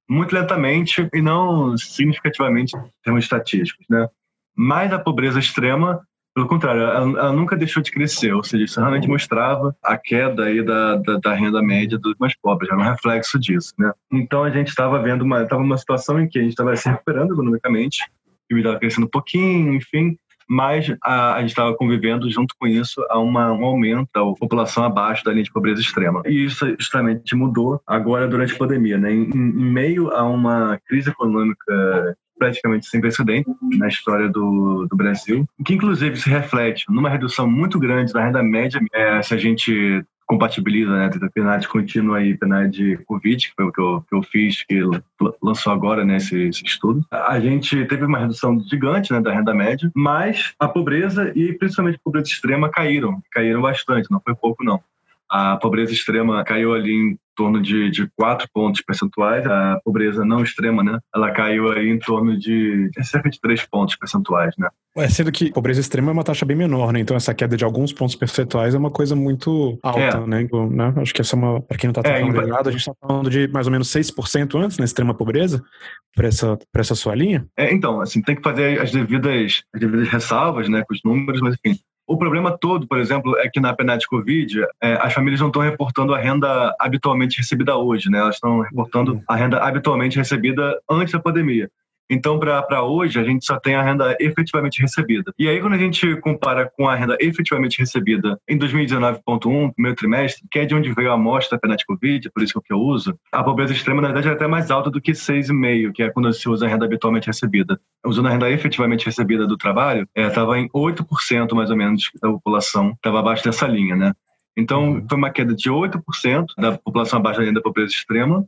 muito 0.10 0.36
lentamente 0.36 1.08
e 1.14 1.22
não 1.22 1.78
significativamente 1.78 2.76
em 2.76 2.82
termos 3.04 3.24
estatísticos, 3.24 3.86
né? 3.90 4.08
Mas 4.54 4.92
a 4.92 5.00
pobreza 5.00 5.40
extrema 5.40 6.06
pelo 6.34 6.48
contrário, 6.48 6.82
ela, 6.82 7.20
ela, 7.20 7.34
nunca 7.34 7.58
deixou 7.58 7.84
de 7.84 7.92
crescer, 7.92 8.34
ou 8.34 8.44
seja, 8.44 8.64
isso 8.64 8.80
realmente 8.80 9.08
mostrava 9.08 9.76
a 9.84 9.98
queda 9.98 10.46
aí 10.46 10.64
da, 10.64 10.96
da, 10.96 11.18
da 11.18 11.34
renda 11.34 11.62
média 11.62 11.98
dos 11.98 12.16
mais 12.20 12.34
pobres, 12.42 12.72
era 12.72 12.80
um 12.80 12.84
reflexo 12.84 13.38
disso, 13.38 13.74
né? 13.78 13.92
Então 14.12 14.44
a 14.44 14.50
gente 14.50 14.70
estava 14.70 15.02
vendo 15.02 15.24
uma, 15.24 15.44
estava 15.44 15.62
uma 15.62 15.78
situação 15.78 16.20
em 16.20 16.28
que 16.28 16.40
a 16.40 16.42
gente 16.42 16.52
estava 16.52 16.76
se 16.76 16.90
recuperando 16.90 17.34
economicamente, 17.34 18.06
o 18.52 18.58
estava 18.58 18.80
crescendo 18.80 19.08
um 19.08 19.10
pouquinho, 19.10 19.74
enfim, 19.74 20.18
mas 20.50 20.94
a, 21.02 21.36
a 21.36 21.40
gente 21.40 21.52
estava 21.52 21.74
convivendo 21.74 22.30
junto 22.30 22.54
com 22.60 22.68
isso 22.68 23.02
a 23.10 23.18
uma, 23.18 23.54
um 23.54 23.64
aumento 23.64 24.10
da 24.14 24.22
população 24.38 24.84
abaixo 24.84 25.24
da 25.24 25.32
linha 25.32 25.44
de 25.44 25.52
pobreza 25.52 25.80
extrema. 25.80 26.22
E 26.26 26.46
isso 26.46 26.76
justamente 26.78 27.34
mudou 27.36 27.82
agora 27.88 28.28
durante 28.28 28.54
a 28.54 28.58
pandemia, 28.58 28.98
né? 28.98 29.14
Em, 29.14 29.30
em 29.30 29.72
meio 29.72 30.12
a 30.12 30.24
uma 30.24 30.78
crise 30.86 31.10
econômica 31.10 32.18
praticamente 32.42 32.88
sem 32.88 33.00
precedente 33.00 33.48
na 33.78 33.88
história 33.88 34.28
do, 34.28 34.88
do 34.90 34.96
Brasil, 34.96 35.46
que 35.64 35.76
inclusive 35.76 36.18
se 36.18 36.28
reflete 36.28 36.86
numa 36.90 37.08
redução 37.08 37.48
muito 37.48 37.78
grande 37.78 38.12
da 38.12 38.26
renda 38.26 38.42
média, 38.42 38.82
é, 38.92 39.22
se 39.22 39.36
a 39.36 39.38
gente 39.38 40.04
compatibiliza, 40.26 40.90
né, 40.90 41.12
a 41.14 41.30
PNAD 41.30 41.68
contínua 41.68 42.24
e 42.24 42.36
PNAD 42.36 42.98
Covid, 43.06 43.50
que 43.50 43.54
foi 43.54 43.66
o 43.66 43.72
que 43.72 43.80
eu, 43.80 44.02
que 44.10 44.16
eu 44.16 44.24
fiz, 44.24 44.64
que 44.64 44.82
lançou 45.44 45.72
agora, 45.72 46.04
né, 46.04 46.18
esse, 46.18 46.48
esse, 46.48 46.66
estudo. 46.66 47.06
A 47.12 47.40
gente 47.40 47.86
teve 47.86 48.06
uma 48.06 48.18
redução 48.18 48.60
gigante, 48.62 49.14
né, 49.14 49.22
da 49.22 49.34
renda 49.34 49.54
média, 49.54 49.92
mas 49.94 50.54
a 50.60 50.68
pobreza 50.68 51.32
e 51.36 51.54
principalmente 51.54 51.98
a 51.98 52.04
pobreza 52.04 52.30
extrema 52.30 52.70
caíram, 52.70 53.22
caíram 53.32 53.62
bastante, 53.62 54.10
não 54.10 54.20
foi 54.20 54.34
pouco 54.34 54.64
não. 54.64 54.82
A 55.30 55.58
pobreza 55.58 55.94
extrema 55.94 56.44
caiu 56.44 56.74
ali 56.74 56.92
em 56.92 57.20
torno 57.42 57.60
de, 57.60 57.90
de 57.90 58.08
4 58.16 58.48
pontos 58.54 58.82
percentuais. 58.82 59.46
A 59.48 59.80
pobreza 59.84 60.24
não 60.24 60.44
extrema, 60.44 60.84
né? 60.84 61.00
Ela 61.14 61.32
caiu 61.32 61.72
aí 61.72 61.90
em 61.90 61.98
torno 61.98 62.38
de, 62.38 62.90
cerca 63.02 63.30
de 63.30 63.40
3 63.42 63.66
pontos 63.66 63.96
percentuais, 63.96 64.54
né? 64.58 64.70
É, 64.96 65.08
sendo 65.08 65.32
que 65.32 65.52
pobreza 65.52 65.80
extrema 65.80 66.12
é 66.12 66.14
uma 66.14 66.24
taxa 66.24 66.46
bem 66.46 66.56
menor, 66.56 66.92
né? 66.92 67.00
Então 67.00 67.16
essa 67.16 67.34
queda 67.34 67.56
de 67.56 67.64
alguns 67.64 67.94
pontos 67.94 68.16
percentuais 68.16 68.76
é 68.76 68.78
uma 68.78 68.92
coisa 68.92 69.16
muito 69.16 69.80
alta, 69.82 70.00
é. 70.00 70.28
né? 70.28 70.48
né? 70.70 70.94
Acho 70.98 71.14
que 71.14 71.22
essa 71.22 71.36
é 71.36 71.40
uma, 71.40 71.62
para 71.62 71.78
quem 71.78 71.88
não 71.88 72.00
está 72.00 72.12
é, 72.12 72.22
ligado, 72.22 72.68
a 72.68 72.72
gente 72.72 72.82
está 72.82 72.94
falando 73.00 73.30
de 73.30 73.48
mais 73.48 73.68
ou 73.68 73.72
menos 73.72 73.88
6% 73.88 74.62
antes 74.62 74.78
na 74.78 74.86
extrema 74.86 75.14
pobreza 75.14 75.64
para 76.14 76.28
essa, 76.28 76.60
essa 76.76 76.96
sua 76.96 77.16
linha. 77.16 77.48
É, 77.58 77.74
então, 77.74 78.02
assim, 78.02 78.22
tem 78.22 78.36
que 78.36 78.44
fazer 78.44 78.82
as 78.82 78.92
devidas, 78.92 79.64
as 79.74 79.80
devidas 79.80 80.10
ressalvas, 80.10 80.68
né, 80.68 80.84
com 80.86 80.94
os 80.94 81.00
números, 81.06 81.40
mas 81.42 81.56
enfim, 81.64 81.80
o 82.12 82.18
problema 82.18 82.58
todo, 82.58 82.88
por 82.88 82.98
exemplo, 82.98 83.38
é 83.38 83.50
que 83.50 83.60
na 83.60 83.74
PNAD 83.74 84.06
Covid, 84.08 84.66
é, 84.82 84.94
as 85.02 85.14
famílias 85.14 85.40
não 85.40 85.48
estão 85.48 85.62
reportando 85.62 86.14
a 86.14 86.18
renda 86.18 86.76
habitualmente 86.78 87.38
recebida 87.38 87.78
hoje, 87.78 88.10
né? 88.10 88.20
Elas 88.20 88.36
estão 88.36 88.60
reportando 88.60 89.22
a 89.28 89.36
renda 89.36 89.60
habitualmente 89.60 90.18
recebida 90.18 90.78
antes 90.90 91.14
da 91.14 91.20
pandemia. 91.20 91.70
Então, 92.12 92.38
para 92.38 92.84
hoje, 92.84 93.18
a 93.18 93.24
gente 93.24 93.46
só 93.46 93.58
tem 93.58 93.74
a 93.74 93.82
renda 93.82 94.18
efetivamente 94.20 94.82
recebida. 94.82 95.34
E 95.40 95.48
aí, 95.48 95.62
quando 95.62 95.76
a 95.76 95.78
gente 95.78 96.18
compara 96.18 96.70
com 96.76 96.90
a 96.90 96.94
renda 96.94 97.16
efetivamente 97.22 97.80
recebida 97.80 98.38
em 98.50 98.60
2019.1, 98.60 99.74
primeiro 99.74 99.96
trimestre, 99.96 100.46
que 100.52 100.60
é 100.60 100.66
de 100.66 100.76
onde 100.76 100.92
veio 100.92 101.10
a 101.10 101.14
amostra 101.14 101.58
da 101.58 101.76
Covid, 101.88 102.30
por 102.32 102.44
isso 102.44 102.62
que 102.62 102.74
eu 102.74 102.80
uso, 102.80 103.18
a 103.32 103.42
pobreza 103.42 103.72
extrema, 103.72 104.02
na 104.02 104.10
verdade, 104.10 104.28
é 104.28 104.32
até 104.34 104.46
mais 104.46 104.70
alta 104.70 104.92
do 104.92 105.00
que 105.00 105.14
6,5, 105.14 105.94
que 105.94 106.04
é 106.04 106.10
quando 106.10 106.34
se 106.34 106.50
usa 106.50 106.66
a 106.66 106.70
renda 106.70 106.84
habitualmente 106.84 107.28
recebida. 107.28 107.80
Usando 108.06 108.28
a 108.28 108.32
renda 108.32 108.52
efetivamente 108.52 109.06
recebida 109.06 109.48
do 109.48 109.56
trabalho, 109.56 110.06
estava 110.14 110.58
é, 110.58 110.62
em 110.62 110.70
8% 110.70 111.54
mais 111.54 111.70
ou 111.70 111.78
menos 111.78 112.12
da 112.22 112.30
população, 112.30 112.92
estava 112.92 113.22
abaixo 113.22 113.46
dessa 113.46 113.66
linha, 113.66 113.96
né? 113.96 114.12
Então, 114.58 114.96
uhum. 114.96 115.06
foi 115.08 115.18
uma 115.18 115.30
queda 115.30 115.56
de 115.56 115.70
8% 115.70 116.46
da 116.58 116.78
população 116.78 117.20
abaixo 117.20 117.40
da 117.40 117.44
linha 117.44 117.56
da 117.56 117.62
pobreza 117.62 117.94
extrema, 117.94 118.46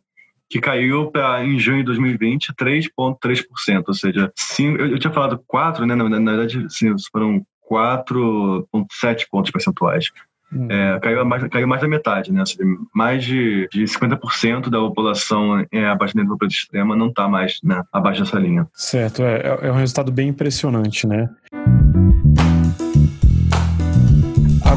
que 0.53 0.61
caiu 0.61 1.09
para, 1.09 1.43
em 1.43 1.57
junho 1.57 1.79
de 1.79 1.85
2020, 1.85 2.53
3,3%. 2.53 3.83
Ou 3.87 3.93
seja, 3.95 4.31
cinco, 4.35 4.79
eu, 4.79 4.91
eu, 4.91 4.99
tinha 4.99 5.11
falado 5.11 5.43
4, 5.47 5.83
né? 5.83 5.95
Na, 5.95 6.07
na 6.07 6.31
verdade, 6.31 6.67
sim, 6.69 6.93
foram 7.11 7.43
4,7 7.67 9.25
pontos 9.31 9.49
percentuais. 9.49 10.11
Hum. 10.53 10.67
É, 10.69 10.99
caiu, 10.99 11.25
mais, 11.25 11.47
caiu 11.47 11.67
mais 11.67 11.81
da 11.81 11.87
metade, 11.87 12.31
né? 12.31 12.45
Seja, 12.45 12.63
mais 12.93 13.23
de, 13.23 13.67
de 13.71 13.85
50% 13.85 14.69
da 14.69 14.77
população 14.77 15.65
é, 15.71 15.87
abaixo 15.87 16.15
da 16.15 16.23
pobreza 16.23 16.53
extrema 16.53 16.95
não 16.95 17.07
está 17.07 17.27
mais 17.27 17.57
né, 17.63 17.81
abaixo 17.91 18.21
dessa 18.21 18.37
linha. 18.37 18.67
Certo, 18.75 19.23
é, 19.23 19.57
é 19.59 19.71
um 19.71 19.77
resultado 19.77 20.11
bem 20.11 20.29
impressionante, 20.29 21.07
né? 21.07 21.31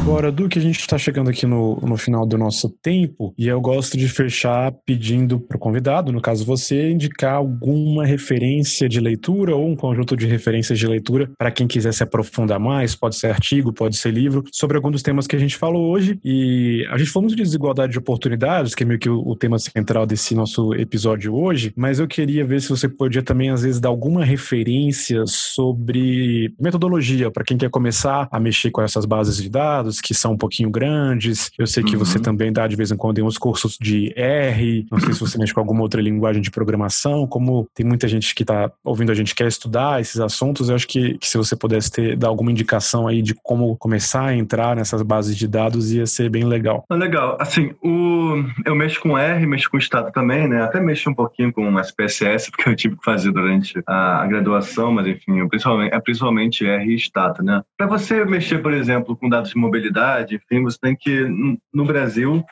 Agora, 0.07 0.31
do 0.31 0.47
que 0.47 0.57
a 0.57 0.61
gente 0.61 0.79
está 0.79 0.97
chegando 0.97 1.29
aqui 1.29 1.45
no, 1.45 1.75
no 1.81 1.97
final 1.97 2.25
do 2.25 2.37
nosso 2.37 2.69
tempo, 2.69 3.33
e 3.37 3.45
eu 3.45 3.59
gosto 3.59 3.97
de 3.97 4.07
fechar 4.07 4.71
pedindo 4.85 5.37
para 5.37 5.57
o 5.57 5.59
convidado, 5.59 6.13
no 6.13 6.21
caso 6.21 6.45
você, 6.45 6.91
indicar 6.91 7.33
alguma 7.33 8.05
referência 8.05 8.87
de 8.87 9.01
leitura 9.01 9.53
ou 9.53 9.67
um 9.67 9.75
conjunto 9.75 10.15
de 10.15 10.25
referências 10.25 10.79
de 10.79 10.87
leitura 10.87 11.29
para 11.37 11.51
quem 11.51 11.67
quiser 11.67 11.93
se 11.93 12.03
aprofundar 12.03 12.57
mais, 12.57 12.95
pode 12.95 13.17
ser 13.17 13.27
artigo, 13.27 13.73
pode 13.73 13.97
ser 13.97 14.11
livro, 14.11 14.45
sobre 14.49 14.77
algum 14.77 14.89
dos 14.89 15.03
temas 15.03 15.27
que 15.27 15.35
a 15.35 15.39
gente 15.39 15.57
falou 15.57 15.91
hoje. 15.91 16.17
E 16.23 16.87
a 16.89 16.97
gente 16.97 17.11
falou 17.11 17.23
muito 17.23 17.35
de 17.35 17.43
desigualdade 17.43 17.91
de 17.91 17.99
oportunidades, 17.99 18.73
que 18.73 18.83
é 18.83 18.85
meio 18.85 18.99
que 18.99 19.09
o, 19.09 19.19
o 19.19 19.35
tema 19.35 19.59
central 19.59 20.05
desse 20.05 20.33
nosso 20.33 20.73
episódio 20.73 21.35
hoje, 21.35 21.73
mas 21.75 21.99
eu 21.99 22.07
queria 22.07 22.45
ver 22.45 22.61
se 22.61 22.69
você 22.69 22.87
podia 22.87 23.21
também, 23.21 23.49
às 23.49 23.61
vezes, 23.61 23.81
dar 23.81 23.89
alguma 23.89 24.23
referência 24.23 25.23
sobre 25.25 26.55
metodologia 26.57 27.29
para 27.29 27.43
quem 27.43 27.57
quer 27.57 27.69
começar 27.69 28.29
a 28.31 28.39
mexer 28.39 28.71
com 28.71 28.81
essas 28.81 29.03
bases 29.03 29.35
de 29.35 29.49
dados 29.49 29.96
que 30.01 30.13
são 30.13 30.33
um 30.33 30.37
pouquinho 30.37 30.69
grandes. 30.69 31.51
Eu 31.57 31.67
sei 31.67 31.83
que 31.83 31.93
uhum. 31.93 31.99
você 31.99 32.19
também 32.19 32.51
dá 32.51 32.67
de 32.67 32.75
vez 32.75 32.91
em 32.91 32.97
quando 32.97 33.17
uns 33.25 33.37
cursos 33.37 33.77
de 33.79 34.13
R. 34.15 34.85
Não 34.91 34.99
sei 34.99 35.13
se 35.13 35.19
você 35.19 35.37
mexe 35.37 35.53
com 35.53 35.59
alguma 35.59 35.81
outra 35.81 36.01
linguagem 36.01 36.41
de 36.41 36.51
programação. 36.51 37.27
Como 37.27 37.67
tem 37.73 37.85
muita 37.85 38.07
gente 38.07 38.33
que 38.33 38.43
está 38.43 38.71
ouvindo 38.83 39.11
a 39.11 39.15
gente 39.15 39.33
quer 39.33 39.47
estudar 39.47 40.01
esses 40.01 40.19
assuntos, 40.19 40.69
eu 40.69 40.75
acho 40.75 40.87
que, 40.87 41.17
que 41.17 41.27
se 41.27 41.37
você 41.37 41.55
pudesse 41.55 41.91
ter 41.91 42.15
dar 42.15 42.27
alguma 42.27 42.51
indicação 42.51 43.07
aí 43.07 43.21
de 43.21 43.33
como 43.35 43.75
começar 43.77 44.25
a 44.25 44.35
entrar 44.35 44.75
nessas 44.75 45.01
bases 45.01 45.35
de 45.35 45.47
dados 45.47 45.91
ia 45.91 46.05
ser 46.05 46.29
bem 46.29 46.43
legal. 46.43 46.83
Ah, 46.89 46.95
legal. 46.95 47.37
Assim, 47.39 47.73
o... 47.83 48.43
eu 48.65 48.75
mexo 48.75 48.99
com 49.01 49.17
R, 49.17 49.45
mexo 49.45 49.69
com 49.69 49.77
Estado 49.77 50.11
também, 50.11 50.47
né? 50.47 50.63
Até 50.63 50.79
mexo 50.79 51.09
um 51.09 51.13
pouquinho 51.13 51.51
com 51.51 51.79
SPSS, 51.79 52.49
porque 52.51 52.69
eu 52.69 52.75
tive 52.75 52.97
que 52.97 53.03
fazer 53.03 53.31
durante 53.31 53.81
a 53.85 54.25
graduação, 54.27 54.91
mas 54.91 55.07
enfim, 55.07 55.47
principalmente, 55.47 55.93
é 55.93 55.99
principalmente 55.99 56.65
R 56.65 56.91
e 56.91 56.95
Estado, 56.95 57.43
né? 57.43 57.61
Para 57.77 57.87
você 57.87 58.23
mexer, 58.25 58.61
por 58.61 58.73
exemplo, 58.73 59.15
com 59.15 59.29
dados 59.29 59.51
de 59.51 59.57
mobilidade 59.57 59.86
mobilidade, 59.87 60.35
enfim, 60.35 60.63
você 60.63 60.77
tem 60.79 60.95
que, 60.95 61.25
no 61.73 61.85
Brasil, 61.85 62.43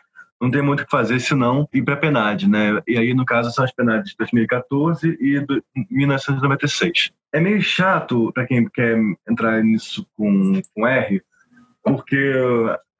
não 0.42 0.50
tem 0.50 0.62
muito 0.62 0.82
o 0.82 0.86
que 0.86 0.92
fazer 0.92 1.20
senão 1.20 1.68
ir 1.74 1.82
para 1.84 1.94
a 1.94 1.98
PNAD, 1.98 2.50
né? 2.50 2.82
E 2.88 2.98
aí, 2.98 3.14
no 3.14 3.26
caso, 3.26 3.52
são 3.52 3.64
as 3.64 3.74
PNAD 3.74 4.10
de 4.10 4.16
2014 4.18 5.18
e 5.20 5.40
de 5.40 5.64
1996. 5.90 7.12
É 7.34 7.40
meio 7.40 7.62
chato 7.62 8.32
para 8.34 8.46
quem 8.46 8.68
quer 8.70 8.98
entrar 9.30 9.64
nisso 9.64 10.06
com, 10.16 10.62
com 10.74 10.88
R, 10.88 11.22
porque 11.84 12.34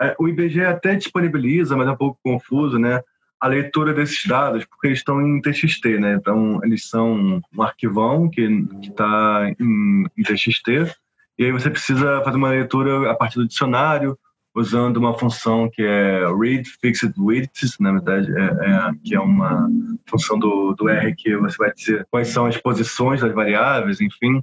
é, 0.02 0.16
o 0.20 0.28
IBGE 0.28 0.62
até 0.62 0.96
disponibiliza, 0.96 1.76
mas 1.76 1.88
é 1.88 1.92
um 1.92 1.98
pouco 1.98 2.20
confuso, 2.24 2.78
né? 2.78 3.02
A 3.40 3.48
leitura 3.48 3.94
desses 3.94 4.26
dados, 4.26 4.66
porque 4.66 4.88
eles 4.88 5.00
estão 5.00 5.22
em 5.22 5.42
TXT, 5.42 6.00
né? 6.00 6.16
Então, 6.16 6.60
eles 6.64 6.90
são 6.90 7.42
um 7.54 7.62
arquivão 7.62 8.30
que 8.30 8.42
está 8.82 9.54
em, 9.60 10.06
em 10.18 10.24
TXT, 10.24 10.96
e 11.38 11.46
aí 11.46 11.52
você 11.52 11.70
precisa 11.70 12.22
fazer 12.24 12.38
uma 12.38 12.50
leitura 12.50 13.12
a 13.12 13.16
partir 13.16 13.40
do 13.40 13.48
dicionário, 13.48 14.18
usando 14.56 14.98
uma 14.98 15.18
função 15.18 15.70
que 15.70 15.84
é 15.84 16.26
read 16.34 16.68
fixed 16.82 17.14
widths, 17.18 17.78
na 17.80 17.92
verdade, 17.92 18.32
é, 18.32 18.44
é, 18.44 18.92
que 19.04 19.14
é 19.14 19.20
uma 19.20 19.70
função 20.10 20.40
do, 20.40 20.74
do 20.74 20.88
R 20.88 21.14
que 21.14 21.36
você 21.36 21.58
vai 21.58 21.74
dizer 21.74 22.08
quais 22.10 22.30
são 22.30 22.46
as 22.46 22.58
posições 22.58 23.22
das 23.22 23.34
variáveis, 23.34 24.00
enfim. 24.00 24.42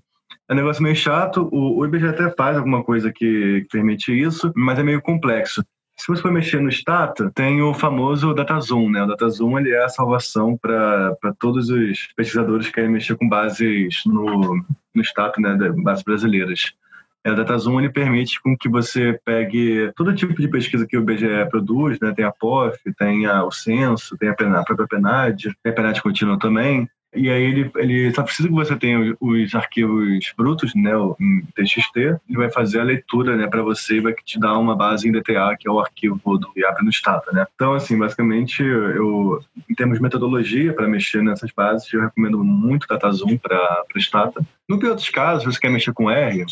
É 0.49 0.53
um 0.53 0.57
negócio 0.57 0.83
meio 0.83 0.95
chato. 0.95 1.49
O, 1.51 1.79
o 1.79 1.87
IBGE 1.87 2.09
até 2.09 2.31
faz 2.31 2.59
alguma 2.59 2.85
coisa 2.85 3.11
que, 3.11 3.63
que 3.63 3.69
permite 3.71 4.13
isso, 4.13 4.53
mas 4.55 4.79
é 4.79 4.83
meio 4.83 5.01
complexo. 5.01 5.65
Se 5.97 6.09
você 6.09 6.23
for 6.23 6.33
mexer 6.33 6.61
no 6.61 6.71
Stata, 6.71 7.31
tem 7.35 7.63
o 7.63 7.73
famoso 7.73 8.35
DataZoom, 8.35 8.91
né? 8.91 9.03
O 9.03 9.07
DataZoom 9.07 9.59
ele 9.59 9.71
é 9.71 9.85
a 9.85 9.89
salvação 9.89 10.57
para 10.57 11.17
todos 11.39 11.71
os 11.71 12.09
pesquisadores 12.17 12.67
que 12.67 12.73
querem 12.73 12.91
mexer 12.91 13.17
com 13.17 13.29
bases 13.29 14.03
no, 14.07 14.65
no 14.95 15.05
Stata, 15.05 15.41
né? 15.41 15.57
Bases 15.83 16.03
brasileiras. 16.03 16.75
É, 17.25 17.31
o 17.31 17.37
DataZoom 17.37 17.79
ele 17.79 17.91
permite 17.91 18.41
com 18.41 18.57
que 18.57 18.69
você 18.69 19.19
pegue 19.25 19.93
todo 19.97 20.15
tipo 20.15 20.35
de 20.35 20.49
pesquisa 20.49 20.87
que 20.87 20.97
o 20.97 21.03
IBGE 21.03 21.49
produz, 21.51 22.01
né? 22.01 22.13
Tem 22.15 22.25
a 22.25 22.33
POF, 22.33 22.79
tem 22.99 23.27
a, 23.27 23.45
o 23.45 23.53
censo, 23.53 24.17
tem 24.19 24.29
a, 24.29 24.33
a 24.33 24.65
própria 24.65 24.89
PNAD, 24.89 25.55
tem 25.63 25.73
a 25.73 25.75
PNAD 25.75 26.03
contínua 26.03 26.39
também. 26.39 26.89
E 27.15 27.29
aí 27.29 27.43
ele, 27.43 27.71
ele 27.77 28.15
só 28.15 28.23
precisa 28.23 28.49
que 28.49 28.55
você 28.55 28.75
tenha 28.75 29.15
os 29.21 29.55
arquivos 29.55 30.33
brutos, 30.37 30.75
né, 30.75 30.93
em 31.21 31.43
TXT, 31.55 31.97
ele 31.97 32.39
vai 32.39 32.51
fazer 32.51 32.81
a 32.81 32.85
leitura, 32.85 33.37
né, 33.37 33.47
para 33.47 33.63
você 33.63 33.97
e 33.97 34.01
vai 34.01 34.15
te 34.15 34.41
dar 34.41 34.57
uma 34.59 34.75
base 34.75 35.07
em 35.07 35.13
DTA, 35.13 35.55
que 35.59 35.69
é 35.69 35.71
o 35.71 35.79
arquivo 35.79 36.39
do 36.39 36.51
IAP 36.57 36.83
no 36.83 36.91
Stata, 36.91 37.31
né. 37.31 37.47
Então, 37.55 37.75
assim, 37.75 37.99
basicamente, 37.99 38.63
eu, 38.63 39.43
em 39.69 39.75
termos 39.75 39.99
de 39.99 40.03
metodologia 40.03 40.73
para 40.73 40.89
mexer 40.89 41.23
nessas 41.23 41.51
bases, 41.55 41.93
eu 41.93 42.01
recomendo 42.01 42.43
muito 42.43 42.87
DataZoom 42.89 43.37
para 43.37 43.85
Stata. 43.97 44.43
No 44.67 44.79
pior 44.79 44.95
dos 44.95 45.11
casos, 45.11 45.43
se 45.43 45.53
você 45.53 45.61
quer 45.61 45.71
mexer 45.71 45.93
com 45.93 46.11
R, 46.11 46.47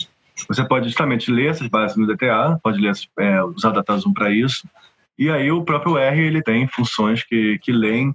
você 0.46 0.64
pode 0.64 0.86
justamente 0.86 1.30
ler 1.30 1.50
essas 1.50 1.68
bases 1.68 1.96
no 1.96 2.06
DTA, 2.06 2.58
pode 2.62 2.80
ler, 2.80 2.92
é, 3.18 3.42
usar 3.42 3.70
DataZoom 3.70 4.12
para 4.12 4.30
isso. 4.30 4.68
E 5.18 5.28
aí 5.30 5.50
o 5.50 5.64
próprio 5.64 5.98
R 5.98 6.20
ele 6.20 6.42
tem 6.42 6.66
funções 6.66 7.22
que, 7.22 7.58
que 7.58 7.72
leem 7.72 8.14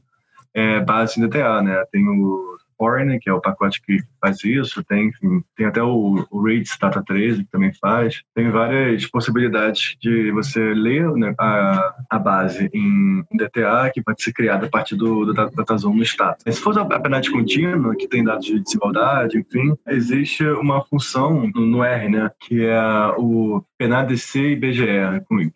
é, 0.54 0.80
bases 0.80 1.18
em 1.18 1.28
DTA, 1.28 1.62
né? 1.62 1.84
Tem 1.92 2.08
o 2.08 2.55
Foreigner, 2.78 3.20
que 3.20 3.30
é 3.30 3.34
o 3.34 3.42
pacote 3.42 3.82
que 3.82 4.00
faz 4.22 4.44
isso, 4.44 4.84
tem, 4.84 5.08
enfim, 5.08 5.44
tem 5.56 5.66
até 5.66 5.82
o, 5.82 6.26
o 6.30 6.42
Rates 6.44 6.78
Data 6.80 7.04
13 7.06 7.44
que 7.44 7.52
também 7.52 7.74
faz. 7.74 8.22
Tem 8.34 8.50
várias 8.50 9.06
possibilidades 9.08 9.96
de 10.02 10.32
você 10.32 10.74
ler 10.74 11.10
né, 11.14 11.34
a, 11.40 11.96
a 12.10 12.20
base 12.20 12.70
em, 12.74 13.24
DTA, 13.34 13.92
que 13.94 14.02
pode 14.02 14.24
ser 14.24 14.34
criada 14.34 14.66
a 14.66 14.70
partir 14.70 14.96
do, 14.96 15.26
do 15.26 15.34
DataZoom 15.34 15.96
no 15.96 16.04
status. 16.04 16.44
Se 16.48 16.62
for 16.62 16.78
a 16.78 16.86
penalidade 16.86 17.32
contínua, 17.32 17.96
que 17.96 18.08
tem 18.08 18.24
dados 18.24 18.46
de 18.46 18.60
desigualdade, 18.60 19.40
enfim, 19.40 19.76
existe 19.88 20.46
uma 20.46 20.84
função 20.86 21.50
no, 21.54 21.66
no 21.66 21.84
R, 21.84 22.10
né, 22.10 22.32
que 22.40 22.66
é 22.66 22.80
o 23.18 23.64
PNAD-C 23.78 24.52
e 24.52 24.56
BGE, 24.56 24.86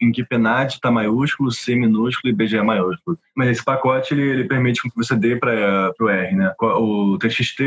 em 0.02 0.12
que 0.12 0.24
PNAD 0.24 0.74
está 0.74 0.92
maiúsculo, 0.92 1.52
C 1.52 1.76
minúsculo 1.76 2.32
e 2.32 2.36
BGE 2.36 2.62
maiúsculo. 2.62 3.18
Mas 3.36 3.50
esse 3.50 3.64
pacote 3.64 4.14
ele, 4.14 4.24
ele 4.24 4.44
permite 4.44 4.82
que 4.82 4.96
você 4.96 5.16
dê 5.16 5.36
para 5.36 5.94
o 6.00 6.10
R, 6.10 6.36
né? 6.36 6.54
O 6.60 7.18
TXT, 7.18 7.62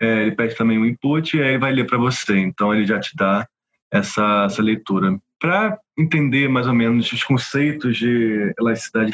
é, 0.00 0.22
ele 0.22 0.32
pede 0.32 0.56
também 0.56 0.78
o 0.78 0.86
input 0.86 1.36
e 1.36 1.42
aí 1.42 1.58
vai 1.58 1.72
ler 1.72 1.86
para 1.86 1.98
você. 1.98 2.38
Então 2.38 2.74
ele 2.74 2.86
já 2.86 2.98
te 2.98 3.14
dá 3.14 3.46
essa, 3.90 4.44
essa 4.46 4.62
leitura. 4.62 5.18
Para 5.40 5.78
entender 5.98 6.48
mais 6.48 6.66
ou 6.66 6.74
menos 6.74 7.12
os 7.12 7.24
conceitos 7.24 7.96
de 7.96 8.54
elasticidade 8.58 9.12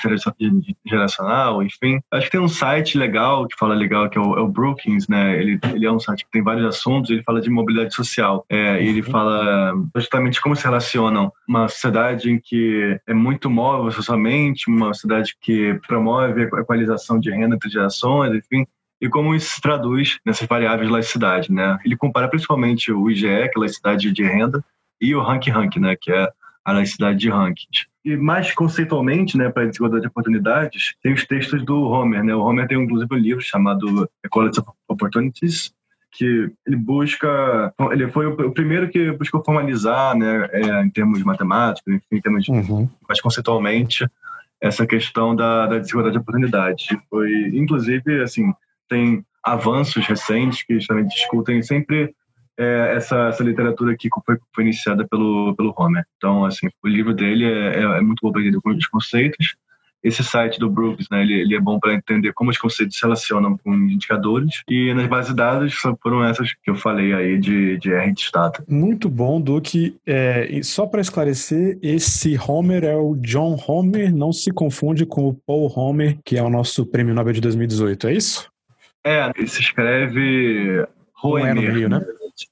geracional, 0.84 1.62
enfim. 1.62 2.00
Acho 2.12 2.26
que 2.26 2.32
tem 2.32 2.40
um 2.40 2.48
site 2.48 2.96
legal, 2.96 3.46
que 3.46 3.56
fala 3.58 3.74
legal, 3.74 4.08
que 4.08 4.18
é 4.18 4.20
o, 4.20 4.36
é 4.36 4.40
o 4.40 4.48
Brookings, 4.48 5.08
né? 5.08 5.38
Ele, 5.38 5.58
ele 5.74 5.86
é 5.86 5.92
um 5.92 5.98
site 5.98 6.24
que 6.24 6.30
tem 6.30 6.42
vários 6.42 6.64
assuntos, 6.64 7.10
ele 7.10 7.22
fala 7.22 7.40
de 7.40 7.50
mobilidade 7.50 7.94
social. 7.94 8.44
É, 8.48 8.82
ele 8.82 9.00
uhum. 9.02 9.10
fala 9.10 9.74
justamente 9.94 10.40
como 10.40 10.54
se 10.54 10.64
relacionam 10.64 11.32
uma 11.48 11.68
sociedade 11.68 12.30
em 12.30 12.38
que 12.38 12.98
é 13.06 13.14
muito 13.14 13.50
móvel 13.50 13.90
socialmente, 13.90 14.70
uma 14.70 14.94
sociedade 14.94 15.36
que 15.40 15.78
promove 15.86 16.42
a 16.42 16.60
equalização 16.60 17.18
de 17.18 17.30
renda 17.30 17.56
entre 17.56 17.70
gerações, 17.70 18.34
enfim, 18.34 18.66
e 19.00 19.08
como 19.08 19.34
isso 19.34 19.54
se 19.54 19.60
traduz 19.60 20.18
nessas 20.24 20.46
variáveis 20.48 20.88
de 20.88 20.92
laicidade, 20.92 21.52
né? 21.52 21.78
Ele 21.84 21.96
compara 21.96 22.28
principalmente 22.28 22.90
o 22.90 23.10
IGE, 23.10 23.26
que 23.26 23.26
é 23.28 23.50
a 23.56 23.60
laicidade 23.60 24.10
de 24.10 24.22
renda, 24.22 24.64
e 25.00 25.14
o 25.14 25.22
Rank 25.22 25.46
Rank, 25.48 25.76
né, 25.76 25.96
que 26.00 26.12
é 26.12 26.28
a 26.64 26.72
laicidade 26.72 27.18
de 27.18 27.30
rankings. 27.30 27.86
E 28.04 28.16
mais 28.16 28.52
conceitualmente, 28.52 29.38
né, 29.38 29.48
para 29.50 29.62
a 29.62 29.66
desigualdade 29.66 30.02
de 30.02 30.08
oportunidades, 30.08 30.94
tem 31.00 31.12
os 31.12 31.24
textos 31.24 31.64
do 31.64 31.82
Homer, 31.82 32.24
né? 32.24 32.34
O 32.34 32.40
Homer 32.40 32.66
tem 32.66 32.82
inclusive 32.82 33.14
um 33.14 33.18
livro 33.18 33.40
chamado 33.40 34.10
Equality 34.24 34.60
of 34.60 34.70
Opportunities, 34.88 35.72
que 36.10 36.50
ele 36.66 36.76
busca, 36.76 37.72
ele 37.92 38.08
foi 38.08 38.26
o 38.26 38.50
primeiro 38.50 38.88
que 38.88 39.12
buscou 39.12 39.44
formalizar, 39.44 40.16
né, 40.16 40.48
é, 40.50 40.82
em 40.82 40.90
termos 40.90 41.22
matemáticos, 41.22 41.92
enfim, 41.92 42.16
em 42.16 42.20
termos 42.20 42.48
uhum. 42.48 42.88
mais 43.08 43.20
conceitualmente, 43.20 44.08
essa 44.60 44.86
questão 44.86 45.36
da, 45.36 45.66
da 45.66 45.78
desigualdade 45.78 46.14
de 46.14 46.20
oportunidades. 46.20 46.88
Foi, 47.10 47.30
inclusive, 47.52 48.22
assim, 48.22 48.52
tem 48.88 49.24
avanços 49.44 50.04
recentes 50.06 50.62
que 50.62 50.74
justamente 50.74 51.14
discutem 51.14 51.62
sempre 51.62 52.14
é, 52.58 52.94
essa, 52.96 53.28
essa 53.28 53.44
literatura 53.44 53.96
que 53.96 54.08
foi, 54.24 54.38
foi 54.54 54.64
iniciada 54.64 55.06
pelo, 55.06 55.54
pelo 55.54 55.74
Homer. 55.76 56.04
Então, 56.16 56.44
assim, 56.44 56.68
o 56.82 56.88
livro 56.88 57.14
dele 57.14 57.44
é, 57.44 57.76
é, 57.76 57.82
é 57.82 58.00
muito 58.00 58.20
bom 58.22 58.32
para 58.32 58.40
entender 58.40 58.58
os 58.64 58.86
conceitos. 58.86 59.56
esse 60.02 60.24
site 60.24 60.58
do 60.58 60.70
Brooks, 60.70 61.06
né, 61.10 61.22
ele, 61.22 61.34
ele 61.34 61.54
é 61.54 61.60
bom 61.60 61.78
para 61.78 61.92
entender 61.92 62.32
como 62.32 62.50
os 62.50 62.56
conceitos 62.56 62.96
se 62.96 63.02
relacionam 63.02 63.58
com 63.58 63.74
indicadores. 63.74 64.62
E 64.68 64.94
nas 64.94 65.06
bases 65.06 65.30
de 65.30 65.36
dados 65.36 65.74
foram 66.02 66.24
essas 66.24 66.52
que 66.54 66.70
eu 66.70 66.76
falei 66.76 67.12
aí 67.12 67.38
de, 67.38 67.76
de 67.78 67.92
R 67.92 68.12
de 68.12 68.20
status. 68.20 68.64
Muito 68.66 69.10
bom, 69.10 69.40
Duque. 69.40 69.96
É, 70.06 70.60
só 70.62 70.86
para 70.86 71.00
esclarecer, 71.00 71.78
esse 71.82 72.38
Homer 72.38 72.84
é 72.84 72.96
o 72.96 73.16
John 73.16 73.56
Homer, 73.66 74.14
não 74.14 74.32
se 74.32 74.50
confunde 74.50 75.04
com 75.04 75.28
o 75.28 75.34
Paul 75.34 75.70
Homer, 75.76 76.18
que 76.24 76.38
é 76.38 76.42
o 76.42 76.50
nosso 76.50 76.86
prêmio 76.86 77.14
Nobel 77.14 77.34
de 77.34 77.40
2018, 77.42 78.08
é 78.08 78.14
isso? 78.14 78.50
É, 79.04 79.30
se 79.46 79.60
escreve 79.60 80.86
Homer. 81.22 81.54
Não 81.54 81.62
é 81.62 81.66
no 81.66 81.72
Rio, 81.72 81.88
né? 81.88 82.00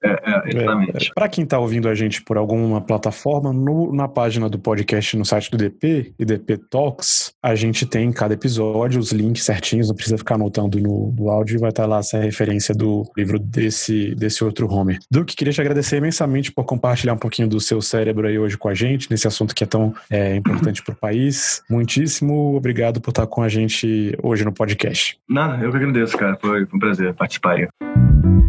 É, 0.02 0.08
é, 0.10 0.42
exatamente. 0.46 1.08
É, 1.08 1.14
Para 1.14 1.28
quem 1.28 1.44
está 1.44 1.58
ouvindo 1.58 1.88
a 1.88 1.94
gente 1.94 2.22
por 2.22 2.36
alguma 2.36 2.80
plataforma, 2.80 3.52
no, 3.52 3.92
na 3.92 4.08
página 4.08 4.48
do 4.48 4.58
podcast 4.58 5.16
no 5.16 5.24
site 5.24 5.50
do 5.50 5.56
DP, 5.56 6.14
IDP 6.18 6.58
Talks, 6.70 7.32
a 7.42 7.54
gente 7.54 7.86
tem 7.86 8.08
em 8.08 8.12
cada 8.12 8.34
episódio 8.34 9.00
os 9.00 9.12
links 9.12 9.44
certinhos, 9.44 9.88
não 9.88 9.94
precisa 9.94 10.18
ficar 10.18 10.36
anotando 10.36 10.78
no, 10.78 11.12
no 11.16 11.30
áudio, 11.30 11.60
vai 11.60 11.70
estar 11.70 11.84
tá 11.84 11.88
lá 11.88 11.98
essa 11.98 12.18
referência 12.18 12.74
do 12.74 13.02
livro 13.16 13.38
desse, 13.38 14.14
desse 14.14 14.42
outro 14.42 14.68
Homer. 14.72 14.98
Duque, 15.10 15.36
queria 15.36 15.52
te 15.52 15.60
agradecer 15.60 15.96
imensamente 15.96 16.52
por 16.52 16.64
compartilhar 16.64 17.12
um 17.12 17.18
pouquinho 17.18 17.48
do 17.48 17.60
seu 17.60 17.80
cérebro 17.80 18.26
aí 18.26 18.38
hoje 18.38 18.56
com 18.56 18.68
a 18.68 18.74
gente, 18.74 19.10
nesse 19.10 19.26
assunto 19.26 19.54
que 19.54 19.64
é 19.64 19.66
tão 19.66 19.94
é, 20.10 20.36
importante 20.36 20.82
para 20.82 20.92
o 20.92 20.96
país. 20.96 21.62
Muitíssimo 21.68 22.56
obrigado 22.56 23.00
por 23.00 23.10
estar 23.10 23.26
com 23.26 23.42
a 23.42 23.48
gente 23.48 24.16
hoje 24.22 24.44
no 24.44 24.52
podcast. 24.52 25.18
Nada, 25.28 25.62
eu 25.62 25.70
que 25.70 25.76
agradeço, 25.76 26.16
cara. 26.16 26.36
Foi 26.40 26.64
um 26.72 26.78
prazer 26.78 27.14
participar 27.14 27.56
aí. 27.56 28.43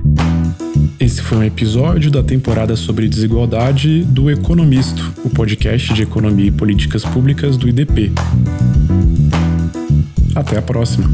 Esse 1.00 1.22
foi 1.22 1.38
um 1.39 1.43
episódio 1.43 2.10
da 2.10 2.24
temporada 2.24 2.76
sobre 2.76 3.10
desigualdade 3.10 4.04
do 4.04 4.32
Economisto, 4.32 5.14
o 5.24 5.30
podcast 5.30 5.93
de 5.93 6.04
economia 6.04 6.48
e 6.48 6.52
políticas 6.52 7.04
públicas 7.04 7.58
do 7.58 7.68
IDP. 7.68 8.12
Até 10.34 10.58
a 10.58 10.62
próxima. 10.62 11.10